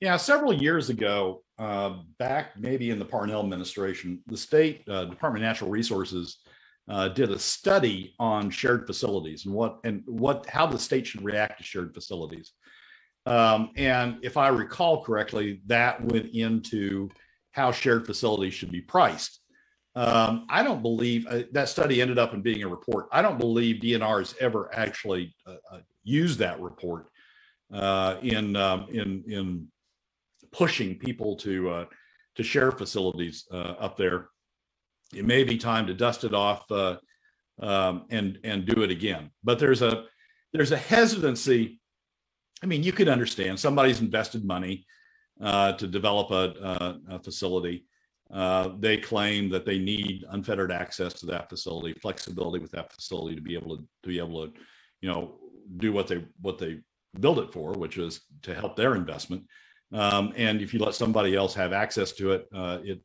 Yeah, 0.00 0.16
several 0.16 0.52
years 0.52 0.90
ago, 0.90 1.42
uh, 1.58 1.98
back 2.18 2.58
maybe 2.58 2.90
in 2.90 2.98
the 2.98 3.04
Parnell 3.04 3.40
administration, 3.40 4.20
the 4.26 4.36
state 4.36 4.82
uh, 4.88 5.04
Department 5.06 5.44
of 5.44 5.48
Natural 5.48 5.70
Resources 5.70 6.38
uh, 6.88 7.08
did 7.08 7.30
a 7.30 7.38
study 7.38 8.14
on 8.18 8.50
shared 8.50 8.86
facilities 8.86 9.46
and 9.46 9.54
what 9.54 9.78
and 9.84 10.02
what 10.06 10.46
how 10.46 10.66
the 10.66 10.78
state 10.78 11.06
should 11.06 11.24
react 11.24 11.58
to 11.58 11.64
shared 11.64 11.94
facilities. 11.94 12.52
Um, 13.26 13.70
and 13.76 14.18
if 14.22 14.36
I 14.36 14.48
recall 14.48 15.02
correctly, 15.02 15.62
that 15.66 16.02
went 16.04 16.34
into 16.34 17.08
how 17.52 17.72
shared 17.72 18.04
facilities 18.06 18.52
should 18.52 18.70
be 18.70 18.82
priced. 18.82 19.40
Um, 19.96 20.46
I 20.50 20.62
don't 20.62 20.82
believe 20.82 21.26
uh, 21.28 21.42
that 21.52 21.68
study 21.68 22.02
ended 22.02 22.18
up 22.18 22.34
in 22.34 22.42
being 22.42 22.64
a 22.64 22.68
report. 22.68 23.06
I 23.12 23.22
don't 23.22 23.38
believe 23.38 23.80
DNR 23.80 24.18
has 24.18 24.34
ever 24.40 24.68
actually 24.74 25.34
uh, 25.46 25.56
uh, 25.72 25.78
used 26.02 26.38
that 26.40 26.60
report 26.60 27.06
uh, 27.72 28.16
in 28.20 28.56
um, 28.56 28.88
in 28.90 29.22
in 29.28 29.68
pushing 30.52 30.98
people 30.98 31.36
to 31.36 31.70
uh, 31.70 31.84
to 32.34 32.42
share 32.42 32.72
facilities 32.72 33.46
up 33.52 33.96
there. 33.96 34.28
It 35.12 35.24
may 35.24 35.44
be 35.44 35.56
time 35.56 35.86
to 35.86 35.94
dust 35.94 36.24
it 36.24 36.34
off 36.34 36.70
um, 36.70 38.06
and 38.10 38.38
and 38.44 38.64
do 38.66 38.82
it 38.82 38.90
again. 38.90 39.30
But 39.42 39.58
there's 39.58 39.82
a 39.82 40.04
there's 40.52 40.72
a 40.72 40.76
hesitancy. 40.76 41.80
I 42.62 42.66
mean, 42.66 42.82
you 42.82 42.92
could 42.92 43.08
understand 43.08 43.60
somebody's 43.60 44.00
invested 44.00 44.44
money 44.44 44.86
to 45.40 45.86
develop 45.86 46.30
a, 46.30 47.00
a, 47.10 47.16
a 47.16 47.18
facility 47.18 47.84
uh, 48.32 48.70
they 48.78 48.96
claim 48.96 49.48
that 49.50 49.64
they 49.64 49.78
need 49.78 50.24
unfettered 50.30 50.72
access 50.72 51.12
to 51.14 51.26
that 51.26 51.48
facility, 51.48 51.92
flexibility 52.00 52.58
with 52.58 52.72
that 52.72 52.92
facility 52.92 53.36
to 53.36 53.42
be 53.42 53.54
able 53.54 53.76
to, 53.76 53.82
to 54.02 54.08
be 54.08 54.18
able 54.18 54.46
to, 54.46 54.52
you 55.00 55.08
know, 55.08 55.36
do 55.76 55.92
what 55.92 56.08
they 56.08 56.24
what 56.40 56.58
they 56.58 56.80
build 57.20 57.38
it 57.38 57.52
for, 57.52 57.72
which 57.72 57.98
is 57.98 58.20
to 58.42 58.54
help 58.54 58.76
their 58.76 58.96
investment. 58.96 59.44
Um, 59.92 60.32
and 60.36 60.60
if 60.60 60.74
you 60.74 60.80
let 60.80 60.94
somebody 60.94 61.36
else 61.36 61.54
have 61.54 61.72
access 61.72 62.12
to 62.12 62.32
it, 62.32 62.48
uh, 62.52 62.78
it 62.82 63.00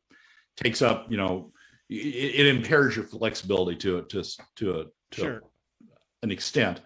takes 0.56 0.82
up, 0.82 1.06
you 1.10 1.16
know, 1.16 1.52
it, 1.90 2.46
it, 2.46 2.46
impairs 2.46 2.96
your 2.96 3.04
flexibility 3.04 3.76
to 3.78 3.98
it 3.98 4.08
to 4.10 4.22
to 4.56 4.80
a 4.80 4.84
to 5.12 5.20
sure. 5.20 5.42
an 6.22 6.30
extent. 6.30 6.80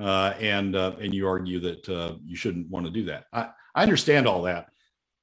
Uh, 0.00 0.34
and 0.40 0.76
uh, 0.76 0.94
and 1.00 1.14
you 1.14 1.26
argue 1.26 1.58
that 1.58 1.88
uh, 1.88 2.14
you 2.24 2.36
shouldn't 2.36 2.68
want 2.68 2.84
to 2.84 2.92
do 2.92 3.04
that. 3.04 3.24
I, 3.32 3.48
I 3.74 3.82
understand 3.82 4.26
all 4.26 4.42
that, 4.42 4.68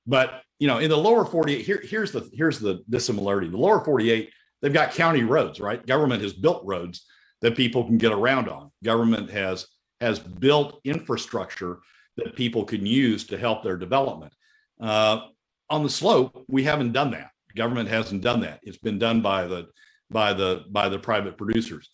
but 0.08 0.42
you 0.60 0.68
know, 0.68 0.80
in 0.80 0.90
the 0.90 0.98
lower 0.98 1.26
48, 1.26 1.66
here, 1.66 1.82
here's 1.84 2.12
the 2.12 2.30
here's 2.34 2.58
the 2.58 2.84
dissimilarity. 2.90 3.50
The 3.50 3.58
lower 3.58 3.84
48, 3.84 4.32
they've 4.62 4.74
got 4.74 4.94
county 4.94 5.24
roads, 5.24 5.60
right? 5.60 5.86
Government 5.86 6.24
has 6.24 6.34
built 6.34 6.64
roads 6.66 7.06
that 7.42 7.56
people 7.56 7.84
can 7.84 7.98
get 7.98 8.14
around 8.14 8.50
on. 8.50 8.72
Government 8.84 9.30
has 9.30 9.68
has 10.02 10.20
built 10.20 10.80
infrastructure 10.84 11.80
that 12.18 12.36
people 12.36 12.64
can 12.64 12.86
use 12.86 13.26
to 13.28 13.38
help 13.38 13.64
their 13.64 13.78
development. 13.78 14.34
Uh, 14.80 15.28
on 15.70 15.84
the 15.84 15.90
slope, 15.90 16.46
we 16.48 16.64
haven't 16.64 16.94
done 16.94 17.12
that. 17.12 17.30
Government 17.56 17.90
hasn't 17.90 18.22
done 18.22 18.42
that. 18.42 18.60
It's 18.64 18.78
been 18.78 19.00
done 19.00 19.22
by 19.22 19.48
the 19.48 19.68
by 20.10 20.34
the 20.34 20.66
by 20.70 20.90
the 20.90 21.00
private 21.00 21.38
producers. 21.38 21.90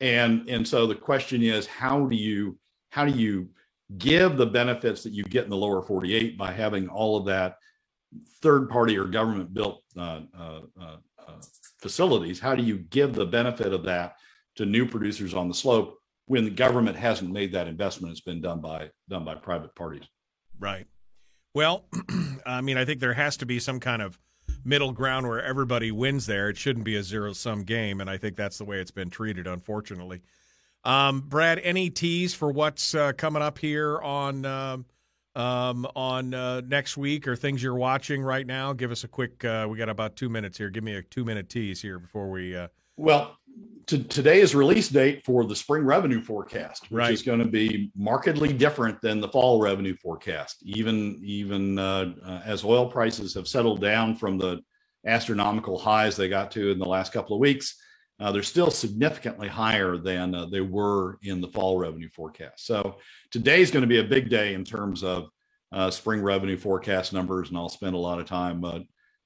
And 0.00 0.48
and 0.48 0.66
so 0.66 0.86
the 0.86 0.94
question 0.94 1.42
is, 1.42 1.66
how 1.66 2.06
do 2.06 2.16
you 2.16 2.58
how 2.90 3.04
do 3.04 3.12
you 3.12 3.48
give 3.98 4.36
the 4.36 4.46
benefits 4.46 5.02
that 5.02 5.12
you 5.12 5.24
get 5.24 5.44
in 5.44 5.50
the 5.50 5.56
lower 5.56 5.82
48 5.82 6.38
by 6.38 6.52
having 6.52 6.88
all 6.88 7.16
of 7.16 7.26
that 7.26 7.56
third 8.40 8.68
party 8.68 8.96
or 8.96 9.04
government 9.04 9.52
built 9.52 9.82
uh, 9.96 10.20
uh, 10.38 10.60
uh, 10.80 10.96
uh, 11.26 11.40
facilities 11.78 12.40
how 12.40 12.54
do 12.54 12.62
you 12.62 12.78
give 12.78 13.14
the 13.14 13.26
benefit 13.26 13.72
of 13.72 13.84
that 13.84 14.16
to 14.56 14.64
new 14.64 14.86
producers 14.86 15.34
on 15.34 15.48
the 15.48 15.54
slope 15.54 15.98
when 16.26 16.44
the 16.44 16.50
government 16.50 16.96
hasn't 16.96 17.30
made 17.30 17.52
that 17.52 17.68
investment 17.68 18.10
it's 18.10 18.20
been 18.20 18.40
done 18.40 18.60
by 18.60 18.88
done 19.08 19.24
by 19.24 19.34
private 19.34 19.74
parties 19.74 20.04
right 20.58 20.86
well 21.54 21.84
i 22.46 22.60
mean 22.60 22.78
i 22.78 22.84
think 22.84 23.00
there 23.00 23.14
has 23.14 23.36
to 23.36 23.46
be 23.46 23.58
some 23.58 23.80
kind 23.80 24.00
of 24.00 24.18
middle 24.64 24.92
ground 24.92 25.28
where 25.28 25.42
everybody 25.42 25.90
wins 25.92 26.26
there 26.26 26.48
it 26.48 26.56
shouldn't 26.56 26.84
be 26.84 26.96
a 26.96 27.02
zero 27.02 27.32
sum 27.32 27.62
game 27.62 28.00
and 28.00 28.08
i 28.08 28.16
think 28.16 28.36
that's 28.36 28.58
the 28.58 28.64
way 28.64 28.78
it's 28.78 28.90
been 28.90 29.10
treated 29.10 29.46
unfortunately 29.46 30.20
um, 30.84 31.22
Brad, 31.22 31.60
any 31.60 31.90
tease 31.90 32.34
for 32.34 32.52
what's 32.52 32.94
uh, 32.94 33.12
coming 33.14 33.42
up 33.42 33.58
here 33.58 33.98
on 34.00 34.44
um, 34.44 34.84
um, 35.34 35.86
on 35.96 36.34
uh, 36.34 36.60
next 36.66 36.96
week 36.96 37.26
or 37.26 37.36
things 37.36 37.62
you're 37.62 37.74
watching 37.74 38.22
right 38.22 38.46
now? 38.46 38.72
Give 38.72 38.90
us 38.90 39.02
a 39.02 39.08
quick. 39.08 39.44
Uh, 39.44 39.66
we 39.68 39.78
got 39.78 39.88
about 39.88 40.16
two 40.16 40.28
minutes 40.28 40.58
here. 40.58 40.70
Give 40.70 40.84
me 40.84 40.94
a 40.94 41.02
two 41.02 41.24
minute 41.24 41.48
tease 41.48 41.80
here 41.80 41.98
before 41.98 42.30
we. 42.30 42.54
Uh, 42.54 42.68
well, 42.96 43.38
to, 43.86 44.02
today 44.04 44.40
is 44.40 44.54
release 44.54 44.88
date 44.88 45.24
for 45.24 45.44
the 45.44 45.56
spring 45.56 45.84
revenue 45.84 46.20
forecast, 46.20 46.90
which 46.90 46.98
right. 46.98 47.12
is 47.12 47.22
going 47.22 47.38
to 47.38 47.44
be 47.44 47.90
markedly 47.96 48.52
different 48.52 49.00
than 49.00 49.20
the 49.20 49.28
fall 49.28 49.60
revenue 49.60 49.96
forecast. 49.96 50.62
Even 50.62 51.20
even 51.22 51.78
uh, 51.78 52.14
uh, 52.24 52.40
as 52.44 52.64
oil 52.64 52.86
prices 52.86 53.34
have 53.34 53.48
settled 53.48 53.80
down 53.80 54.16
from 54.16 54.38
the 54.38 54.60
astronomical 55.06 55.78
highs 55.78 56.16
they 56.16 56.28
got 56.28 56.50
to 56.50 56.70
in 56.70 56.78
the 56.78 56.84
last 56.84 57.12
couple 57.12 57.36
of 57.36 57.40
weeks 57.40 57.76
uh, 58.20 58.30
they're 58.30 58.42
still 58.42 58.70
significantly 58.70 59.48
higher 59.48 59.96
than 59.96 60.34
uh, 60.34 60.46
they 60.46 60.60
were 60.60 61.18
in 61.22 61.40
the 61.40 61.48
fall 61.48 61.78
revenue 61.78 62.08
forecast. 62.08 62.66
So 62.66 62.98
today 63.30 63.60
is 63.60 63.70
going 63.70 63.82
to 63.82 63.88
be 63.88 63.98
a 63.98 64.04
big 64.04 64.30
day 64.30 64.54
in 64.54 64.64
terms 64.64 65.02
of 65.02 65.28
uh, 65.72 65.90
spring 65.90 66.22
revenue 66.22 66.56
forecast 66.56 67.12
numbers, 67.12 67.48
and 67.48 67.58
I'll 67.58 67.68
spend 67.68 67.94
a 67.94 67.98
lot 67.98 68.20
of 68.20 68.26
time 68.26 68.64
uh, 68.64 68.80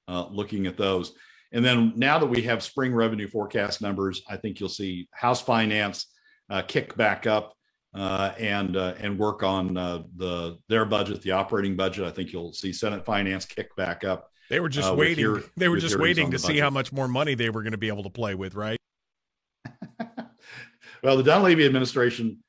uh, 0.07 0.27
looking 0.29 0.65
at 0.65 0.77
those. 0.77 1.13
And 1.51 1.65
then 1.65 1.93
now 1.95 2.19
that 2.19 2.27
we 2.27 2.43
have 2.43 2.61
spring 2.61 2.93
revenue 2.93 3.27
forecast 3.27 3.81
numbers, 3.81 4.21
I 4.29 4.37
think 4.37 4.59
you'll 4.59 4.69
see 4.69 5.07
House 5.11 5.41
Finance 5.41 6.05
uh, 6.49 6.61
kick 6.61 6.95
back 6.95 7.25
up 7.25 7.55
and 7.93 8.75
and 8.75 9.17
work 9.17 9.43
on 9.43 9.73
the 9.73 10.57
their 10.67 10.85
budget, 10.85 11.21
the 11.21 11.31
operating 11.31 11.75
budget. 11.75 12.05
I 12.05 12.11
think 12.11 12.31
you'll 12.31 12.53
see 12.53 12.71
Senate 12.71 13.05
Finance 13.05 13.45
kick 13.45 13.75
back 13.75 14.03
up. 14.03 14.29
They 14.49 14.59
were 14.59 14.69
just 14.69 14.95
waiting. 14.95 15.19
Your, 15.19 15.43
they 15.57 15.69
were 15.69 15.77
just 15.77 15.99
waiting 15.99 16.31
to 16.31 16.39
see 16.39 16.57
how 16.57 16.69
much 16.69 16.91
more 16.91 17.07
money 17.07 17.35
they 17.35 17.49
were 17.49 17.61
going 17.61 17.71
to 17.71 17.77
be 17.77 17.87
able 17.87 18.03
to 18.03 18.09
play 18.09 18.35
with, 18.35 18.55
right? 18.55 18.79
well, 21.03 21.17
the 21.17 21.23
Dunleavy 21.23 21.65
administration 21.65 22.43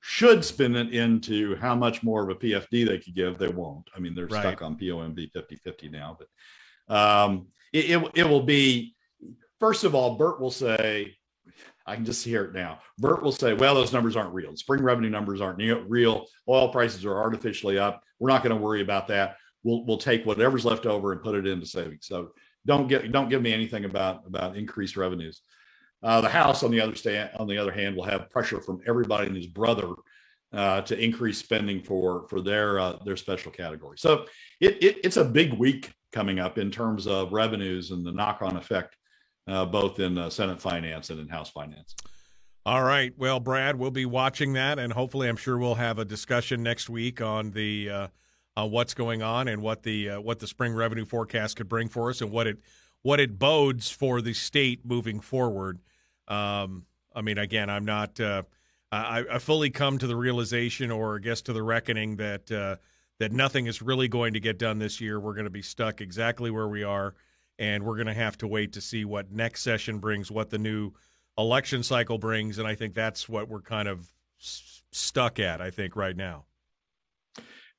should 0.00 0.44
spin 0.44 0.74
it 0.76 0.92
into 0.92 1.56
how 1.56 1.74
much 1.74 2.02
more 2.02 2.22
of 2.22 2.28
a 2.28 2.34
PFD 2.34 2.86
they 2.86 2.98
could 2.98 3.14
give. 3.14 3.38
They 3.38 3.48
won't. 3.48 3.88
I 3.96 4.00
mean, 4.00 4.14
they're 4.14 4.26
right. 4.26 4.40
stuck 4.42 4.62
on 4.62 4.76
POMV 4.76 5.30
50 5.32 5.56
50 5.56 5.88
now, 5.88 6.18
but 6.18 6.94
um, 6.94 7.46
it, 7.74 7.90
it, 7.90 8.10
it 8.14 8.28
will 8.28 8.42
be, 8.42 8.94
first 9.58 9.84
of 9.84 9.94
all, 9.94 10.16
Bert 10.16 10.40
will 10.40 10.50
say, 10.50 11.14
I 11.86 11.96
can 11.96 12.04
just 12.04 12.24
hear 12.24 12.44
it 12.44 12.54
now. 12.54 12.78
Bert 12.98 13.22
will 13.22 13.32
say, 13.32 13.52
well, 13.52 13.74
those 13.74 13.92
numbers 13.92 14.16
aren't 14.16 14.32
real. 14.32 14.56
Spring 14.56 14.82
revenue 14.82 15.10
numbers 15.10 15.40
aren't 15.42 15.58
real. 15.88 16.26
Oil 16.48 16.68
prices 16.70 17.04
are 17.04 17.18
artificially 17.18 17.78
up. 17.78 18.02
We're 18.18 18.30
not 18.30 18.42
going 18.42 18.56
to 18.56 18.62
worry 18.62 18.80
about 18.80 19.08
that. 19.08 19.36
We'll, 19.64 19.84
we'll 19.84 19.98
take 19.98 20.24
whatever's 20.24 20.64
left 20.64 20.86
over 20.86 21.12
and 21.12 21.20
put 21.20 21.34
it 21.34 21.46
into 21.46 21.66
savings. 21.66 22.06
So 22.06 22.30
don't 22.64 22.86
get, 22.86 23.12
don't 23.12 23.28
give 23.28 23.42
me 23.42 23.52
anything 23.52 23.84
about, 23.84 24.22
about 24.26 24.56
increased 24.56 24.96
revenues. 24.96 25.42
Uh, 26.02 26.20
the 26.20 26.28
House, 26.28 26.62
on 26.62 26.70
the 26.70 26.80
other 26.80 26.94
stand, 26.94 27.30
on 27.38 27.48
the 27.48 27.58
other 27.58 27.72
hand, 27.72 27.96
will 27.96 28.04
have 28.04 28.30
pressure 28.30 28.60
from 28.60 28.80
everybody 28.86 29.26
and 29.26 29.36
his 29.36 29.46
brother 29.46 29.88
uh, 30.52 30.80
to 30.82 30.98
increase 30.98 31.38
spending 31.38 31.82
for 31.82 32.26
for 32.28 32.40
their 32.40 32.78
uh, 32.78 32.98
their 33.04 33.16
special 33.16 33.50
category. 33.50 33.98
So 33.98 34.26
it, 34.60 34.82
it, 34.82 34.98
it's 35.02 35.16
a 35.16 35.24
big 35.24 35.54
week 35.54 35.92
coming 36.14 36.38
up 36.38 36.56
in 36.56 36.70
terms 36.70 37.06
of 37.06 37.32
revenues 37.32 37.90
and 37.90 38.06
the 38.06 38.12
knock 38.12 38.40
on 38.40 38.56
effect, 38.56 38.96
uh, 39.48 39.64
both 39.66 39.98
in 40.00 40.16
uh, 40.16 40.30
Senate 40.30 40.60
Finance 40.60 41.10
and 41.10 41.20
in 41.20 41.28
House 41.28 41.50
Finance. 41.50 41.94
All 42.64 42.82
right. 42.82 43.12
Well, 43.18 43.40
Brad, 43.40 43.76
we'll 43.76 43.90
be 43.90 44.06
watching 44.06 44.54
that, 44.54 44.78
and 44.78 44.92
hopefully, 44.92 45.28
I'm 45.28 45.36
sure 45.36 45.58
we'll 45.58 45.74
have 45.74 45.98
a 45.98 46.04
discussion 46.04 46.62
next 46.62 46.88
week 46.88 47.20
on 47.20 47.50
the 47.50 47.90
uh, 47.90 48.66
what's 48.66 48.94
going 48.94 49.22
on 49.22 49.48
and 49.48 49.60
what 49.60 49.82
the 49.82 50.12
what 50.12 50.38
the 50.38 50.46
spring 50.46 50.72
revenue 50.72 51.04
forecast 51.04 51.56
could 51.56 51.68
bring 51.68 51.88
for 51.88 52.08
us 52.08 52.22
and 52.22 52.30
what 52.30 52.46
it 52.46 52.58
what 53.02 53.20
it 53.20 53.38
bodes 53.38 53.90
for 53.90 54.22
the 54.22 54.32
state 54.32 54.80
moving 54.84 55.20
forward. 55.20 55.78
Um, 56.26 56.86
I 57.14 57.20
mean, 57.20 57.38
again, 57.38 57.68
I'm 57.68 57.84
not. 57.84 58.18
Uh, 58.18 58.44
I, 58.90 59.24
I 59.30 59.38
fully 59.38 59.70
come 59.70 59.98
to 59.98 60.06
the 60.06 60.16
realization, 60.16 60.90
or 60.90 61.16
I 61.16 61.18
guess 61.18 61.42
to 61.42 61.52
the 61.52 61.62
reckoning, 61.62 62.16
that 62.16 62.50
uh, 62.50 62.76
that 63.18 63.32
nothing 63.32 63.66
is 63.66 63.80
really 63.80 64.08
going 64.08 64.34
to 64.34 64.40
get 64.40 64.58
done 64.58 64.78
this 64.78 65.00
year. 65.00 65.20
We're 65.20 65.34
going 65.34 65.44
to 65.44 65.50
be 65.50 65.62
stuck 65.62 66.00
exactly 66.00 66.50
where 66.50 66.68
we 66.68 66.82
are, 66.82 67.14
and 67.58 67.84
we're 67.84 67.96
going 67.96 68.06
to 68.06 68.14
have 68.14 68.36
to 68.38 68.46
wait 68.46 68.72
to 68.72 68.80
see 68.80 69.04
what 69.04 69.30
next 69.30 69.62
session 69.62 69.98
brings, 69.98 70.30
what 70.30 70.50
the 70.50 70.58
new 70.58 70.92
election 71.38 71.82
cycle 71.82 72.18
brings, 72.18 72.58
and 72.58 72.66
I 72.66 72.74
think 72.74 72.94
that's 72.94 73.28
what 73.28 73.48
we're 73.48 73.62
kind 73.62 73.88
of 73.88 74.08
s- 74.40 74.82
stuck 74.92 75.38
at. 75.38 75.60
I 75.60 75.70
think 75.70 75.96
right 75.96 76.16
now. 76.16 76.44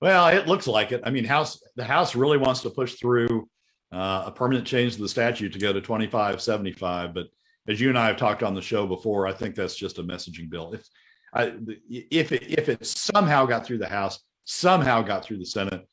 Well, 0.02 0.28
it 0.28 0.48
looks 0.48 0.68
like 0.68 0.92
it. 0.92 1.02
I 1.06 1.10
mean, 1.10 1.24
House 1.24 1.62
the 1.76 1.84
House 1.84 2.16
really 2.16 2.38
wants 2.38 2.62
to 2.62 2.70
push 2.70 2.96
through 2.96 3.48
uh, 3.92 4.24
a 4.28 4.32
permanent 4.32 4.68
change 4.68 4.96
to 4.96 5.02
the 5.02 5.10
statute 5.10 5.54
to 5.54 5.60
go 5.60 5.72
to 5.72 5.82
2575. 5.82 7.14
But 7.14 7.28
as 7.68 7.80
you 7.80 7.90
and 7.90 7.98
I 7.98 8.08
have 8.08 8.18
talked 8.18 8.44
on 8.44 8.54
the 8.54 8.62
show 8.62 8.86
before, 8.86 9.26
I 9.26 9.34
think 9.34 9.56
that's 9.56 9.76
just 9.76 10.00
a 10.00 10.04
messaging 10.04 10.50
bill. 10.50 10.74
If 10.74 10.88
I, 11.34 11.54
if 11.90 12.32
it, 12.32 12.44
if 12.50 12.70
it 12.70 12.86
somehow 12.86 13.46
got 13.46 13.66
through 13.66 13.80
the 13.80 13.88
House, 13.88 14.20
somehow 14.46 15.02
got 15.02 15.26
through 15.26 15.38
the 15.38 15.46
Senate, 15.46 15.88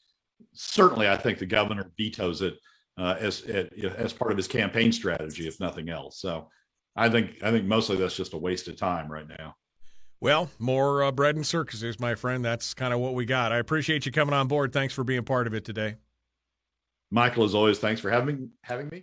certainly 0.52 1.08
I 1.08 1.16
think 1.16 1.38
the 1.38 1.46
governor 1.46 1.90
vetoes 1.96 2.42
it 2.42 2.58
uh, 2.98 3.16
as 3.18 3.42
as 3.42 4.12
part 4.12 4.30
of 4.30 4.36
his 4.36 4.46
campaign 4.46 4.92
strategy, 4.92 5.48
if 5.48 5.58
nothing 5.58 5.88
else. 5.88 6.20
So 6.20 6.48
I 6.94 7.08
think 7.08 7.42
I 7.42 7.50
think 7.50 7.64
mostly 7.66 7.96
that's 7.96 8.16
just 8.16 8.34
a 8.34 8.38
waste 8.38 8.68
of 8.68 8.76
time 8.76 9.10
right 9.10 9.26
now. 9.28 9.56
Well, 10.20 10.50
more 10.60 11.02
uh, 11.02 11.10
bread 11.10 11.34
and 11.34 11.44
circuses, 11.44 11.98
my 11.98 12.14
friend. 12.14 12.44
That's 12.44 12.74
kind 12.74 12.94
of 12.94 13.00
what 13.00 13.14
we 13.14 13.24
got. 13.24 13.50
I 13.50 13.58
appreciate 13.58 14.06
you 14.06 14.12
coming 14.12 14.34
on 14.34 14.46
board. 14.46 14.72
Thanks 14.72 14.94
for 14.94 15.02
being 15.02 15.24
part 15.24 15.48
of 15.48 15.54
it 15.54 15.64
today. 15.64 15.96
Michael, 17.10 17.44
as 17.44 17.54
always, 17.54 17.78
thanks 17.78 18.00
for 18.00 18.10
having 18.10 18.50
having 18.62 18.88
me. 18.88 19.02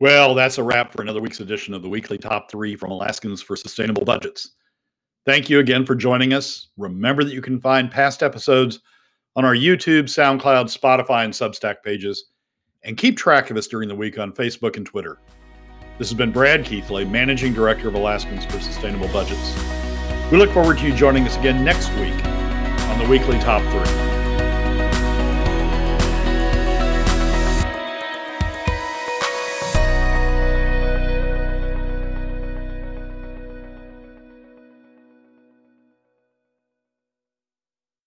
Well, 0.00 0.34
that's 0.34 0.58
a 0.58 0.62
wrap 0.62 0.92
for 0.92 1.02
another 1.02 1.20
week's 1.20 1.40
edition 1.40 1.72
of 1.72 1.82
the 1.82 1.88
weekly 1.88 2.18
top 2.18 2.50
three 2.50 2.76
from 2.76 2.90
Alaskans 2.90 3.40
for 3.40 3.56
Sustainable 3.56 4.04
Budgets. 4.04 4.54
Thank 5.26 5.48
you 5.48 5.58
again 5.58 5.86
for 5.86 5.94
joining 5.94 6.34
us. 6.34 6.68
Remember 6.76 7.24
that 7.24 7.32
you 7.32 7.40
can 7.40 7.58
find 7.60 7.90
past 7.90 8.22
episodes 8.22 8.80
on 9.36 9.44
our 9.44 9.54
YouTube, 9.54 10.04
SoundCloud, 10.04 10.66
Spotify, 10.76 11.24
and 11.24 11.32
Substack 11.32 11.76
pages, 11.82 12.26
and 12.82 12.96
keep 12.96 13.16
track 13.16 13.50
of 13.50 13.56
us 13.56 13.66
during 13.66 13.88
the 13.88 13.94
week 13.94 14.18
on 14.18 14.32
Facebook 14.32 14.76
and 14.76 14.84
Twitter. 14.84 15.18
This 15.98 16.10
has 16.10 16.18
been 16.18 16.30
Brad 16.30 16.64
Keithley, 16.64 17.04
Managing 17.06 17.54
Director 17.54 17.88
of 17.88 17.94
Alaskans 17.94 18.44
for 18.44 18.60
Sustainable 18.60 19.08
Budgets. 19.08 19.54
We 20.30 20.36
look 20.36 20.50
forward 20.50 20.78
to 20.78 20.88
you 20.88 20.94
joining 20.94 21.24
us 21.24 21.36
again 21.38 21.64
next 21.64 21.88
week 21.94 22.24
on 22.24 22.98
the 22.98 23.06
weekly 23.08 23.38
top 23.38 23.62
three. 23.72 24.13